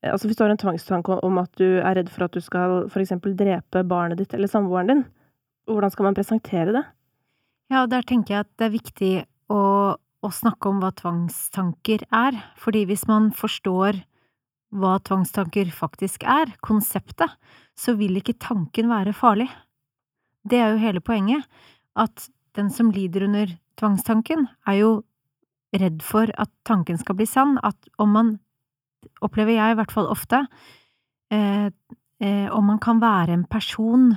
Altså, 0.00 0.30
hvis 0.30 0.38
du 0.38 0.46
har 0.46 0.48
en 0.48 0.56
tvangstanke 0.56 1.18
om 1.28 1.38
at 1.42 1.50
du 1.60 1.66
er 1.76 1.98
redd 1.98 2.06
for 2.08 2.24
at 2.24 2.32
du 2.32 2.40
skal 2.40 2.86
for 2.88 3.02
eksempel 3.02 3.34
drepe 3.36 3.82
barnet 3.84 4.16
ditt 4.16 4.32
eller 4.32 4.48
samboeren 4.48 4.88
din, 4.88 5.02
hvordan 5.74 5.92
skal 5.94 6.08
man 6.08 6.16
presentere 6.18 6.74
det? 6.74 6.84
Ja, 7.70 7.84
og 7.84 7.90
der 7.92 8.06
tenker 8.06 8.34
jeg 8.34 8.46
at 8.46 8.52
det 8.58 8.66
er 8.66 8.74
viktig 8.74 9.12
å, 9.52 9.62
å 9.96 10.30
snakke 10.34 10.70
om 10.70 10.80
hva 10.82 10.90
tvangstanker 10.98 12.06
er, 12.10 12.38
fordi 12.58 12.84
hvis 12.90 13.06
man 13.10 13.30
forstår 13.36 14.02
hva 14.70 14.96
tvangstanker 15.02 15.70
faktisk 15.74 16.24
er, 16.26 16.52
konseptet, 16.66 17.32
så 17.78 17.94
vil 17.98 18.18
ikke 18.20 18.38
tanken 18.42 18.90
være 18.90 19.14
farlig. 19.16 19.48
Det 20.46 20.60
er 20.60 20.74
jo 20.74 20.82
hele 20.82 21.02
poenget, 21.04 21.46
at 21.98 22.28
den 22.58 22.70
som 22.74 22.92
lider 22.94 23.26
under 23.26 23.50
tvangstanken, 23.80 24.46
er 24.66 24.78
jo 24.80 24.92
redd 25.76 26.02
for 26.02 26.30
at 26.40 26.50
tanken 26.66 26.98
skal 26.98 27.18
bli 27.18 27.26
sann, 27.28 27.58
at 27.62 27.76
om 28.02 28.14
man, 28.14 28.32
opplever 29.24 29.56
jeg 29.56 29.74
i 29.74 29.78
hvert 29.78 29.94
fall 29.94 30.10
ofte, 30.10 30.42
eh, 31.32 31.70
eh, 32.20 32.48
om 32.52 32.66
man 32.66 32.80
kan 32.82 33.00
være 33.02 33.34
en 33.36 33.46
person 33.48 34.10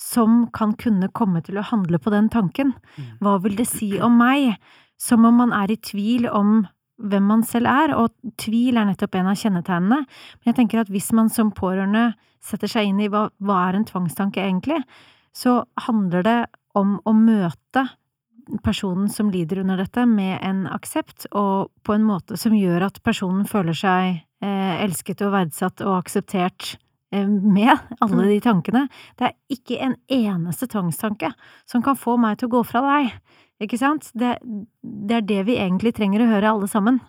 som 0.00 0.46
kan 0.56 0.72
kunne 0.80 1.10
komme 1.12 1.42
til 1.44 1.60
å 1.60 1.66
handle 1.68 2.00
på 2.00 2.12
den 2.14 2.30
tanken. 2.32 2.72
Mm. 2.96 3.08
Hva 3.20 3.36
vil 3.44 3.56
det 3.58 3.68
si 3.68 3.92
om 4.00 4.16
meg? 4.20 4.54
Som 5.00 5.26
om 5.28 5.36
man 5.42 5.52
er 5.56 5.72
i 5.72 5.80
tvil 5.80 6.26
om 6.28 6.62
hvem 7.00 7.28
man 7.30 7.44
selv 7.46 7.68
er, 7.70 7.94
og 7.96 8.12
tvil 8.40 8.76
er 8.76 8.88
nettopp 8.88 9.16
en 9.16 9.30
av 9.32 9.38
kjennetegnene. 9.40 10.02
Men 10.04 10.50
jeg 10.50 10.58
tenker 10.58 10.82
at 10.82 10.90
hvis 10.92 11.10
man 11.16 11.30
som 11.32 11.52
pårørende 11.56 12.10
setter 12.44 12.68
seg 12.72 12.90
inn 12.90 13.00
i 13.00 13.08
hva, 13.12 13.28
hva 13.40 13.62
er 13.68 13.78
en 13.78 13.88
tvangstanke 13.88 14.42
egentlig, 14.42 14.80
så 15.36 15.62
handler 15.86 16.26
det 16.26 16.38
om 16.76 16.98
å 17.04 17.14
møte 17.16 17.86
personen 18.64 19.08
som 19.12 19.30
lider 19.30 19.60
under 19.62 19.78
dette, 19.80 20.04
med 20.08 20.40
en 20.42 20.64
aksept, 20.72 21.28
og 21.36 21.70
på 21.86 21.94
en 21.94 22.06
måte 22.06 22.38
som 22.40 22.56
gjør 22.56 22.88
at 22.88 23.00
personen 23.06 23.46
føler 23.48 23.76
seg 23.76 24.20
eh, 24.42 24.74
elsket 24.82 25.22
og 25.26 25.34
verdsatt 25.36 25.84
og 25.86 26.00
akseptert 26.00 26.74
med 27.10 27.72
alle 28.00 28.26
de 28.28 28.40
tankene. 28.44 28.86
Det 29.18 29.30
er 29.30 29.56
ikke 29.56 29.78
en 29.82 29.96
eneste 30.06 30.68
tvangstanke 30.70 31.32
som 31.68 31.82
kan 31.82 31.98
få 31.98 32.16
meg 32.20 32.38
til 32.38 32.50
å 32.50 32.54
gå 32.58 32.64
fra 32.68 32.82
deg. 32.86 33.14
Ikke 33.60 33.78
sant? 33.80 34.10
Det, 34.16 34.36
det 34.82 35.18
er 35.18 35.26
det 35.26 35.40
vi 35.48 35.58
egentlig 35.60 35.94
trenger 35.98 36.24
å 36.24 36.30
høre, 36.30 36.54
alle 36.54 36.70
sammen. 36.70 37.00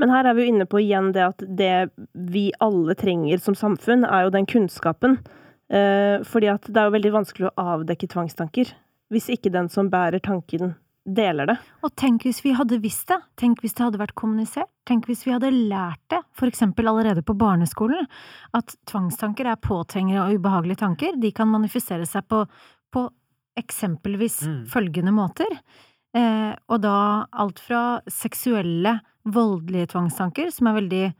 Men 0.00 0.12
her 0.12 0.26
er 0.26 0.36
vi 0.36 0.44
jo 0.44 0.52
inne 0.54 0.66
på 0.68 0.80
igjen 0.80 1.12
det 1.12 1.24
at 1.26 1.42
det 1.44 1.90
vi 2.12 2.50
alle 2.64 2.96
trenger 2.96 3.40
som 3.40 3.56
samfunn, 3.56 4.06
er 4.08 4.26
jo 4.26 4.34
den 4.34 4.48
kunnskapen. 4.48 5.18
Eh, 5.70 6.20
fordi 6.26 6.50
at 6.50 6.66
det 6.66 6.80
er 6.80 6.88
jo 6.88 6.96
veldig 6.96 7.16
vanskelig 7.20 7.50
å 7.50 7.66
avdekke 7.76 8.08
tvangstanker 8.10 8.72
hvis 9.10 9.28
ikke 9.30 9.52
den 9.54 9.68
som 9.70 9.90
bærer 9.90 10.22
tanken, 10.22 10.74
deler 11.06 11.48
det. 11.48 11.56
Og 11.84 11.92
tenk 11.98 12.24
hvis 12.26 12.42
vi 12.44 12.52
hadde 12.56 12.78
visst 12.82 13.08
det, 13.08 13.18
tenk 13.40 13.62
hvis 13.64 13.74
det 13.76 13.86
hadde 13.86 14.00
vært 14.00 14.14
kommunisert, 14.18 14.68
tenk 14.88 15.08
hvis 15.08 15.24
vi 15.26 15.32
hadde 15.34 15.50
lært 15.54 16.02
det, 16.12 16.20
for 16.36 16.50
eksempel 16.50 16.90
allerede 16.90 17.24
på 17.26 17.36
barneskolen, 17.38 18.08
at 18.56 18.74
tvangstanker 18.90 19.48
er 19.48 19.60
påtrengende 19.62 20.26
og 20.26 20.40
ubehagelige 20.40 20.82
tanker, 20.82 21.16
de 21.20 21.32
kan 21.32 21.50
manifestere 21.50 22.06
seg 22.08 22.26
på, 22.28 22.44
på 22.92 23.06
eksempelvis 23.60 24.42
Mm. 24.46 24.66
følgende 24.70 25.12
måter, 25.12 25.50
eh, 26.14 26.54
og 26.68 26.80
da 26.80 27.26
alt 27.32 27.58
fra 27.58 28.00
seksuelle, 28.08 29.00
voldelige 29.24 29.90
tvangstanker, 29.92 30.50
som 30.50 30.66
er 30.66 30.80
veldig 30.80 31.14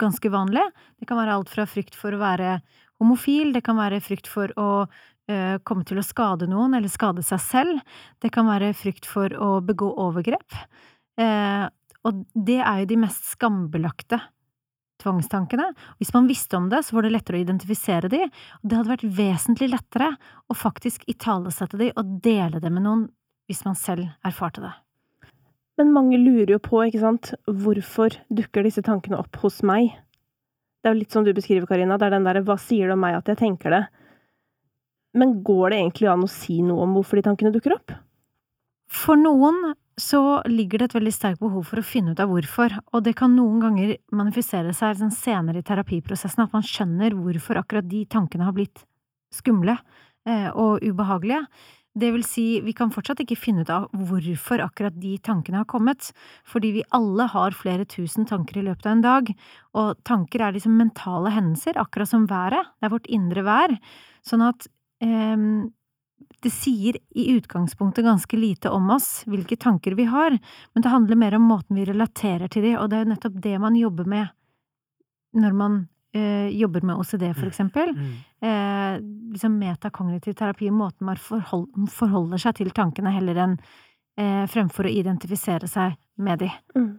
ganske 0.00 0.30
vanlige, 0.32 0.70
det 0.98 1.08
kan 1.08 1.18
være 1.18 1.34
alt 1.36 1.50
fra 1.52 1.66
frykt 1.68 1.94
for 1.94 2.12
å 2.12 2.18
være 2.18 2.62
homofil, 2.98 3.52
det 3.52 3.62
kan 3.62 3.76
være 3.76 4.00
frykt 4.00 4.26
for 4.26 4.48
å 4.56 4.88
komme 5.66 5.86
til 5.88 6.00
å 6.00 6.06
skade 6.06 6.48
noen, 6.50 6.76
eller 6.78 6.92
skade 6.92 7.24
seg 7.26 7.40
selv. 7.44 7.80
Det 8.22 8.32
kan 8.34 8.48
være 8.48 8.72
frykt 8.76 9.08
for 9.08 9.32
å 9.36 9.56
begå 9.64 9.90
overgrep. 10.04 10.58
Eh, 11.20 11.66
og 12.02 12.22
det 12.34 12.60
er 12.60 12.82
jo 12.82 12.90
de 12.90 13.02
mest 13.04 13.32
skambelagte 13.34 14.18
tvangstankene. 15.02 15.72
Hvis 15.98 16.12
man 16.14 16.28
visste 16.30 16.58
om 16.58 16.68
det, 16.70 16.82
så 16.86 16.96
var 16.96 17.06
det 17.06 17.14
lettere 17.14 17.38
å 17.38 17.42
identifisere 17.42 18.10
de, 18.12 18.22
og 18.60 18.68
det 18.68 18.78
hadde 18.78 18.92
vært 18.92 19.08
vesentlig 19.18 19.72
lettere 19.72 20.12
å 20.50 20.56
faktisk 20.56 21.04
italesette 21.10 21.80
de 21.80 21.90
og 21.96 22.16
dele 22.24 22.62
det 22.62 22.70
med 22.70 22.86
noen 22.86 23.08
hvis 23.50 23.64
man 23.66 23.78
selv 23.78 24.08
erfarte 24.26 24.62
det. 24.64 24.72
Men 25.80 25.92
mange 25.94 26.18
lurer 26.20 26.54
jo 26.54 26.60
på, 26.62 26.82
ikke 26.84 27.02
sant, 27.02 27.32
hvorfor 27.48 28.14
dukker 28.30 28.66
disse 28.66 28.84
tankene 28.84 29.18
opp 29.18 29.38
hos 29.42 29.62
meg? 29.66 29.90
Det 30.82 30.90
er 30.90 30.94
jo 30.94 31.00
litt 31.00 31.14
som 31.14 31.24
du 31.26 31.32
beskriver, 31.34 31.66
Karina, 31.70 31.96
det 31.98 32.08
er 32.08 32.16
den 32.16 32.26
derre 32.26 32.44
hva 32.46 32.58
sier 32.60 32.90
det 32.90 32.96
om 32.96 33.02
meg 33.02 33.16
at 33.18 33.30
jeg 33.32 33.40
tenker 33.40 33.74
det? 33.74 33.82
Men 35.18 35.40
går 35.44 35.70
det 35.70 35.78
egentlig 35.80 36.08
an 36.12 36.24
å 36.24 36.30
si 36.30 36.60
noe 36.64 36.86
om 36.86 36.96
hvorfor 36.96 37.18
de 37.18 37.26
tankene 37.26 37.52
dukker 37.54 37.76
opp? 37.76 37.94
For 38.92 39.18
noen 39.20 39.74
så 40.00 40.40
ligger 40.48 40.80
det 40.80 40.88
et 40.88 40.96
veldig 40.96 41.12
sterkt 41.12 41.42
behov 41.42 41.66
for 41.68 41.80
å 41.80 41.84
finne 41.84 42.14
ut 42.14 42.22
av 42.22 42.30
hvorfor, 42.32 42.72
og 42.92 43.04
det 43.04 43.12
kan 43.18 43.34
noen 43.36 43.60
ganger 43.60 43.92
manifisere 44.14 44.72
seg 44.76 44.96
sånn 44.98 45.12
senere 45.12 45.60
i 45.60 45.66
terapiprosessen, 45.66 46.46
at 46.46 46.56
man 46.56 46.64
skjønner 46.64 47.16
hvorfor 47.16 47.60
akkurat 47.60 47.88
de 47.88 48.06
tankene 48.08 48.48
har 48.48 48.56
blitt 48.56 48.86
skumle 49.32 49.76
eh, 50.28 50.48
og 50.48 50.80
ubehagelige. 50.84 51.44
Det 51.92 52.08
vil 52.14 52.22
si, 52.24 52.46
vi 52.64 52.72
kan 52.72 52.88
fortsatt 52.92 53.20
ikke 53.20 53.36
finne 53.36 53.66
ut 53.66 53.72
av 53.72 53.90
hvorfor 53.92 54.62
akkurat 54.64 54.94
de 54.96 55.18
tankene 55.20 55.60
har 55.60 55.68
kommet, 55.68 56.08
fordi 56.48 56.70
vi 56.78 56.86
alle 56.96 57.26
har 57.28 57.52
flere 57.56 57.84
tusen 57.84 58.24
tanker 58.28 58.62
i 58.62 58.64
løpet 58.64 58.88
av 58.88 58.94
en 58.94 59.04
dag, 59.04 59.32
og 59.76 60.00
tanker 60.08 60.46
er 60.46 60.56
liksom 60.56 60.78
mentale 60.80 61.34
hendelser, 61.36 61.76
akkurat 61.80 62.08
som 62.08 62.24
været, 62.30 62.72
det 62.80 62.88
er 62.88 62.94
vårt 62.96 63.12
indre 63.12 63.44
vær, 63.44 63.76
sånn 64.24 64.46
at 64.48 64.70
det 65.02 66.50
sier 66.54 66.96
i 67.18 67.24
utgangspunktet 67.34 68.04
ganske 68.04 68.36
lite 68.38 68.70
om 68.70 68.90
oss, 68.94 69.22
hvilke 69.26 69.56
tanker 69.58 69.96
vi 69.98 70.04
har, 70.10 70.36
men 70.74 70.84
det 70.84 70.92
handler 70.92 71.18
mer 71.18 71.34
om 71.38 71.48
måten 71.50 71.78
vi 71.78 71.86
relaterer 71.88 72.50
til 72.50 72.66
dem, 72.66 72.76
og 72.78 72.90
det 72.90 72.98
er 72.98 73.04
jo 73.04 73.10
nettopp 73.12 73.40
det 73.42 73.56
man 73.62 73.78
jobber 73.78 74.06
med 74.10 74.30
når 75.32 75.54
man 75.56 75.78
eh, 76.14 76.48
jobber 76.48 76.84
med 76.84 76.96
OCD, 76.96 77.34
for 77.34 77.48
eksempel. 77.48 77.94
Mm. 77.96 78.10
Eh, 78.40 78.98
liksom 79.32 79.58
metakognitiv 79.58 80.34
terapi, 80.34 80.70
måten 80.70 81.06
man 81.06 81.16
forhold, 81.16 81.70
forholder 81.90 82.42
seg 82.42 82.58
til 82.58 82.72
tankene, 82.76 83.14
heller 83.14 83.40
enn 83.46 83.56
eh, 84.20 84.44
fremfor 84.50 84.88
å 84.88 84.92
identifisere 84.92 85.70
seg 85.70 85.96
med 86.20 86.44
dem. 86.44 86.58
Mm. 86.76 86.92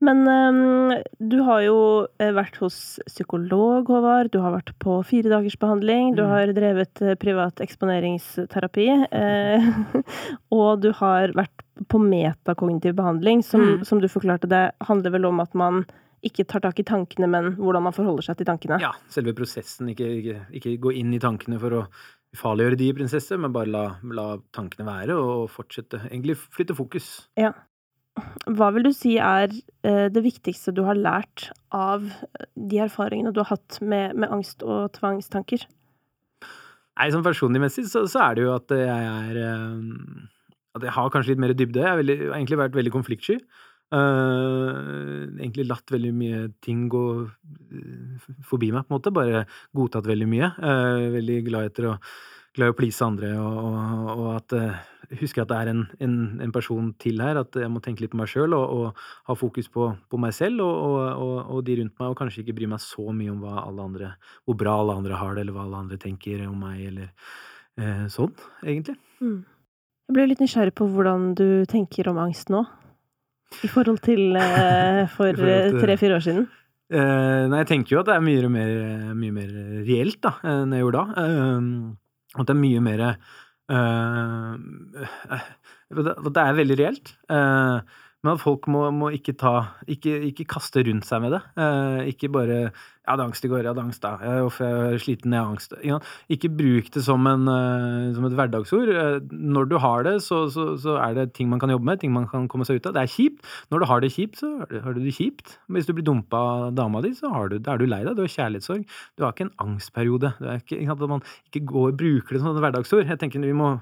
Men 0.00 0.20
um, 0.30 0.92
du 1.18 1.40
har 1.42 1.62
jo 1.64 1.78
eh, 2.22 2.30
vært 2.36 2.56
hos 2.62 2.76
psykolog, 3.08 3.88
Håvard. 3.90 4.30
Du 4.30 4.38
har 4.44 4.52
vært 4.54 4.70
på 4.78 5.00
fire 5.08 5.32
dagers 5.32 5.56
behandling. 5.58 6.12
Du 6.14 6.22
Mm. 6.22 6.28
har 6.30 6.52
drevet 6.54 7.02
eh, 7.02 7.16
privat 7.18 7.58
eksponeringsterapi. 7.64 8.86
Eh, 9.10 9.66
og 10.54 10.80
du 10.84 10.92
har 11.00 11.34
vært 11.34 11.64
på 11.90 11.98
metakognitiv 12.02 12.94
behandling, 12.98 13.42
som, 13.42 13.60
Mm. 13.60 13.84
som 13.86 13.98
du 14.00 14.06
forklarte. 14.08 14.48
Det 14.48 14.62
handler 14.86 15.10
vel 15.10 15.24
om 15.26 15.40
at 15.40 15.54
man 15.54 15.84
ikke 16.22 16.46
tar 16.46 16.60
tak 16.60 16.78
i 16.80 16.84
tankene, 16.86 17.28
men 17.30 17.52
hvordan 17.56 17.82
man 17.82 17.92
forholder 17.94 18.22
seg 18.26 18.38
til 18.38 18.46
tankene. 18.46 18.80
Ja, 18.82 18.92
selve 19.10 19.34
prosessen. 19.34 19.88
Ikke, 19.94 20.06
ikke, 20.18 20.40
ikke 20.52 20.78
gå 20.82 20.94
inn 20.98 21.12
i 21.14 21.18
tankene 21.22 21.58
for 21.62 21.70
å 21.70 21.82
ufarliggjøre 22.34 22.76
de, 22.78 22.88
prinsesse, 22.92 23.38
men 23.38 23.52
bare 23.54 23.70
la, 23.70 23.84
la 24.14 24.36
tankene 24.54 24.86
være 24.86 25.14
og 25.18 25.48
fortsette. 25.50 26.02
Egentlig 26.10 26.36
flytte 26.38 26.74
fokus. 26.76 27.28
Ja. 27.38 27.52
Hva 28.58 28.70
vil 28.74 28.88
du 28.88 28.92
si 28.96 29.16
er 29.22 29.52
eh, 29.86 30.06
det 30.12 30.22
viktigste 30.24 30.74
du 30.76 30.82
har 30.86 30.98
lært 30.98 31.48
av 31.74 32.06
de 32.54 32.80
erfaringene 32.84 33.32
du 33.34 33.42
har 33.42 33.52
hatt 33.54 33.78
med, 33.80 34.16
med 34.18 34.32
angst 34.34 34.64
og 34.66 34.90
tvangstanker? 34.96 35.66
Nei, 36.98 37.10
sånn 37.14 37.26
personligmessig 37.26 37.86
så, 37.90 38.04
så 38.10 38.24
er 38.26 38.38
det 38.38 38.46
jo 38.46 38.54
at 38.56 38.74
jeg 38.74 39.08
er 39.12 39.40
eh, 39.44 40.28
At 40.78 40.86
jeg 40.88 40.96
har 40.96 41.12
kanskje 41.14 41.34
litt 41.34 41.42
mer 41.44 41.54
dybde. 41.56 41.82
Jeg 41.84 41.92
har 41.92 42.00
veldig, 42.00 42.18
jeg 42.20 42.30
har 42.32 42.40
egentlig 42.40 42.62
vært 42.64 42.78
veldig 42.78 42.94
konfliktsky. 42.94 43.40
Uh, 43.88 45.24
egentlig 45.40 45.64
latt 45.64 45.88
veldig 45.88 46.10
mye 46.12 46.40
ting 46.60 46.82
gå 46.92 47.04
forbi 48.44 48.68
meg, 48.74 48.84
på 48.84 48.92
en 48.92 48.98
måte. 48.98 49.14
Bare 49.16 49.46
godtatt 49.76 50.10
veldig 50.10 50.28
mye. 50.28 50.50
Uh, 50.60 51.06
veldig 51.14 51.38
glad 51.46 51.70
etter 51.70 51.88
å 51.88 51.94
glad 52.58 52.72
i 52.72 52.74
å 52.74 52.78
please 52.78 53.04
andre, 53.06 53.32
og, 53.38 53.58
og, 53.62 54.12
og 54.14 54.28
at 54.34 54.56
eh, 54.58 54.78
Husker 55.16 55.42
at 55.42 55.48
det 55.48 55.56
er 55.56 55.70
en, 55.72 55.82
en, 56.04 56.16
en 56.44 56.52
person 56.52 56.90
til 57.00 57.22
her, 57.24 57.38
at 57.40 57.56
jeg 57.56 57.70
må 57.72 57.80
tenke 57.84 58.04
litt 58.04 58.12
på 58.12 58.18
meg 58.20 58.28
sjøl 58.28 58.52
og, 58.52 58.72
og 58.76 59.04
ha 59.30 59.36
fokus 59.38 59.70
på, 59.72 59.86
på 60.10 60.20
meg 60.20 60.34
selv 60.36 60.60
og, 60.66 60.98
og, 61.16 61.36
og, 61.46 61.62
de 61.64 61.78
rundt 61.80 61.94
meg, 61.94 62.10
og 62.10 62.18
kanskje 62.18 62.42
ikke 62.42 62.58
bry 62.58 62.68
meg 62.74 62.82
så 62.84 63.06
mye 63.08 63.32
om 63.32 63.38
hva 63.40 63.62
alle 63.62 63.86
andre, 63.88 64.10
hvor 64.44 64.58
bra 64.60 64.74
alle 64.82 64.98
andre 65.00 65.20
har 65.20 65.32
det, 65.32 65.46
eller 65.46 65.56
hva 65.56 65.64
alle 65.64 65.80
andre 65.86 66.00
tenker 66.02 66.42
om 66.44 66.58
meg, 66.60 66.82
eller 66.90 67.08
eh, 67.80 68.04
sånn, 68.12 68.34
egentlig. 68.66 68.98
Mm. 69.24 69.38
Jeg 70.08 70.16
ble 70.16 70.26
litt 70.28 70.44
nysgjerrig 70.44 70.76
på 70.76 70.90
hvordan 70.92 71.32
du 71.40 71.48
tenker 71.68 72.12
om 72.12 72.20
angst 72.20 72.52
nå, 72.52 72.66
i 73.64 73.70
forhold 73.72 74.02
til 74.04 74.36
eh, 74.42 75.06
for 75.14 75.40
til- 75.40 75.80
tre-fire 75.80 76.20
år 76.20 76.26
siden. 76.28 76.48
Eh, 76.88 77.44
nei, 77.48 77.62
jeg 77.64 77.68
tenker 77.68 77.96
jo 77.96 78.00
at 78.00 78.08
det 78.08 78.14
er 78.16 78.24
mye 78.24 78.52
mer, 78.52 78.70
mye 79.16 79.34
mer 79.36 79.56
reelt 79.84 80.20
da, 80.24 80.36
enn 80.48 80.72
jeg 80.72 80.84
gjorde 80.84 81.02
da. 81.02 81.24
Eh, 81.24 82.38
at 82.38 82.48
det 82.48 82.54
er 82.54 82.60
mye 82.60 82.80
mer 82.84 83.02
eh, 83.04 83.12
eh, 83.12 83.46
det 86.28 86.42
er 86.42 86.58
veldig 86.58 86.78
reelt. 86.80 87.14
Eh, 87.32 87.78
men 88.24 88.34
at 88.34 88.42
folk 88.42 88.66
må, 88.72 88.88
må 88.90 89.12
ikke 89.14 89.36
ta 89.38 89.52
ikke, 89.86 90.16
ikke 90.32 90.48
kaste 90.56 90.82
rundt 90.86 91.06
seg 91.06 91.22
med 91.22 91.36
det. 91.36 91.42
Eh, 91.62 92.00
ikke 92.14 92.32
bare 92.34 92.58
'Jeg 93.08 93.16
hadde 93.16 93.24
angst 93.24 93.44
i 93.44 93.48
går. 93.48 93.62
Jeg 93.64 93.72
hadde 93.72 93.84
angst 93.86 94.02
da. 94.04 94.10
Uff, 94.44 94.60
jeg 94.60 94.68
er 94.68 94.98
sliten. 95.00 95.32
Jeg 95.32 95.40
har 95.40 95.48
angst.' 95.48 95.72
Ikke, 96.28 96.50
bruk 96.52 96.90
det 96.92 97.02
som, 97.04 97.24
en, 97.26 97.48
eh, 97.48 98.14
som 98.14 98.24
et 98.28 98.36
hverdagsord. 98.36 98.88
Eh, 98.92 99.20
når 99.32 99.68
du 99.70 99.78
har 99.78 100.02
det, 100.04 100.20
så, 100.22 100.50
så, 100.52 100.76
så 100.76 100.98
er 101.00 101.14
det 101.14 101.32
ting 101.32 101.48
man 101.48 101.60
kan 101.60 101.70
jobbe 101.70 101.88
med, 101.88 102.00
ting 102.00 102.12
man 102.12 102.26
kan 102.28 102.48
komme 102.48 102.66
seg 102.68 102.76
ut 102.76 102.88
av. 102.90 102.92
Det 102.92 103.02
er 103.02 103.12
kjipt. 103.12 103.40
Når 103.72 103.80
du 103.80 103.86
har 103.88 104.00
det 104.04 104.12
kjipt, 104.12 104.36
så 104.42 104.50
har 104.68 104.92
du, 104.92 105.00
det 105.00 105.14
kjipt. 105.16 105.56
Hvis 105.72 105.88
du 105.88 105.94
blir 105.96 106.04
dumpa 106.04 106.36
av 106.36 106.74
dama 106.76 107.00
di, 107.00 107.14
så 107.16 107.32
du, 107.48 107.56
er 107.56 107.80
du 107.80 107.86
lei 107.88 108.02
deg. 108.04 108.16
Du 108.18 108.24
har 108.26 108.34
kjærlighetssorg. 108.34 108.84
Du 109.16 109.24
har 109.24 109.32
ikke 109.32 109.48
en 109.48 109.54
angstperiode. 109.64 110.34
Du 110.38 110.44
er 110.44 110.60
ikke, 110.60 110.84
at 110.84 111.06
man 111.08 111.24
ikke 111.48 111.64
går, 111.72 111.96
bruker 111.96 112.36
det 112.36 112.42
som 112.42 112.52
et 112.52 112.60
hverdagsord. 112.60 113.06
Jeg 113.08 113.20
tenker 113.22 113.40
vi 113.40 113.56
må, 113.56 113.78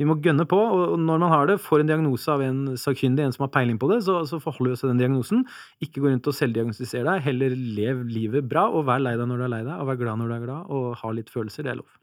vi 0.00 0.08
må 0.08 0.16
gønne 0.24 0.48
på. 0.48 0.56
Og 0.56 0.96
når 0.98 1.20
man 1.20 1.34
har 1.34 1.50
det, 1.52 1.60
får 1.60 1.84
en 1.84 1.92
diagnose 1.92 2.32
av 2.32 2.44
en 2.46 2.62
sakkyndig, 2.80 3.26
en 3.26 3.36
som 3.36 3.44
har 3.44 3.52
peiling 3.52 3.78
på 3.80 3.90
det, 3.92 4.00
så, 4.08 4.22
så 4.24 4.40
forholder 4.40 4.72
vi 4.72 4.78
oss 4.78 4.84
til 4.86 4.92
den 4.94 5.02
diagnosen. 5.02 5.44
Ikke 5.84 6.00
gå 6.00 6.08
rundt 6.08 6.30
og 6.30 6.36
selvdiagnostisere 6.36 7.04
deg. 7.08 7.24
Heller 7.28 7.54
lev 7.54 8.04
livet 8.08 8.48
bra, 8.48 8.69
og 8.70 8.86
vær 8.88 9.02
lei 9.02 9.16
deg 9.18 9.28
når 9.28 9.42
du 9.42 9.46
er 9.46 9.52
lei 9.56 9.64
deg, 9.66 9.74
og 9.76 9.90
vær 9.90 10.00
glad 10.00 10.20
når 10.20 10.30
du 10.30 10.36
er 10.36 10.46
glad, 10.46 10.72
og 10.76 10.88
ha 11.02 11.12
litt 11.16 11.30
følelser. 11.32 11.66
Det 11.66 11.74
er 11.74 11.80
lov. 11.82 11.98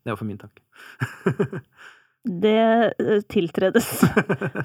Det 0.00 0.12
er 0.12 0.20
for 0.20 0.28
min 0.28 0.40
takk. 0.40 0.62
Det 2.20 2.52
eh, 3.00 3.22
tiltredes 3.32 3.86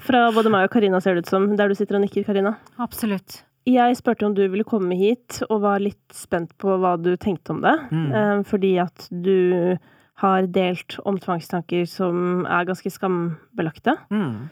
fra 0.04 0.26
både 0.36 0.50
meg 0.52 0.66
og 0.66 0.74
Karina, 0.74 0.98
ser 1.00 1.16
det 1.16 1.24
ut 1.24 1.30
som, 1.32 1.46
der 1.56 1.70
du 1.72 1.76
sitter 1.78 1.96
og 1.96 2.02
nikker, 2.04 2.26
Karina. 2.26 2.52
Absolutt. 2.84 3.38
Jeg 3.66 3.96
spurte 3.98 4.26
om 4.28 4.34
du 4.36 4.42
ville 4.44 4.66
komme 4.68 4.94
hit, 4.98 5.40
og 5.48 5.62
var 5.64 5.80
litt 5.80 6.14
spent 6.14 6.52
på 6.60 6.76
hva 6.82 6.94
du 7.00 7.14
tenkte 7.16 7.54
om 7.56 7.62
det. 7.64 7.72
Mm. 7.88 8.10
eh, 8.12 8.42
Fordi 8.46 8.74
at 8.84 9.08
du 9.10 9.78
har 10.20 10.46
delt 10.52 10.98
om 11.08 11.18
tvangstanker 11.20 11.88
som 11.88 12.44
er 12.44 12.68
ganske 12.68 12.92
skambelagte. 12.92 13.96
Mm. 14.12 14.46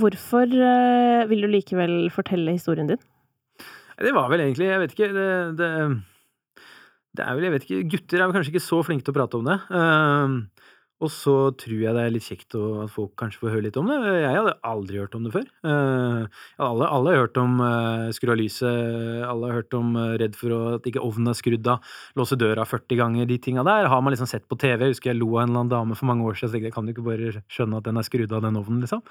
Hvorfor 0.00 0.48
eh, 0.48 1.24
vil 1.28 1.44
du 1.44 1.50
likevel 1.52 1.96
fortelle 2.12 2.54
historien 2.56 2.88
din? 2.92 3.02
Det 4.02 4.12
var 4.16 4.30
vel 4.32 4.40
egentlig 4.40 4.70
Jeg 4.70 4.80
vet 4.80 4.94
ikke. 4.96 5.10
Det, 5.12 5.28
det, 5.58 5.72
det 7.16 7.24
er 7.24 7.36
vel 7.36 7.48
Jeg 7.48 7.54
vet 7.54 7.64
ikke. 7.66 7.88
Gutter 7.94 8.20
er 8.20 8.28
vel 8.28 8.36
kanskje 8.38 8.54
ikke 8.54 8.64
så 8.64 8.82
flinke 8.86 9.04
til 9.06 9.12
å 9.12 9.18
prate 9.20 9.40
om 9.40 9.48
det. 9.48 9.58
Uh, 9.68 10.62
og 11.02 11.10
så 11.10 11.34
tror 11.58 11.80
jeg 11.82 11.94
det 11.96 12.02
er 12.04 12.12
litt 12.14 12.24
kjekt 12.24 12.54
å, 12.54 12.84
at 12.84 12.92
folk 12.94 13.16
kanskje 13.18 13.40
får 13.40 13.52
høre 13.56 13.64
litt 13.66 13.78
om 13.80 13.88
det. 13.90 13.96
Jeg 14.22 14.36
hadde 14.36 14.54
aldri 14.68 15.00
hørt 15.02 15.16
om 15.18 15.24
det 15.26 15.32
før. 15.34 15.48
Uh, 15.66 16.28
alle, 16.62 16.86
alle 16.86 17.14
har 17.14 17.24
hørt 17.24 17.40
om 17.42 17.58
uh, 17.58 18.06
skru 18.14 18.30
av 18.30 18.38
lyset, 18.38 19.24
alle 19.26 19.50
har 19.50 19.58
hørt 19.58 19.74
om 19.74 19.96
eh, 19.98 20.14
redd 20.22 20.38
for 20.38 20.76
at 20.76 20.86
ikke 20.88 21.02
ovnen 21.02 21.32
er 21.32 21.38
skrudd 21.38 21.70
av, 21.72 21.90
låse 22.18 22.38
døra 22.38 22.66
40 22.68 23.00
ganger, 23.00 23.26
de 23.26 23.40
tinga 23.42 23.66
der 23.66 23.90
har 23.90 24.04
man 24.04 24.14
liksom 24.14 24.30
sett 24.30 24.46
på 24.46 24.58
TV. 24.62 24.86
Jeg 24.86 24.94
husker 24.94 25.10
jeg 25.10 25.18
lo 25.18 25.32
av 25.34 25.42
en 25.42 25.50
eller 25.50 25.64
annen 25.64 25.74
dame 25.74 25.98
for 25.98 26.10
mange 26.10 26.28
år 26.28 26.38
siden, 26.38 26.52
så 26.52 26.56
tenkte 26.56 26.70
jeg 26.70 26.76
kan 26.76 26.86
du 26.86 26.94
ikke 26.94 27.08
bare 27.08 27.34
skjønne 27.50 27.82
at 27.82 27.90
den 27.90 27.98
er 27.98 28.06
skrudd 28.06 28.36
av, 28.36 28.46
den 28.46 28.62
ovnen, 28.62 28.86
liksom. 28.86 29.02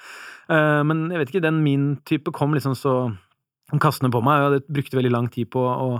Eh, 0.47 0.82
men 0.88 1.06
jeg 1.12 1.24
vet 1.24 1.36
ikke, 1.36 1.45
den 1.49 1.62
min 1.66 1.88
type 2.08 2.36
kom 2.38 2.56
liksom 2.56 2.78
så 2.80 2.95
kastende 3.84 4.14
på 4.16 4.24
meg, 4.24 4.47
og 4.47 4.58
jeg 4.58 4.68
brukte 4.80 4.99
veldig 4.99 5.16
lang 5.18 5.32
tid 5.32 5.52
på 5.52 5.68
å 5.68 5.97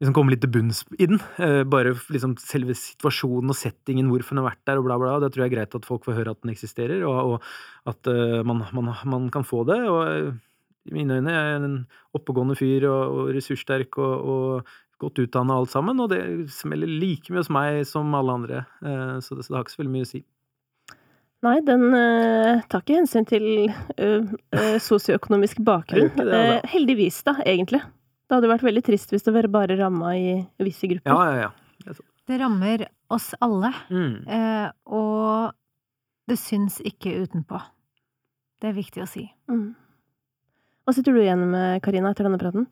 liksom 0.00 0.16
komme 0.16 0.32
litt 0.32 0.42
til 0.44 0.52
bunns 0.54 0.82
i 0.96 1.08
den. 1.10 1.20
Eh, 1.38 1.62
bare 1.68 1.94
liksom 2.12 2.36
selve 2.40 2.76
situasjonen 2.78 3.52
og 3.52 3.58
settingen, 3.58 4.08
hvorfor 4.10 4.34
den 4.34 4.42
har 4.42 4.50
vært 4.50 4.62
der, 4.68 4.80
og 4.80 4.88
bla, 4.88 4.98
bla. 5.00 5.18
Det 5.22 5.32
tror 5.34 5.44
jeg 5.44 5.52
er 5.52 5.56
greit 5.58 5.76
at 5.76 5.88
folk 5.88 6.06
får 6.08 6.16
høre 6.16 6.34
at 6.34 6.40
den 6.42 6.54
eksisterer, 6.54 7.04
og, 7.08 7.34
og 7.36 7.90
at 7.92 8.10
eh, 8.10 8.40
man, 8.48 8.64
man, 8.76 8.94
man 9.04 9.28
kan 9.34 9.46
få 9.46 9.64
det. 9.68 9.80
og 9.88 10.00
eh, 10.08 10.30
i 10.88 10.94
mine 10.96 11.18
øyne 11.20 11.32
er 11.32 11.44
jeg 11.44 11.58
en 11.60 11.74
oppegående 12.16 12.56
fyr 12.56 12.86
og, 12.88 13.02
og 13.12 13.34
ressurssterk 13.36 13.98
og, 14.00 14.30
og 14.32 14.70
godt 15.00 15.20
utdanna 15.22 15.56
alt 15.60 15.72
sammen, 15.72 16.00
og 16.00 16.10
det 16.12 16.20
smeller 16.52 16.88
like 16.88 17.32
mye 17.32 17.42
hos 17.42 17.52
meg 17.52 17.80
som 17.88 18.12
alle 18.16 18.36
andre, 18.40 18.66
eh, 18.80 19.16
så, 19.20 19.36
det, 19.36 19.44
så 19.44 19.52
det 19.52 19.58
har 19.58 19.66
ikke 19.66 19.76
så 19.76 19.82
veldig 19.82 19.94
mye 19.98 20.08
å 20.08 20.10
si. 20.10 20.22
Nei, 21.44 21.54
den 21.64 21.86
eh, 21.96 22.64
tar 22.68 22.82
ikke 22.82 22.98
hensyn 22.98 23.24
til 23.28 23.46
uh, 23.70 24.32
sosioøkonomisk 24.88 25.62
bakgrunn. 25.64 26.12
Heldigvis, 26.68 27.22
da, 27.24 27.38
egentlig. 27.48 27.80
Det 28.30 28.36
hadde 28.38 28.50
vært 28.52 28.62
veldig 28.62 28.82
trist 28.86 29.10
hvis 29.10 29.24
det 29.26 29.32
var 29.34 29.48
bare 29.50 29.74
ramma 29.80 30.12
i 30.14 30.36
visse 30.62 30.86
grupper. 30.86 31.10
Ja, 31.10 31.32
ja, 31.34 31.48
ja. 31.48 31.94
Det 32.30 32.36
rammer 32.38 32.84
oss 33.10 33.32
alle, 33.42 33.72
Mm. 33.90 34.28
eh, 34.30 34.68
og 34.86 35.50
det 36.30 36.36
syns 36.38 36.76
ikke 36.86 37.16
utenpå. 37.24 37.58
Det 38.62 38.68
er 38.70 38.76
viktig 38.76 39.02
å 39.02 39.08
si. 39.10 39.24
Mm. 39.50 39.74
Hva 40.86 40.94
sitter 40.94 41.12
du 41.16 41.18
igjen 41.24 41.42
med, 41.50 41.82
Karina, 41.82 42.12
etter 42.14 42.28
denne 42.28 42.38
praten? 42.38 42.68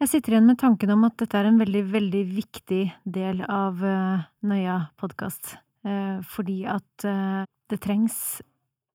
Jeg 0.00 0.08
sitter 0.08 0.32
igjen 0.32 0.46
med 0.48 0.56
tanken 0.62 0.94
om 0.94 1.04
at 1.04 1.18
dette 1.20 1.36
er 1.36 1.50
en 1.50 1.60
veldig, 1.60 1.82
veldig 1.92 2.24
viktig 2.32 2.80
del 3.04 3.42
av 3.52 3.82
uh, 3.84 4.24
Nøya 4.48 4.78
podkast. 4.96 5.58
Uh, 5.84 6.22
fordi 6.24 6.62
at 6.64 7.04
uh, 7.04 7.44
det 7.68 7.82
trengs 7.84 8.40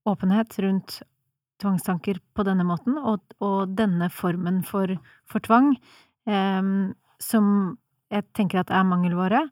åpenhet 0.10 0.58
rundt 0.66 1.04
tvangstanker 1.62 2.20
på 2.36 2.46
denne 2.48 2.66
måten, 2.68 2.98
og, 3.00 3.24
og 3.44 3.74
denne 3.78 4.10
formen 4.14 4.62
for, 4.68 4.92
for 5.30 5.44
tvang, 5.46 5.74
eh, 6.28 6.72
som 7.22 7.50
jeg 8.14 8.28
tenker 8.38 8.62
at 8.62 8.74
er 8.74 8.88
mangelvare. 8.88 9.48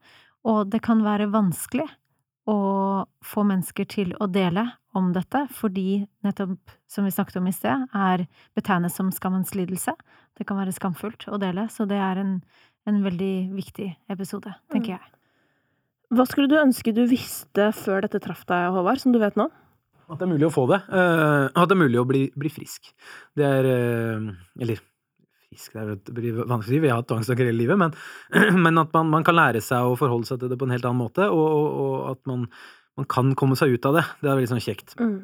Og 0.48 0.68
det 0.72 0.84
kan 0.84 1.04
være 1.06 1.32
vanskelig 1.32 1.88
å 2.50 2.58
få 3.24 3.46
mennesker 3.48 3.88
til 3.88 4.12
å 4.20 4.28
dele 4.28 4.66
om 4.98 5.14
dette, 5.16 5.46
fordi 5.56 6.04
nettopp, 6.26 6.76
som 6.92 7.08
vi 7.08 7.14
snakket 7.14 7.40
om 7.40 7.48
i 7.50 7.56
sted, 7.56 7.88
er 7.96 8.26
betegnet 8.58 8.94
som 8.94 9.10
skammens 9.16 9.56
lidelse. 9.58 9.96
Det 10.38 10.46
kan 10.50 10.60
være 10.60 10.76
skamfullt 10.76 11.26
å 11.32 11.40
dele, 11.42 11.66
så 11.72 11.88
det 11.90 11.98
er 12.04 12.20
en, 12.22 12.38
en 12.90 13.02
veldig 13.06 13.34
viktig 13.56 13.90
episode, 14.12 14.54
tenker 14.74 14.94
mm. 14.94 14.98
jeg. 14.98 15.14
Hva 16.14 16.28
skulle 16.30 16.52
du 16.52 16.60
ønske 16.60 16.94
du 16.94 17.06
visste 17.10 17.72
før 17.74 18.04
dette 18.06 18.22
traff 18.22 18.44
deg, 18.50 18.70
Håvard, 18.76 19.02
som 19.02 19.16
du 19.16 19.22
vet 19.24 19.40
nå? 19.40 19.48
At 20.14 20.22
det 20.22 20.28
er 20.28 20.34
mulig 20.34 20.48
å 20.48 20.54
få 20.54 20.66
det. 20.70 20.80
Uh, 20.90 21.50
at 21.50 21.70
det 21.70 21.76
er 21.76 21.82
mulig 21.84 22.02
å 22.02 22.08
bli, 22.08 22.24
bli 22.38 22.52
frisk. 22.54 22.92
Det 23.38 23.46
er 23.48 23.70
uh, 23.70 24.28
Eller 24.62 24.82
frisk, 25.54 25.76
det 26.06 26.16
blir 26.16 26.44
vanskelig, 26.50 26.82
vi 26.82 26.90
har 26.90 27.02
hatt 27.02 27.10
tvangstanker 27.12 27.46
hele 27.46 27.60
livet, 27.60 27.78
men, 27.78 27.94
men 28.66 28.82
at 28.82 28.94
man, 28.96 29.12
man, 29.14 29.26
kan 29.26 29.38
lære 29.38 29.62
seg 29.62 29.86
å 29.86 29.98
forholde 30.00 30.26
seg 30.30 30.42
til 30.42 30.50
det 30.50 30.58
på 30.58 30.66
en 30.66 30.74
helt 30.74 30.88
annen 30.90 31.04
måte, 31.04 31.28
og, 31.30 31.44
og, 31.46 31.68
og 31.84 31.96
at 32.16 32.22
man, 32.30 32.48
man, 32.98 33.10
kan 33.10 33.34
komme 33.38 33.58
seg 33.60 33.76
ut 33.76 33.90
av 33.90 34.00
det. 34.00 34.06
Det 34.22 34.32
er 34.32 34.40
veldig 34.40 34.54
sånn 34.56 34.64
kjekt. 34.66 34.96
Mm. 34.98 35.20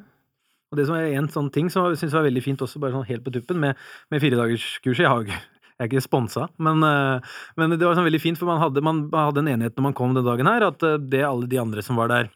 Og 0.70 0.78
det 0.78 0.86
som 0.86 0.98
er 1.00 1.16
en 1.18 1.30
sånn 1.34 1.50
ting 1.54 1.72
som 1.74 1.88
jeg 1.90 1.98
syns 2.04 2.14
var 2.14 2.28
veldig 2.28 2.46
fint 2.46 2.62
også, 2.62 2.82
bare 2.82 2.94
sånn 2.94 3.08
helt 3.10 3.26
på 3.26 3.34
tuppen, 3.34 3.58
med, 3.62 3.80
med 4.14 4.22
firedagerskurset 4.22 5.06
Jeg 5.06 5.10
har 5.10 5.26
jo 5.26 5.40
jeg 5.80 5.86
er 5.86 5.94
ikke 5.94 6.04
sponsa, 6.04 6.50
men, 6.60 6.82
eh, 6.84 7.36
men, 7.56 7.72
det 7.80 7.86
var 7.88 7.96
sånn 7.96 8.04
veldig 8.04 8.20
fint, 8.20 8.36
for 8.36 8.50
man 8.50 8.60
hadde, 8.60 8.82
man 8.84 9.06
hadde, 9.16 9.40
en 9.40 9.48
enighet 9.48 9.78
når 9.78 9.86
man 9.86 9.94
kom 9.96 10.12
den 10.12 10.26
dagen 10.28 10.50
her, 10.52 10.66
at 10.68 10.84
eh, 10.84 10.98
det 11.00 11.22
alle 11.24 11.48
de 11.48 11.62
andre 11.62 11.84
som 11.86 11.96
var 11.96 12.12
der 12.12 12.28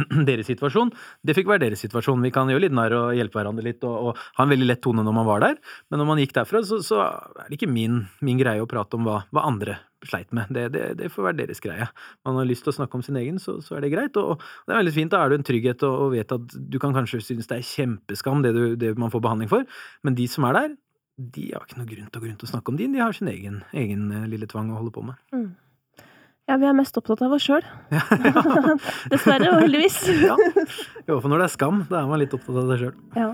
deres 0.28 0.48
situasjon, 0.50 0.92
det 1.22 1.36
fikk 1.38 1.50
være 1.50 1.66
deres 1.66 1.84
situasjon. 1.84 2.24
Vi 2.24 2.32
kan 2.34 2.50
gjøre 2.50 2.66
litt 2.66 2.76
narr 2.76 2.96
og 2.98 3.14
hjelpe 3.16 3.40
hverandre 3.40 3.66
litt 3.66 3.86
og, 3.88 4.10
og, 4.10 4.26
ha 4.38 4.46
en 4.46 4.52
veldig 4.52 4.68
lett 4.68 4.82
tone 4.84 5.04
når 5.06 5.16
man 5.16 5.28
var 5.28 5.44
der, 5.44 5.56
men 5.90 6.02
når 6.02 6.10
man 6.10 6.20
gikk 6.22 6.36
derfra, 6.36 6.62
så, 6.66 6.80
så 6.84 7.00
er 7.04 7.48
det 7.48 7.58
ikke 7.58 7.70
min, 7.70 8.04
min, 8.24 8.40
greie 8.40 8.62
å 8.62 8.68
prate 8.70 8.98
om 8.98 9.06
hva, 9.06 9.22
hva 9.34 9.46
andre 9.48 9.78
sleit 10.02 10.32
med. 10.34 10.50
Det, 10.50 10.66
det, 10.74 10.84
det, 10.98 11.10
får 11.14 11.28
være 11.28 11.40
deres 11.44 11.62
greie. 11.62 11.86
Man 12.26 12.38
har 12.40 12.48
lyst 12.48 12.66
til 12.66 12.72
å 12.72 12.78
snakke 12.80 12.98
om 12.98 13.04
sin 13.06 13.18
egen, 13.20 13.38
så, 13.42 13.60
så 13.62 13.78
er 13.78 13.84
det 13.84 13.92
greit. 13.92 14.16
Og, 14.18 14.34
og, 14.34 14.46
det 14.66 14.74
er 14.74 14.80
veldig 14.80 14.94
fint. 14.96 15.12
Da 15.12 15.22
er 15.22 15.30
du 15.30 15.38
en 15.38 15.46
trygghet 15.46 15.84
og, 15.86 15.98
og 16.06 16.14
vet 16.16 16.34
at 16.34 16.56
du 16.72 16.78
kan 16.82 16.96
kanskje 16.96 17.22
synes 17.22 17.50
det 17.50 17.60
er 17.60 17.68
kjempeskam, 17.68 18.42
det, 18.42 18.54
du, 18.56 18.64
det 18.80 18.96
man 18.98 19.12
får 19.14 19.22
behandling 19.22 19.52
for, 19.52 19.68
men 20.02 20.18
de 20.18 20.26
som 20.30 20.48
er 20.48 20.58
der, 20.58 20.74
de 21.16 21.50
har 21.52 21.66
ikke 21.66 21.78
noe 21.78 21.88
grunn 21.88 22.08
til, 22.08 22.24
grunn 22.24 22.38
til 22.40 22.48
å 22.48 22.52
snakke 22.54 22.72
om 22.72 22.78
din. 22.80 22.94
De 22.94 23.02
har 23.02 23.14
sin 23.14 23.30
egen, 23.30 23.60
egen 23.76 24.08
eh, 24.16 24.28
lille 24.32 24.48
tvang 24.50 24.72
å 24.72 24.78
holde 24.80 24.94
på 24.94 25.04
med. 25.06 25.20
Mm. 25.34 25.50
Ja, 26.50 26.56
vi 26.58 26.66
er 26.66 26.74
mest 26.74 26.96
opptatt 26.98 27.20
av 27.22 27.34
oss 27.36 27.44
sjøl. 27.46 27.62
Dessverre, 29.12 29.52
og 29.52 29.62
heldigvis. 29.62 30.00
ja. 30.26 30.34
Jo, 31.06 31.20
for 31.20 31.30
når 31.30 31.44
det 31.44 31.46
er 31.46 31.54
skam, 31.54 31.84
da 31.90 32.00
er 32.02 32.10
man 32.10 32.22
litt 32.22 32.34
opptatt 32.34 32.58
av 32.64 32.72
seg 32.72 32.82
sjøl. 32.82 32.98
Ja. 33.14 33.30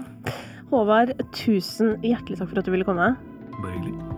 Håvard, 0.68 1.14
tusen 1.32 1.96
hjertelig 2.04 2.42
takk 2.42 2.52
for 2.52 2.60
at 2.60 2.68
du 2.68 2.74
ville 2.76 2.88
komme. 2.88 3.14
Bare 3.62 3.76
hyggelig. 3.78 4.17